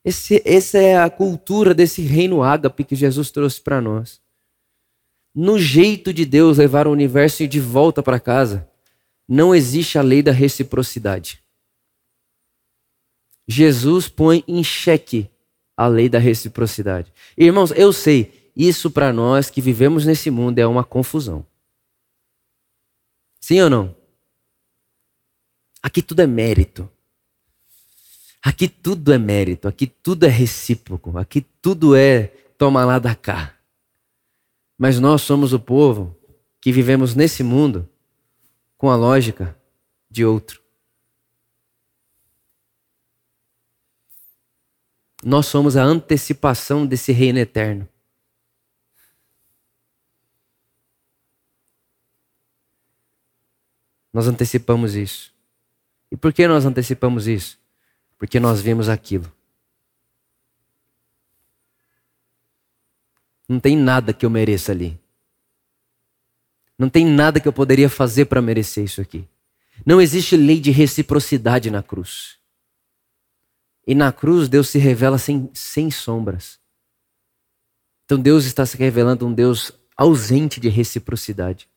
Esse, 0.03 0.41
essa 0.45 0.78
é 0.78 0.97
a 0.97 1.10
cultura 1.10 1.74
desse 1.74 2.01
reino 2.01 2.41
ágape 2.41 2.84
que 2.84 2.95
Jesus 2.95 3.32
trouxe 3.32 3.62
para 3.62 3.82
nós. 3.82 4.22
No 5.34 5.60
jeito 5.60 6.14
de 6.14 6.26
Deus 6.26 6.57
levar 6.57 6.88
o 6.88 6.91
universo 6.91 7.47
de 7.47 7.60
volta 7.60 8.01
para 8.01 8.20
casa, 8.20 8.68
não 9.28 9.53
existe 9.53 9.97
a 9.97 10.01
lei 10.01 10.24
da 10.24 10.32
reciprocidade. 10.32 11.43
Jesus 13.47 14.07
põe 14.07 14.43
em 14.47 14.64
xeque 14.64 15.30
a 15.78 15.88
lei 15.88 16.10
da 16.10 16.20
reciprocidade. 16.20 17.14
Irmãos, 17.38 17.72
eu 17.72 17.93
sei, 17.93 18.38
isso 18.56 18.91
para 18.91 19.14
nós 19.14 19.50
que 19.50 19.62
vivemos 19.62 20.06
nesse 20.06 20.30
mundo 20.30 20.60
é 20.60 20.68
uma 20.68 20.84
confusão. 20.84 21.45
Sim 23.39 23.62
ou 23.62 23.70
não? 23.70 23.95
Aqui 25.82 26.02
tudo 26.02 26.22
é 26.22 26.28
mérito. 26.28 26.89
Aqui 28.41 28.70
tudo 28.70 29.12
é 29.12 29.18
mérito, 29.18 29.68
aqui 29.68 29.86
tudo 29.86 30.26
é 30.26 30.30
recíproco, 30.30 31.18
aqui 31.18 31.41
tudo 31.62 31.93
é 31.93 32.28
toma 32.58 32.86
lá 32.86 32.97
da 32.97 33.14
cá. 33.14 33.54
Mas 34.78 34.97
nós 34.97 35.22
somos 35.22 35.52
o 35.52 35.60
povo 35.60 36.18
que 36.62 36.72
vivemos 36.72 37.16
nesse 37.16 37.43
mundo 37.43 37.88
com 38.78 38.89
a 38.89 38.95
lógica 38.95 39.58
de 40.10 40.24
outro. 40.24 40.62
Nós 45.22 45.47
somos 45.47 45.76
a 45.76 45.84
antecipação 45.84 46.86
desse 46.86 47.12
reino 47.12 47.39
eterno. 47.39 47.88
Nós 54.14 54.28
antecipamos 54.28 54.95
isso. 54.95 55.34
E 56.12 56.18
por 56.18 56.34
que 56.34 56.47
nós 56.47 56.66
antecipamos 56.66 57.28
isso? 57.28 57.60
Porque 58.18 58.39
nós 58.39 58.62
vimos 58.62 58.89
aquilo. 58.89 59.32
Não 63.47 63.60
tem 63.60 63.78
nada 63.78 64.14
que 64.14 64.26
eu 64.26 64.30
mereça 64.30 64.72
ali. 64.72 64.99
Não 66.78 66.89
tem 66.89 67.05
nada 67.05 67.39
que 67.39 67.47
eu 67.47 67.53
poderia 67.53 67.89
fazer 67.89 68.26
para 68.26 68.41
merecer 68.41 68.84
isso 68.84 69.01
aqui. 69.01 69.28
Não 69.86 70.01
existe 70.01 70.36
lei 70.36 70.60
de 70.60 70.72
reciprocidade 70.72 71.70
na 71.70 71.82
cruz. 71.82 72.38
E 73.86 73.95
na 73.95 74.12
cruz 74.12 74.49
Deus 74.49 74.70
se 74.70 74.78
revela 74.78 75.18
sem, 75.18 75.49
sem 75.53 75.89
sombras. 75.89 76.60
Então 78.05 78.20
Deus 78.20 78.45
está 78.45 78.66
se 78.66 78.76
revelando 78.76 79.26
um 79.26 79.34
Deus 79.34 79.72
ausente 79.95 80.60
de 80.60 80.68
reciprocidade. 80.68 81.68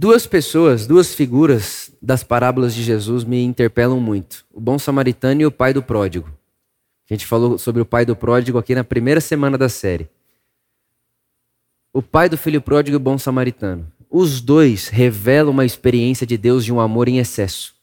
Duas 0.00 0.28
pessoas, 0.28 0.86
duas 0.86 1.12
figuras 1.12 1.90
das 2.00 2.22
parábolas 2.22 2.72
de 2.72 2.84
Jesus 2.84 3.24
me 3.24 3.42
interpelam 3.42 3.98
muito: 3.98 4.46
o 4.52 4.60
bom 4.60 4.78
samaritano 4.78 5.40
e 5.40 5.46
o 5.46 5.50
pai 5.50 5.74
do 5.74 5.82
pródigo. 5.82 6.28
A 7.10 7.12
gente 7.12 7.26
falou 7.26 7.58
sobre 7.58 7.82
o 7.82 7.84
pai 7.84 8.06
do 8.06 8.14
pródigo 8.14 8.58
aqui 8.58 8.76
na 8.76 8.84
primeira 8.84 9.20
semana 9.20 9.58
da 9.58 9.68
série. 9.68 10.08
O 11.92 12.00
pai 12.00 12.28
do 12.28 12.38
filho 12.38 12.62
pródigo 12.62 12.94
e 12.94 12.96
o 12.96 13.00
bom 13.00 13.18
samaritano. 13.18 13.92
Os 14.08 14.40
dois 14.40 14.86
revelam 14.86 15.50
uma 15.50 15.64
experiência 15.64 16.24
de 16.24 16.38
Deus 16.38 16.64
de 16.64 16.72
um 16.72 16.78
amor 16.78 17.08
em 17.08 17.18
excesso. 17.18 17.74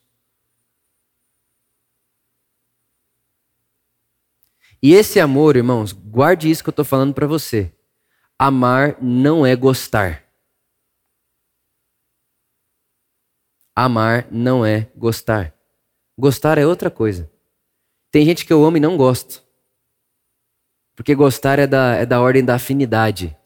E 4.82 4.94
esse 4.94 5.20
amor, 5.20 5.54
irmãos, 5.54 5.92
guarde 5.92 6.50
isso 6.50 6.64
que 6.64 6.70
eu 6.70 6.72
estou 6.72 6.84
falando 6.86 7.12
para 7.12 7.26
você. 7.26 7.70
Amar 8.38 8.96
não 9.02 9.44
é 9.44 9.54
gostar. 9.54 10.25
Amar 13.76 14.26
não 14.30 14.64
é 14.64 14.88
gostar. 14.96 15.52
Gostar 16.18 16.56
é 16.56 16.66
outra 16.66 16.90
coisa. 16.90 17.30
Tem 18.10 18.24
gente 18.24 18.46
que 18.46 18.52
eu 18.52 18.64
amo 18.64 18.78
e 18.78 18.80
não 18.80 18.96
gosto. 18.96 19.44
Porque 20.94 21.14
gostar 21.14 21.58
é 21.58 21.66
da, 21.66 21.94
é 21.96 22.06
da 22.06 22.18
ordem 22.18 22.42
da 22.42 22.54
afinidade. 22.54 23.36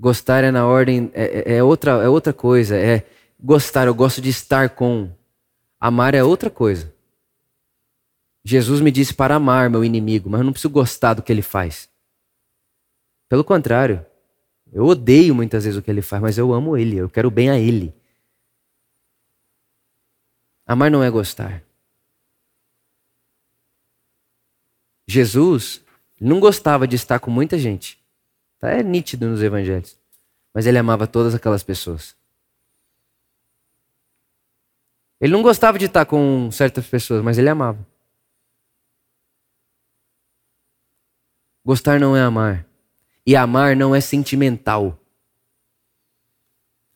Gostar 0.00 0.44
é 0.44 0.50
na 0.50 0.66
ordem. 0.66 1.10
É, 1.12 1.24
é, 1.24 1.56
é, 1.56 1.62
outra, 1.62 1.90
é 2.02 2.08
outra 2.08 2.32
coisa. 2.32 2.74
É 2.74 3.04
gostar, 3.38 3.86
eu 3.86 3.94
gosto 3.94 4.22
de 4.22 4.30
estar 4.30 4.70
com. 4.70 5.10
Amar 5.78 6.14
é 6.14 6.24
outra 6.24 6.48
coisa. 6.48 6.90
Jesus 8.42 8.80
me 8.80 8.90
disse 8.90 9.12
para 9.12 9.34
amar 9.34 9.68
meu 9.68 9.84
inimigo, 9.84 10.30
mas 10.30 10.40
eu 10.40 10.44
não 10.44 10.52
preciso 10.52 10.72
gostar 10.72 11.12
do 11.12 11.22
que 11.22 11.30
ele 11.30 11.42
faz. 11.42 11.88
Pelo 13.28 13.44
contrário, 13.44 14.04
eu 14.72 14.84
odeio 14.84 15.34
muitas 15.34 15.64
vezes 15.64 15.78
o 15.78 15.82
que 15.82 15.90
ele 15.90 16.02
faz, 16.02 16.22
mas 16.22 16.38
eu 16.38 16.52
amo 16.52 16.76
ele, 16.76 16.96
eu 16.96 17.10
quero 17.10 17.30
bem 17.30 17.50
a 17.50 17.58
ele. 17.58 17.94
Amar 20.66 20.90
não 20.90 21.02
é 21.02 21.10
gostar. 21.10 21.62
Jesus 25.06 25.84
não 26.20 26.40
gostava 26.40 26.88
de 26.88 26.96
estar 26.96 27.18
com 27.18 27.30
muita 27.30 27.58
gente. 27.58 28.02
Tá? 28.58 28.70
É 28.70 28.82
nítido 28.82 29.28
nos 29.28 29.42
evangelhos. 29.42 29.98
Mas 30.52 30.66
ele 30.66 30.78
amava 30.78 31.06
todas 31.06 31.34
aquelas 31.34 31.62
pessoas. 31.62 32.16
Ele 35.20 35.32
não 35.32 35.42
gostava 35.42 35.78
de 35.78 35.86
estar 35.86 36.06
com 36.06 36.50
certas 36.50 36.86
pessoas, 36.86 37.22
mas 37.22 37.38
ele 37.38 37.48
amava. 37.48 37.86
Gostar 41.64 41.98
não 41.98 42.16
é 42.16 42.22
amar. 42.22 42.66
E 43.26 43.34
amar 43.34 43.74
não 43.74 43.94
é 43.94 44.00
sentimental. 44.00 44.98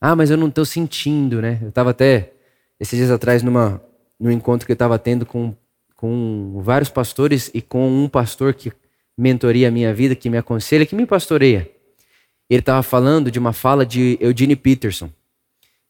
Ah, 0.00 0.14
mas 0.14 0.30
eu 0.30 0.36
não 0.36 0.48
estou 0.48 0.64
sentindo, 0.64 1.40
né? 1.40 1.58
Eu 1.62 1.70
estava 1.70 1.90
até 1.90 2.34
esses 2.80 2.96
dias 2.96 3.10
atrás 3.10 3.42
numa, 3.42 3.82
num 4.18 4.30
encontro 4.30 4.66
que 4.66 4.72
eu 4.72 4.74
estava 4.74 4.98
tendo 4.98 5.26
com, 5.26 5.54
com 5.96 6.60
vários 6.62 6.88
pastores 6.88 7.50
e 7.52 7.60
com 7.60 7.88
um 7.88 8.08
pastor 8.08 8.54
que 8.54 8.72
mentoria 9.16 9.68
a 9.68 9.70
minha 9.70 9.92
vida, 9.92 10.14
que 10.14 10.30
me 10.30 10.38
aconselha, 10.38 10.86
que 10.86 10.94
me 10.94 11.04
pastoreia. 11.04 11.68
Ele 12.48 12.60
estava 12.60 12.82
falando 12.82 13.30
de 13.30 13.38
uma 13.38 13.52
fala 13.52 13.84
de 13.84 14.16
Eugene 14.20 14.56
Peterson, 14.56 15.10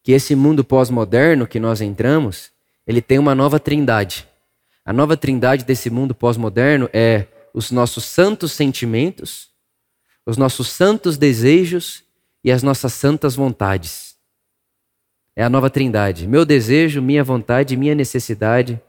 que 0.02 0.12
esse 0.12 0.34
mundo 0.34 0.64
pós-moderno 0.64 1.46
que 1.46 1.60
nós 1.60 1.80
entramos, 1.80 2.50
ele 2.86 3.02
tem 3.02 3.18
uma 3.18 3.34
nova 3.34 3.60
trindade. 3.60 4.26
A 4.84 4.92
nova 4.92 5.16
trindade 5.16 5.64
desse 5.64 5.90
mundo 5.90 6.14
pós-moderno 6.14 6.88
é 6.92 7.26
os 7.52 7.70
nossos 7.70 8.04
santos 8.04 8.52
sentimentos, 8.52 9.50
os 10.24 10.36
nossos 10.36 10.68
santos 10.68 11.18
desejos 11.18 12.02
e 12.42 12.50
as 12.50 12.62
nossas 12.62 12.94
santas 12.94 13.34
vontades. 13.34 14.07
É 15.38 15.44
a 15.44 15.48
nova 15.48 15.70
trindade. 15.70 16.26
Meu 16.26 16.44
desejo, 16.44 17.00
minha 17.00 17.22
vontade, 17.22 17.76
minha 17.76 17.94
necessidade. 17.94 18.82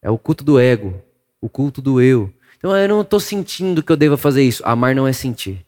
É 0.00 0.08
o 0.08 0.16
culto 0.16 0.42
do 0.42 0.58
ego, 0.58 0.98
o 1.38 1.50
culto 1.50 1.82
do 1.82 2.00
eu. 2.00 2.32
Então 2.56 2.74
eu 2.74 2.88
não 2.88 3.02
estou 3.02 3.20
sentindo 3.20 3.82
que 3.82 3.92
eu 3.92 3.96
deva 3.96 4.16
fazer 4.16 4.42
isso. 4.42 4.62
Amar 4.64 4.94
não 4.94 5.06
é 5.06 5.12
sentir. 5.12 5.62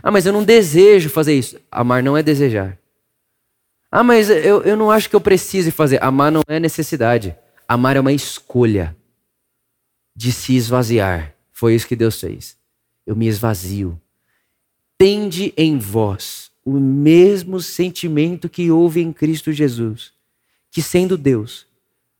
Ah, 0.00 0.12
mas 0.12 0.24
eu 0.24 0.32
não 0.32 0.44
desejo 0.44 1.10
fazer 1.10 1.34
isso. 1.34 1.58
Amar 1.68 2.00
não 2.00 2.16
é 2.16 2.22
desejar. 2.22 2.78
Ah, 3.90 4.04
mas 4.04 4.30
eu, 4.30 4.62
eu 4.62 4.76
não 4.76 4.88
acho 4.88 5.10
que 5.10 5.16
eu 5.16 5.20
precise 5.20 5.72
fazer. 5.72 6.00
Amar 6.00 6.30
não 6.30 6.42
é 6.46 6.60
necessidade. 6.60 7.34
Amar 7.66 7.96
é 7.96 8.00
uma 8.00 8.12
escolha 8.12 8.96
de 10.14 10.30
se 10.30 10.54
esvaziar. 10.54 11.34
Foi 11.50 11.74
isso 11.74 11.88
que 11.88 11.96
Deus 11.96 12.20
fez. 12.20 12.56
Eu 13.04 13.16
me 13.16 13.26
esvazio. 13.26 14.00
Tende 14.96 15.52
em 15.56 15.76
vós 15.76 16.47
o 16.68 16.78
mesmo 16.78 17.60
sentimento 17.60 18.48
que 18.48 18.70
houve 18.70 19.00
em 19.00 19.10
Cristo 19.10 19.52
Jesus, 19.52 20.12
que 20.70 20.82
sendo 20.82 21.16
Deus, 21.16 21.66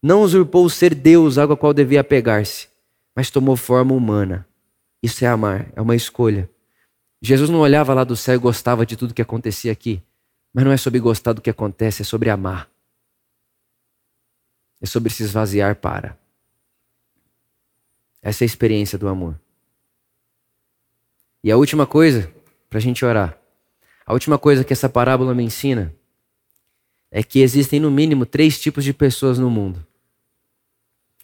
não 0.03 0.23
usurpou 0.23 0.69
ser 0.71 0.95
Deus, 0.95 1.37
algo 1.37 1.53
a 1.53 1.57
qual 1.57 1.75
devia 1.75 2.01
apegar-se, 2.01 2.69
mas 3.15 3.31
tomou 3.31 3.57
forma 3.57 3.95
humana. 3.95 4.47
Isso 5.03 5.23
é 5.23 5.29
amar, 5.29 5.71
é 5.77 5.83
uma 5.83 5.95
escolha. 5.95 6.49
Jesus 7.21 7.51
não 7.51 7.61
olhava 7.61 7.93
lá 7.93 8.05
do 8.05 8.17
céu 8.17 8.37
e 8.37 8.39
gostava 8.39 8.87
de 8.87 8.97
tudo 8.97 9.13
que 9.13 9.21
acontecia 9.21 9.71
aqui. 9.71 10.03
Mas 10.55 10.65
não 10.65 10.73
é 10.73 10.77
sobre 10.79 10.99
gostar 10.99 11.35
do 11.35 11.43
que 11.43 11.51
acontece, 11.51 12.01
é 12.03 12.05
sobre 12.05 12.31
amar. 12.31 12.71
É 14.81 14.87
sobre 14.87 15.13
se 15.13 15.25
esvaziar 15.25 15.77
para. 15.77 16.19
Essa 18.23 18.45
é 18.45 18.47
a 18.47 18.47
experiência 18.47 18.97
do 18.97 19.09
amor. 19.09 19.39
E 21.45 21.51
a 21.51 21.57
última 21.57 21.87
coisa, 21.87 22.33
para 22.71 22.79
a 22.79 22.83
gente 22.83 23.05
orar. 23.05 23.39
A 24.09 24.15
última 24.15 24.39
coisa 24.39 24.65
que 24.65 24.73
essa 24.73 24.89
parábola 24.89 25.35
me 25.35 25.45
ensina 25.45 25.95
é 27.11 27.23
que 27.23 27.41
existem 27.41 27.79
no 27.79 27.91
mínimo 27.91 28.25
três 28.25 28.59
tipos 28.59 28.83
de 28.83 28.95
pessoas 28.95 29.39
no 29.39 29.51
mundo. 29.51 29.87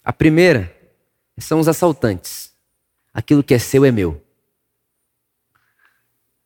A 0.05 0.13
primeira 0.13 0.71
são 1.39 1.61
os 1.61 1.67
assaltantes. 1.67 2.53
Aquilo 3.15 3.43
que 3.43 3.55
é 3.55 3.59
seu 3.59 3.87
é 3.87 3.91
meu. 3.91 4.23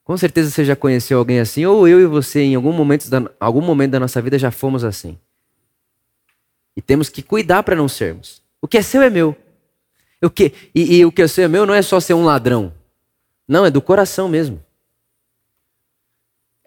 Com 0.05 0.17
certeza 0.17 0.49
você 0.49 0.65
já 0.65 0.77
conheceu 0.77 1.19
alguém 1.19 1.41
assim, 1.41 1.67
ou 1.67 1.89
eu 1.89 2.01
e 2.01 2.07
você, 2.07 2.41
em 2.43 2.55
algum 2.55 2.73
momento 2.73 3.11
da, 3.11 3.29
algum 3.41 3.61
momento 3.61 3.91
da 3.91 3.99
nossa 3.99 4.23
vida, 4.23 4.39
já 4.39 4.53
fomos 4.53 4.85
assim. 4.85 5.19
E 6.77 6.81
temos 6.81 7.09
que 7.09 7.21
cuidar 7.21 7.65
para 7.65 7.75
não 7.75 7.89
sermos. 7.89 8.41
O 8.63 8.69
que 8.69 8.79
é 8.79 8.83
seu 8.83 9.03
é 9.03 9.11
meu. 9.11 9.37
O 10.23 10.31
que, 10.31 10.55
e, 10.73 10.99
e 10.99 11.05
o 11.05 11.11
que 11.11 11.23
é 11.23 11.27
seu 11.27 11.47
é 11.47 11.49
meu 11.49 11.67
não 11.67 11.75
é 11.75 11.83
só 11.83 11.99
ser 11.99 12.15
um 12.15 12.25
ladrão. 12.25 12.73
Não, 13.49 13.67
é 13.67 13.73
do 13.73 13.83
coração 13.83 14.29
mesmo. 14.29 14.68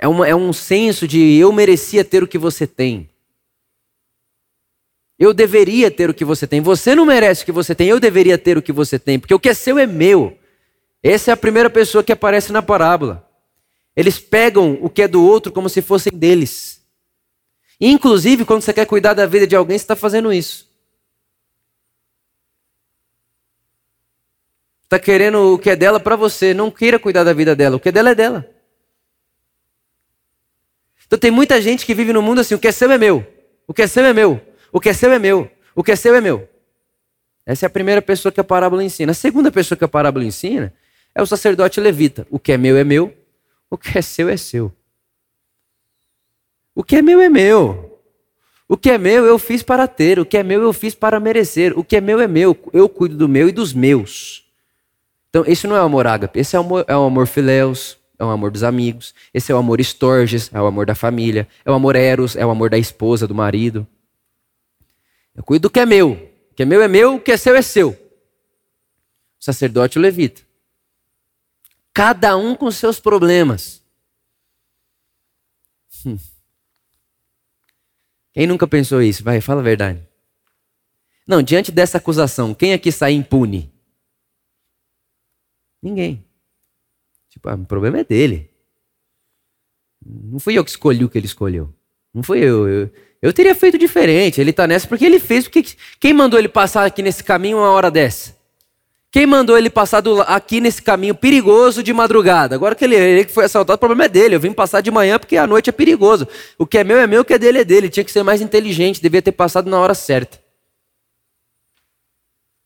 É, 0.02 0.08
uma, 0.08 0.28
é 0.28 0.36
um 0.36 0.52
senso 0.52 1.08
de 1.08 1.38
eu 1.38 1.54
merecia 1.54 2.04
ter 2.04 2.24
o 2.24 2.28
que 2.28 2.39
você 2.39 2.66
tem. 2.66 3.08
Eu 5.20 5.32
deveria 5.32 5.91
ter 5.91 6.10
o 6.10 6.14
que 6.14 6.26
você 6.26 6.47
tem. 6.47 6.60
Você 6.60 6.95
não 6.95 7.06
merece 7.06 7.43
o 7.43 7.45
que 7.45 7.52
você 7.52 7.76
tem, 7.76 7.88
eu 7.88 7.99
deveria 7.99 8.36
ter 8.36 8.58
o 8.58 8.62
que 8.64 8.72
você 8.72 8.97
tem, 8.97 9.20
porque 9.20 9.36
o 9.36 9.39
que 9.39 9.49
é 9.49 9.54
seu 9.54 9.78
é 9.78 9.86
meu. 9.86 10.36
Essa 11.04 11.30
é 11.30 11.34
a 11.36 11.38
primeira 11.38 11.70
pessoa 11.70 12.04
que 12.04 12.12
aparece 12.12 12.52
na 12.52 12.64
parábola. 12.64 13.30
Eles 13.95 14.18
pegam 14.18 14.80
o 14.82 14.89
que 14.89 15.04
é 15.04 15.08
do 15.08 15.24
outro 15.24 15.52
como 15.52 15.70
se 15.70 15.84
fossem 15.84 16.12
deles. 16.12 16.82
Inclusive, 17.80 18.43
quando 18.43 18.64
você 18.64 18.74
quer 18.74 18.88
cuidar 18.88 19.14
da 19.14 19.28
vida 19.28 19.45
de 19.45 19.56
alguém, 19.56 19.78
você 19.78 19.84
está 19.84 19.95
fazendo 19.95 20.34
isso. 20.34 20.68
Está 24.84 24.97
querendo 24.97 25.54
o 25.54 25.60
que 25.60 25.70
é 25.70 25.76
dela 25.76 25.99
para 25.99 26.16
você. 26.16 26.54
Não 26.54 26.72
queira 26.72 26.97
cuidar 26.97 27.24
da 27.24 27.34
vida 27.34 27.56
dela. 27.56 27.76
O 27.76 27.80
que 27.80 27.89
é 27.89 27.91
dela 27.91 28.10
é 28.10 28.16
dela. 28.16 28.51
Então 31.12 31.20
tem 31.20 31.30
muita 31.30 31.62
gente 31.62 31.86
que 31.86 31.93
vive 31.93 32.14
no 32.14 32.22
mundo 32.22 32.39
assim: 32.39 32.55
o 32.55 32.59
que 32.59 32.70
é 32.70 32.72
seu 32.72 32.89
é 32.89 32.97
meu. 32.97 33.28
O 33.68 33.74
que 33.74 33.82
é 33.82 33.88
seu 33.88 34.05
é 34.05 34.14
meu. 34.14 34.39
O 34.72 34.80
que 34.80 34.88
é 34.88 34.93
seu 34.93 35.12
é 35.12 35.20
meu. 35.20 35.51
O 35.76 35.84
que 35.84 35.91
é 35.91 35.95
seu 35.97 36.16
é 36.16 36.22
meu. 36.22 36.47
Essa 37.45 37.66
é 37.66 37.68
a 37.68 37.70
primeira 37.70 38.01
pessoa 38.01 38.32
que 38.32 38.39
a 38.39 38.43
parábola 38.45 38.82
ensina. 38.82 39.12
A 39.12 39.14
segunda 39.14 39.51
pessoa 39.51 39.78
que 39.78 39.84
a 39.84 39.89
parábola 39.89 40.24
ensina 40.24 40.74
é 41.14 41.22
o 41.22 41.26
sacerdote 41.26 41.82
levita. 41.82 42.26
O 42.30 42.39
que 42.39 42.53
é 42.53 42.57
meu 42.57 42.78
é 42.78 42.86
meu. 42.86 43.14
O 43.70 43.78
que 43.78 43.97
é 43.97 44.01
seu 44.01 44.30
é 44.30 44.38
seu. 44.38 44.72
O 46.74 46.82
que 46.82 46.95
é 46.95 47.01
meu 47.01 47.20
é 47.20 47.28
meu. 47.28 47.99
O 48.66 48.78
que 48.78 48.89
é 48.89 48.97
meu 48.97 49.26
eu 49.26 49.38
fiz 49.38 49.62
para 49.62 49.89
ter. 49.89 50.18
O 50.18 50.26
que 50.26 50.38
é 50.38 50.43
meu 50.43 50.62
eu 50.62 50.72
fiz 50.72 50.95
para 50.95 51.20
merecer. 51.20 51.78
O 51.78 51.84
que 51.84 51.97
é 51.97 52.01
meu 52.01 52.22
é 52.22 52.28
meu. 52.28 52.57
Eu 52.72 52.88
cuido 52.88 53.18
do 53.18 53.28
meu 53.28 53.49
e 53.49 53.51
dos 53.51 53.74
meus. 53.74 54.49
Então, 55.30 55.43
esse 55.45 55.68
não 55.68 55.76
é 55.76 55.82
o 55.82 55.86
amor 55.86 56.07
ágape. 56.07 56.39
Esse 56.39 56.55
é 56.55 56.59
o 56.59 56.62
amor, 56.62 56.86
é 56.88 56.95
o 56.95 57.03
amor 57.03 57.28
filéus. 57.28 58.01
É 58.22 58.24
o 58.24 58.30
amor 58.30 58.51
dos 58.51 58.61
amigos. 58.61 59.15
Esse 59.34 59.51
é 59.51 59.55
o 59.55 59.57
amor 59.57 59.82
estorges. 59.82 60.53
É 60.53 60.61
o 60.61 60.67
amor 60.67 60.86
da 60.86 60.93
família. 60.93 61.47
É 61.65 61.72
o 61.72 61.74
amor 61.74 61.95
eros. 61.95 62.36
É 62.36 62.45
o 62.45 62.51
amor 62.51 62.69
da 62.69 62.78
esposa, 62.78 63.28
do 63.28 63.34
marido. 63.34 63.88
Eu 65.34 65.43
cuido 65.43 65.63
do 65.63 65.72
que 65.72 65.80
é 65.80 65.88
meu. 65.88 66.11
O 66.51 66.53
que 66.53 66.61
é 66.61 66.65
meu 66.65 66.84
é 66.84 66.88
meu. 66.88 67.15
O 67.15 67.19
que 67.19 67.32
é 67.32 67.38
seu 67.38 67.55
é 67.55 67.63
seu. 67.63 67.89
O 67.89 69.43
sacerdote 69.43 69.97
o 69.97 70.01
levita. 70.01 70.43
Cada 71.91 72.38
um 72.38 72.55
com 72.55 72.69
seus 72.69 72.99
problemas. 72.99 73.82
Hum. 76.05 76.19
Quem 78.34 78.45
nunca 78.45 78.67
pensou 78.67 79.01
isso? 79.01 79.24
Vai, 79.24 79.41
fala 79.41 79.61
a 79.61 79.63
verdade. 79.63 80.07
Não, 81.26 81.41
diante 81.41 81.72
dessa 81.72 81.97
acusação, 81.97 82.53
quem 82.53 82.72
aqui 82.72 82.91
sai 82.91 83.13
impune? 83.13 83.74
Ninguém. 85.82 86.24
Tipo, 87.32 87.49
ah, 87.49 87.55
o 87.55 87.65
problema 87.65 87.99
é 87.99 88.03
dele. 88.03 88.49
Não 90.05 90.39
fui 90.39 90.57
eu 90.57 90.63
que 90.63 90.69
escolhi 90.69 91.05
o 91.05 91.09
que 91.09 91.17
ele 91.17 91.25
escolheu. 91.25 91.73
Não 92.13 92.21
fui 92.21 92.39
eu. 92.39 92.67
Eu, 92.67 92.89
eu 93.21 93.34
teria 93.34 93.55
feito 93.55 93.77
diferente. 93.77 94.41
Ele 94.41 94.49
está 94.49 94.67
nessa 94.67 94.88
porque 94.88 95.05
ele 95.05 95.19
fez. 95.19 95.45
Porque, 95.45 95.63
quem 95.99 96.13
mandou 96.13 96.38
ele 96.38 96.49
passar 96.49 96.86
aqui 96.86 97.01
nesse 97.01 97.23
caminho 97.23 97.57
uma 97.57 97.69
hora 97.69 97.89
dessa? 97.89 98.36
Quem 99.09 99.25
mandou 99.25 99.57
ele 99.57 99.69
passar 99.69 100.01
do, 100.01 100.21
aqui 100.21 100.61
nesse 100.61 100.82
caminho 100.82 101.15
perigoso 101.15 101.84
de 101.84 101.93
madrugada? 101.93 102.55
Agora 102.55 102.75
que 102.75 102.84
ele, 102.86 102.95
ele 102.95 103.27
foi 103.27 103.45
assaltado, 103.45 103.75
o 103.75 103.79
problema 103.79 104.05
é 104.05 104.09
dele. 104.09 104.36
Eu 104.36 104.39
vim 104.39 104.53
passar 104.53 104.82
de 104.82 104.91
manhã 104.91 105.19
porque 105.19 105.38
a 105.38 105.47
noite 105.47 105.69
é 105.69 105.73
perigoso. 105.73 106.27
O 106.57 106.65
que 106.65 106.77
é 106.77 106.84
meu 106.84 106.97
é 106.97 107.07
meu, 107.07 107.21
o 107.21 107.25
que 107.25 107.34
é 107.34 107.39
dele 107.39 107.59
é 107.59 107.65
dele. 107.65 107.89
Tinha 107.89 108.03
que 108.03 108.11
ser 108.11 108.23
mais 108.23 108.41
inteligente, 108.41 109.01
devia 109.01 109.21
ter 109.21 109.34
passado 109.34 109.69
na 109.69 109.79
hora 109.79 109.93
certa. 109.93 110.39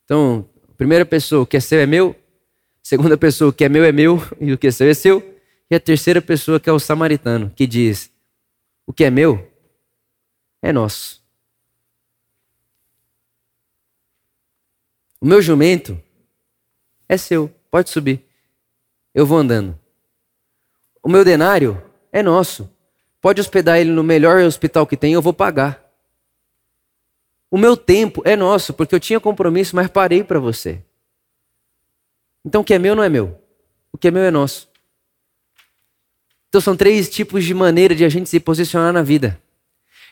Então, 0.04 0.48
primeira 0.78 1.04
pessoa, 1.04 1.42
o 1.42 1.46
que 1.48 1.58
é 1.58 1.60
seu 1.60 1.80
é 1.80 1.86
meu. 1.88 2.16
Segunda 2.86 3.18
pessoa, 3.18 3.50
o 3.50 3.52
que 3.52 3.66
é 3.66 3.68
meu 3.68 3.84
é 3.84 3.92
meu 3.92 4.22
e 4.40 4.54
o 4.54 4.60
que 4.60 4.68
é 4.68 4.72
seu 4.72 4.88
é 4.88 4.94
seu. 4.94 5.40
E 5.72 5.74
a 5.74 5.80
terceira 5.80 6.22
pessoa, 6.22 6.60
que 6.60 6.70
é 6.70 6.72
o 6.72 6.78
samaritano, 6.78 7.50
que 7.50 7.66
diz: 7.66 8.12
o 8.86 8.94
que 8.94 9.04
é 9.04 9.10
meu 9.10 9.52
é 10.62 10.72
nosso. 10.72 11.20
O 15.20 15.26
meu 15.26 15.42
jumento 15.42 16.00
é 17.10 17.18
seu, 17.18 17.52
pode 17.72 17.90
subir. 17.90 18.24
eu 19.16 19.26
vou 19.26 19.40
andando. 19.40 19.80
O 21.02 21.10
meu 21.10 21.26
denário 21.26 21.84
é 22.12 22.22
nosso. 22.22 22.70
Pode 23.20 23.42
hospedar 23.42 23.80
ele 23.80 23.90
no 23.90 24.04
melhor 24.04 24.44
hospital 24.44 24.86
que 24.86 24.96
tem, 24.96 25.12
eu 25.12 25.24
vou 25.24 25.34
pagar. 25.34 25.92
O 27.50 27.58
meu 27.58 27.76
tempo 27.76 28.22
é 28.24 28.36
nosso, 28.36 28.76
porque 28.76 28.94
eu 28.94 29.00
tinha 29.00 29.20
compromisso, 29.20 29.76
mas 29.76 29.88
parei 29.88 30.24
para 30.24 30.40
você. 30.40 30.85
Então 32.46 32.62
o 32.62 32.64
que 32.64 32.74
é 32.74 32.80
meu 32.80 32.96
não 32.96 33.04
é 33.04 33.10
meu. 33.10 33.42
O 33.92 33.98
que 33.98 34.08
é 34.08 34.12
meu 34.12 34.22
é 34.22 34.30
nosso. 34.30 34.70
Então 36.48 36.62
são 36.62 36.76
três 36.78 37.10
tipos 37.10 37.44
de 37.44 37.54
maneira 37.54 37.96
de 37.96 38.06
a 38.06 38.10
gente 38.10 38.30
se 38.30 38.40
posicionar 38.40 38.94
na 38.94 39.02
vida. 39.02 39.42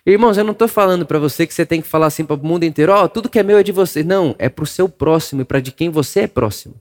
Irmãos, 0.06 0.38
eu 0.38 0.44
não 0.44 0.52
estou 0.52 0.68
falando 0.68 1.06
para 1.06 1.20
você 1.20 1.48
que 1.48 1.54
você 1.54 1.66
tem 1.66 1.82
que 1.82 1.88
falar 1.88 2.08
assim 2.08 2.26
para 2.26 2.36
o 2.36 2.46
mundo 2.46 2.66
inteiro, 2.66 2.92
ó, 2.92 3.06
oh, 3.06 3.10
tudo 3.10 3.30
que 3.30 3.40
é 3.40 3.44
meu 3.44 3.58
é 3.58 3.64
de 3.64 3.72
você. 3.72 4.04
Não, 4.04 4.36
é 4.38 4.50
para 4.50 4.64
o 4.64 4.68
seu 4.68 4.90
próximo 4.90 5.42
e 5.42 5.46
para 5.46 5.62
de 5.62 5.72
quem 5.72 5.90
você 5.90 6.22
é 6.22 6.28
próximo. 6.28 6.76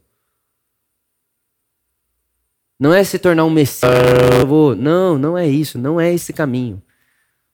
Não 2.80 2.92
é 2.92 3.05
se 3.05 3.16
tornar 3.16 3.44
um 3.44 3.50
messias. 3.50 3.92
Não, 4.76 5.16
não 5.16 5.38
é 5.38 5.46
isso. 5.46 5.78
Não 5.78 6.00
é 6.00 6.12
esse 6.12 6.32
caminho. 6.32 6.82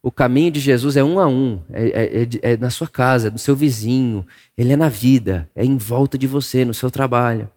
O 0.02 0.10
caminho 0.10 0.50
de 0.50 0.60
Jesus 0.60 0.96
é 0.96 1.04
um 1.04 1.18
a 1.20 1.26
um. 1.26 1.60
É, 1.70 1.88
é, 1.88 2.22
é, 2.22 2.52
é 2.52 2.56
na 2.56 2.70
sua 2.70 2.88
casa, 2.88 3.30
no 3.30 3.38
seu 3.38 3.54
vizinho. 3.54 4.26
Ele 4.56 4.72
é 4.72 4.76
na 4.76 4.88
vida. 4.88 5.50
É 5.54 5.62
em 5.62 5.76
volta 5.76 6.16
de 6.16 6.26
você, 6.26 6.64
no 6.64 6.72
seu 6.72 6.90
trabalho. 6.90 7.50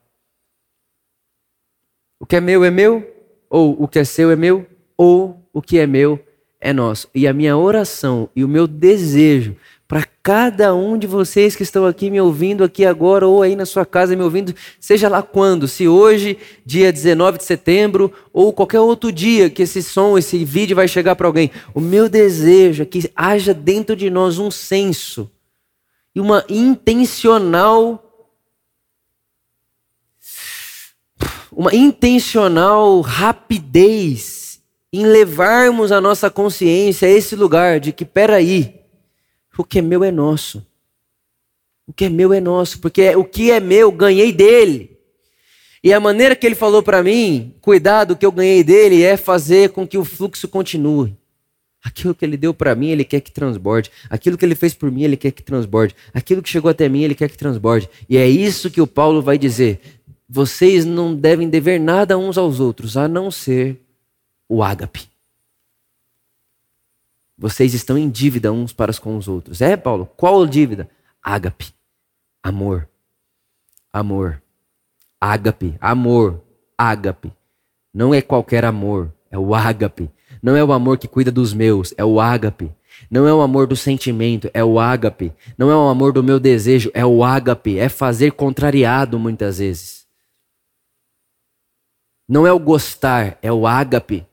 O 2.22 2.26
que 2.28 2.36
é 2.36 2.39
meu 2.39 2.63
é 2.63 2.69
meu, 2.69 3.03
ou 3.49 3.76
o 3.82 3.88
que 3.88 3.97
é 3.97 4.03
seu 4.03 4.30
é 4.30 4.36
meu, 4.36 4.63
ou 4.95 5.43
o 5.51 5.59
que 5.59 5.80
é 5.80 5.88
meu 5.88 6.19
é 6.61 6.72
nosso. 6.72 7.07
E 7.15 7.28
a 7.28 7.34
minha 7.34 7.57
oração 7.57 8.30
e 8.36 8.43
o 8.43 8.47
meu 8.47 8.67
desejo 8.67 9.55
para 9.88 10.05
cada 10.22 10.76
um 10.76 10.99
de 10.99 11.07
vocês 11.07 11.55
que 11.55 11.63
estão 11.63 11.84
aqui 11.84 12.11
me 12.11 12.22
ouvindo 12.22 12.63
aqui 12.63 12.86
agora 12.86 13.28
ou 13.28 13.41
aí 13.41 13.55
na 13.55 13.65
sua 13.65 13.88
casa 13.88 14.15
me 14.15 14.22
ouvindo, 14.22 14.53
seja 14.80 15.09
lá 15.09 15.24
quando, 15.24 15.67
se 15.67 15.88
hoje, 15.88 16.38
dia 16.63 16.93
19 16.93 17.39
de 17.39 17.43
setembro 17.43 18.13
ou 18.32 18.53
qualquer 18.53 18.82
outro 18.82 19.11
dia 19.11 19.49
que 19.49 19.63
esse 19.63 19.82
som, 19.82 20.15
esse 20.15 20.45
vídeo 20.45 20.76
vai 20.76 20.88
chegar 20.88 21.15
para 21.15 21.26
alguém, 21.26 21.49
o 21.74 21.82
meu 21.82 22.07
desejo 22.07 22.84
é 22.84 22.86
que 22.86 23.11
haja 23.15 23.51
dentro 23.51 23.95
de 23.95 24.11
nós 24.11 24.38
um 24.38 24.51
senso 24.51 25.28
e 26.15 26.22
uma 26.22 26.45
intencional 26.47 28.11
uma 31.52 31.74
intencional 31.76 33.02
rapidez 33.02 34.62
em 34.93 35.06
levarmos 35.06 35.91
a 35.91 36.02
nossa 36.02 36.30
consciência 36.30 37.08
a 37.08 37.12
esse 37.12 37.36
lugar 37.36 37.80
de 37.80 37.91
que, 37.91 38.06
peraí, 38.06 38.82
o 39.58 39.64
que 39.64 39.80
é 39.80 39.82
meu 39.82 40.04
é 40.04 40.12
nosso. 40.12 40.66
O 41.86 41.93
que 41.93 42.06
é 42.06 42.10
meu 42.10 42.34
é 42.34 42.39
nosso, 42.39 42.80
porque 42.80 43.16
o 43.16 43.24
que 43.24 43.52
é 43.52 43.60
meu 43.60 43.91
ganhei 43.91 44.32
dele. 44.32 44.97
E 45.84 45.93
a 45.93 45.99
maneira 45.99 46.36
que 46.36 46.45
ele 46.45 46.56
falou 46.56 46.82
para 46.82 47.04
mim, 47.04 47.54
cuidar 47.62 48.06
do 48.06 48.16
que 48.16 48.26
eu 48.26 48.32
ganhei 48.32 48.64
dele, 48.64 49.04
é 49.04 49.16
fazer 49.18 49.70
com 49.70 49.88
que 49.88 49.97
o 49.97 50.06
fluxo 50.06 50.47
continue. 50.47 51.16
Aquilo 51.84 52.14
que 52.14 52.24
ele 52.24 52.38
deu 52.38 52.54
para 52.54 52.76
mim, 52.76 52.89
ele 52.89 53.04
quer 53.04 53.20
que 53.22 53.32
transborde. 53.32 53.91
Aquilo 54.10 54.38
que 54.38 54.45
ele 54.45 54.54
fez 54.54 54.74
por 54.74 54.91
mim, 54.91 55.04
ele 55.04 55.18
quer 55.18 55.32
que 55.32 55.41
transborde. 55.41 55.95
Aquilo 56.14 56.41
que 56.41 56.49
chegou 56.49 56.70
até 56.70 56.88
mim, 56.88 57.02
ele 57.04 57.16
quer 57.16 57.30
que 57.30 57.38
transborde. 57.38 57.89
E 58.08 58.18
é 58.18 58.28
isso 58.28 58.70
que 58.70 58.82
o 58.82 58.88
Paulo 58.88 59.22
vai 59.22 59.38
dizer. 59.38 60.01
Vocês 60.34 60.86
não 60.86 61.14
devem 61.14 61.50
dever 61.50 61.78
nada 61.78 62.18
uns 62.18 62.38
aos 62.38 62.62
outros, 62.62 62.96
a 62.96 63.06
não 63.06 63.30
ser 63.30 63.82
o 64.48 64.64
ágape. 64.64 65.10
Vocês 67.38 67.74
estão 67.74 67.98
em 67.98 68.10
dívida 68.10 68.50
uns 68.50 68.72
para 68.72 68.94
com 68.94 69.18
os 69.18 69.28
outros. 69.28 69.60
É, 69.60 69.76
Paulo? 69.76 70.10
Qual 70.16 70.48
dívida? 70.48 70.90
Ágape. 71.22 71.74
Amor. 72.42 72.88
Amor. 73.92 74.42
Ágape. 75.20 75.76
Amor. 75.82 76.42
Ágape. 76.78 77.34
Não 77.94 78.14
é 78.14 78.22
qualquer 78.22 78.64
amor, 78.64 79.12
é 79.30 79.38
o 79.38 79.54
ágape. 79.54 80.10
Não 80.42 80.56
é 80.56 80.64
o 80.64 80.72
amor 80.72 80.98
que 80.98 81.10
cuida 81.10 81.30
dos 81.30 81.54
meus, 81.54 81.94
é 81.98 82.06
o 82.06 82.22
ágape. 82.22 82.72
Não 83.10 83.28
é 83.28 83.34
o 83.34 83.42
amor 83.42 83.68
do 83.68 83.76
sentimento, 83.76 84.50
é 84.54 84.64
o 84.64 84.80
ágape. 84.80 85.34
Não 85.58 85.70
é 85.70 85.76
o 85.76 85.90
amor 85.90 86.14
do 86.14 86.24
meu 86.24 86.40
desejo, 86.40 86.90
é 86.94 87.06
o 87.06 87.22
ágape. 87.22 87.78
É 87.78 87.90
fazer 87.90 88.32
contrariado 88.32 89.20
muitas 89.20 89.58
vezes. 89.58 90.01
Não 92.32 92.48
é 92.48 92.54
o 92.54 92.58
gostar, 92.58 93.38
é 93.42 93.52
o 93.52 93.68
ágape. 93.68 94.26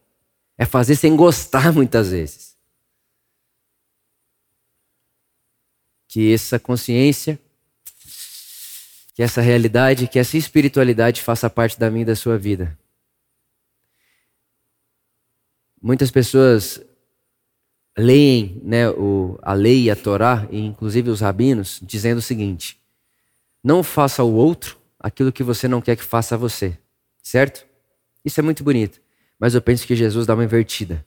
É 0.57 0.65
fazer 0.65 0.95
sem 0.95 1.17
gostar 1.17 1.73
muitas 1.75 2.13
vezes. 2.13 2.57
Que 6.07 6.33
essa 6.33 6.61
consciência, 6.61 7.41
que 9.17 9.21
essa 9.21 9.41
realidade, 9.41 10.07
que 10.07 10.17
essa 10.17 10.37
espiritualidade 10.37 11.23
faça 11.23 11.51
parte 11.51 11.77
da 11.77 11.91
minha 11.91 12.03
e 12.03 12.07
da 12.07 12.15
sua 12.15 12.39
vida. 12.39 12.79
Muitas 15.83 16.13
pessoas 16.13 16.81
leem 17.99 18.63
né, 18.63 18.89
o, 18.91 19.37
a 19.43 19.55
lei 19.55 19.87
e 19.87 19.91
a 19.91 19.97
Torá, 19.97 20.47
e 20.53 20.61
inclusive 20.61 21.11
os 21.11 21.21
rabinos, 21.21 21.81
dizendo 21.83 22.19
o 22.19 22.23
seguinte: 22.23 22.81
não 23.63 23.83
faça 23.83 24.23
ao 24.23 24.33
outro 24.33 24.79
aquilo 25.01 25.33
que 25.33 25.43
você 25.43 25.67
não 25.67 25.81
quer 25.81 25.97
que 25.97 26.05
faça 26.05 26.37
a 26.37 26.39
você. 26.39 26.79
Certo? 27.21 27.68
Isso 28.29 28.41
é 28.41 28.43
muito 28.43 28.63
bonito. 28.63 29.01
Mas 29.39 29.55
eu 29.55 29.63
penso 29.63 29.87
que 29.87 29.97
Jesus 29.97 30.27
dá 30.27 30.35
uma 30.35 30.45
invertida. 30.45 31.03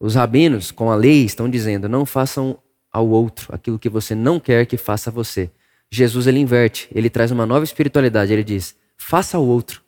Os 0.00 0.16
rabinos, 0.16 0.72
com 0.72 0.90
a 0.90 0.96
lei, 0.96 1.24
estão 1.24 1.48
dizendo: 1.48 1.88
não 1.88 2.04
façam 2.04 2.60
ao 2.90 3.08
outro 3.08 3.54
aquilo 3.54 3.78
que 3.78 3.88
você 3.88 4.12
não 4.12 4.40
quer 4.40 4.66
que 4.66 4.76
faça 4.76 5.08
a 5.08 5.12
você. 5.12 5.52
Jesus 5.88 6.26
ele 6.26 6.40
inverte, 6.40 6.88
ele 6.92 7.08
traz 7.08 7.30
uma 7.30 7.46
nova 7.46 7.64
espiritualidade. 7.64 8.32
Ele 8.32 8.42
diz: 8.42 8.76
faça 8.96 9.36
ao 9.36 9.46
outro 9.46 9.84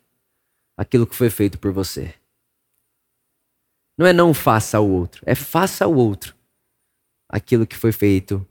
aquilo 0.77 1.05
que 1.05 1.15
foi 1.15 1.29
feito 1.29 1.59
por 1.59 1.73
você. 1.73 2.13
Não 3.97 4.07
é 4.07 4.13
não 4.13 4.33
faça 4.33 4.77
ao 4.77 4.89
outro, 4.89 5.21
é 5.25 5.35
faça 5.35 5.83
ao 5.83 5.93
outro 5.93 6.33
aquilo 7.27 7.67
que 7.67 7.75
foi 7.75 7.91
feito 7.91 8.47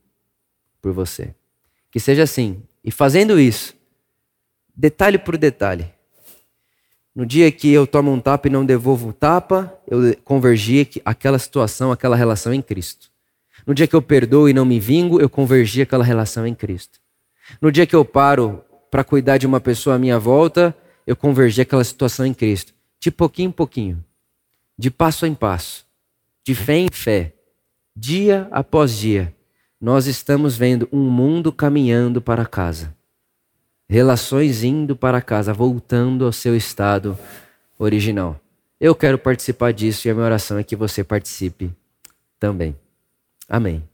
por 0.83 0.93
você. 0.93 1.35
Que 1.91 1.99
seja 1.99 2.25
assim. 2.25 2.63
E 2.85 2.91
fazendo 2.91 3.41
isso, 3.41 3.75
detalhe 4.77 5.19
por 5.19 5.39
detalhe. 5.39 5.91
No 7.15 7.27
dia 7.27 7.53
que 7.53 7.71
eu 7.71 7.87
tomo 7.87 8.11
um 8.11 8.19
tapa 8.19 8.49
e 8.49 8.51
não 8.51 8.65
devolvo 8.65 9.11
o 9.11 9.13
tapa, 9.13 9.79
eu 9.87 10.17
convergi 10.25 10.89
aquela 11.05 11.39
situação, 11.39 11.93
aquela 11.93 12.17
relação 12.17 12.55
em 12.55 12.63
Cristo. 12.63 13.11
No 13.67 13.75
dia 13.75 13.87
que 13.87 13.95
eu 13.95 14.01
perdoo 14.01 14.49
e 14.49 14.55
não 14.55 14.65
me 14.65 14.81
vingo, 14.81 15.21
eu 15.21 15.29
convergi 15.29 15.83
aquela 15.83 16.03
relação 16.03 16.47
em 16.47 16.55
Cristo. 16.55 16.99
No 17.61 17.71
dia 17.71 17.87
que 17.87 17.95
eu 17.95 18.03
paro 18.03 18.65
para 18.91 19.05
cuidar 19.05 19.37
de 19.37 19.47
uma 19.47 19.61
pessoa 19.61 19.97
à 19.97 19.99
minha 19.99 20.19
volta, 20.19 20.75
eu 21.07 21.15
convergi 21.15 21.61
aquela 21.61 21.85
situação 21.85 22.25
em 22.25 22.33
Cristo. 22.33 22.73
De 22.99 23.11
pouquinho 23.11 23.49
em 23.49 23.53
pouquinho, 23.53 24.03
de 24.79 24.91
passo 24.91 25.27
em 25.27 25.35
passo, 25.35 25.85
de 26.45 26.55
fé 26.55 26.79
em 26.79 26.89
fé, 26.91 27.35
dia 27.95 28.49
após 28.51 28.97
dia, 28.97 29.35
nós 29.79 30.07
estamos 30.07 30.57
vendo 30.57 30.89
um 30.91 31.11
mundo 31.11 31.53
caminhando 31.53 32.23
para 32.23 32.47
casa 32.47 32.95
relações 33.93 34.65
indo 34.65 34.97
para 34.97 35.21
casa, 35.21 35.53
voltando 35.53 36.25
ao 36.25 36.33
seu 36.33 36.57
estado 36.57 37.17
original. 37.79 38.41
Eu 38.81 38.95
quero 38.95 39.19
participar 39.19 39.71
disso 39.73 40.09
e 40.09 40.11
a 40.11 40.15
minha 40.15 40.25
oração 40.25 40.57
é 40.57 40.65
que 40.65 40.75
você 40.75 41.05
participe 41.05 41.71
também. 42.41 42.75
Amém. 43.47 43.85